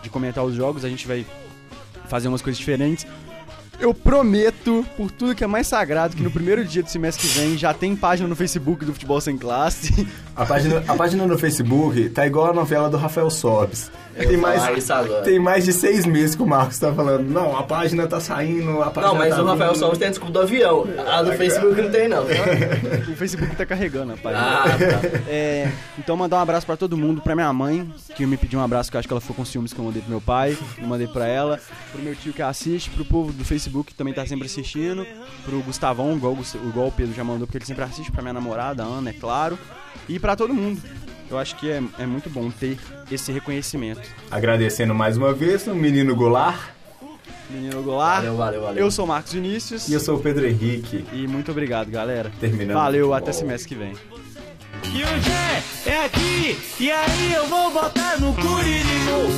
de 0.03 0.09
comentar 0.09 0.43
os 0.43 0.55
jogos, 0.55 0.83
a 0.83 0.89
gente 0.89 1.07
vai 1.07 1.27
fazer 2.09 2.29
umas 2.29 2.41
coisas 2.41 2.59
diferentes. 2.59 3.07
Eu 3.79 3.93
prometo, 3.93 4.87
por 4.97 5.11
tudo 5.11 5.35
que 5.35 5.45
é 5.45 5.47
mais 5.47 5.67
sagrado, 5.67 6.17
que 6.17 6.23
no 6.23 6.31
primeiro 6.31 6.65
dia 6.65 6.83
do 6.83 6.89
semestre 6.89 7.27
que 7.27 7.35
vem 7.35 7.59
já 7.59 7.75
tem 7.75 7.95
página 7.97 8.29
no 8.29 8.37
Facebook 8.37 8.85
do 8.85 8.93
Futebol 8.93 9.21
Sem 9.21 9.37
Classe. 9.37 10.07
A 10.37 10.45
página, 10.45 10.83
a 10.89 10.97
página 10.97 11.27
no 11.27 11.39
Facebook 11.39 12.09
tá 12.11 12.27
igual 12.27 12.51
a 12.51 12.53
novela 12.53 12.91
do 12.91 12.97
Rafael 12.97 13.31
Sobes. 13.31 13.91
Eu 14.17 14.29
Tem 14.29 14.37
mais, 14.37 14.63
tem 15.25 15.39
mais 15.41 15.65
de 15.65 15.73
seis 15.73 16.07
meses 16.07 16.37
que 16.37 16.43
o 16.43 16.47
Marcos 16.47 16.79
tá 16.79 16.93
falando. 16.93 17.29
Não, 17.29 17.57
a 17.57 17.65
página 17.65 18.07
tá 18.07 18.21
saindo, 18.21 18.81
a 18.81 18.91
página 18.91 19.13
Não, 19.13 19.19
mas 19.19 19.35
tá 19.35 19.43
o 19.43 19.47
Rafael 19.47 19.71
vindo." 19.73 19.79
Solves 19.81 19.99
tem 19.99 20.07
a 20.07 20.11
desculpa 20.11 20.33
do 20.33 20.41
avião. 20.41 20.87
A 21.07 21.23
do 21.23 21.33
Facebook 21.33 21.83
não 21.83 21.91
tem, 21.91 22.09
não. 22.09 22.23
o 22.25 23.17
Facebook 23.17 23.57
tá 23.57 23.67
carregando 23.67 24.13
a 24.13 24.17
página. 24.17 24.41
Ah, 24.41 24.65
tá. 24.69 25.19
É, 25.29 25.71
então 25.99 26.17
mandar 26.17 26.37
um 26.39 26.41
abraço 26.41 26.65
pra 26.65 26.77
todo 26.77 26.97
mundo, 26.97 27.21
pra 27.23 27.35
minha 27.35 27.53
mãe, 27.53 27.93
que 28.15 28.25
me 28.25 28.37
pediu 28.37 28.61
um 28.61 28.63
abraço, 28.63 28.91
que 28.91 28.97
eu 28.97 29.01
acho 29.01 29.09
que 29.09 29.15
ela 29.15 29.21
ficou 29.21 29.35
com 29.37 29.45
ciúmes 29.45 29.73
que 29.73 29.79
eu 29.81 29.85
mandei 29.85 30.01
pro 30.01 30.11
meu 30.11 30.21
pai, 30.21 30.57
eu 30.79 30.87
mandei 30.87 31.09
pra 31.09 31.27
ela, 31.27 31.59
pro 31.91 32.01
meu 32.01 32.15
tio 32.15 32.33
que 32.33 32.43
assiste, 32.43 32.91
pro 32.91 33.05
povo 33.05 33.33
do 33.33 33.45
Facebook 33.45 33.93
que 33.93 33.99
também 33.99 34.15
tá 34.15 34.25
sempre 34.27 34.47
assistindo, 34.47 35.05
pro 35.45 35.61
Gustavão, 35.63 36.15
igual, 36.15 36.37
igual 36.69 36.89
o 36.89 36.93
Pedro 36.93 37.15
já 37.15 37.25
mandou, 37.25 37.47
porque 37.49 37.59
ele 37.59 37.67
sempre 37.67 37.83
assiste, 37.85 38.13
pra 38.13 38.23
minha 38.23 38.35
namorada, 38.35 38.85
a 38.85 38.87
Ana, 38.87 39.11
é 39.11 39.13
claro, 39.13 39.59
e 40.09 40.19
pra 40.25 40.35
todo 40.35 40.55
mundo. 40.55 40.81
Eu 41.31 41.37
acho 41.39 41.55
que 41.57 41.71
é, 41.71 41.83
é 41.99 42.07
muito 42.07 42.31
bom 42.31 42.51
ter 42.51 42.79
esse 43.13 43.31
reconhecimento. 43.31 44.01
Agradecendo 44.31 44.95
mais 44.95 45.19
uma 45.19 45.35
vez 45.35 45.67
o 45.67 45.75
menino 45.75 46.17
Goulart. 46.17 46.71
Menino 47.51 47.83
Goulart, 47.83 48.21
Valeu, 48.23 48.37
valeu, 48.39 48.63
valeu. 48.63 48.85
eu 48.85 48.91
sou 48.91 49.05
o 49.05 49.09
Marcos 49.09 49.35
Vinícius, 49.35 49.87
E 49.87 49.93
eu 49.93 50.01
sou 50.01 50.17
o 50.17 50.21
Pedro 50.21 50.47
Henrique. 50.47 51.05
e 51.13 51.27
muito 51.27 51.51
obrigado, 51.51 51.91
galera. 51.91 52.33
Terminando 52.41 52.75
Valeu, 52.79 53.11
o 53.11 53.13
até 53.13 53.33
semestre 53.33 53.69
que 53.69 53.75
vem. 53.75 53.93
E 54.85 55.03
hoje 55.05 55.31
é, 55.87 55.91
é 55.91 56.05
aqui, 56.07 56.59
e 56.81 56.91
aí 56.91 57.35
eu 57.35 57.47
vou 57.47 57.71
botar 57.71 58.19
no 58.19 58.33
vou 58.33 58.43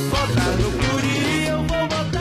botar 0.09 0.51
no 0.55 0.71
Curiri. 0.71 2.16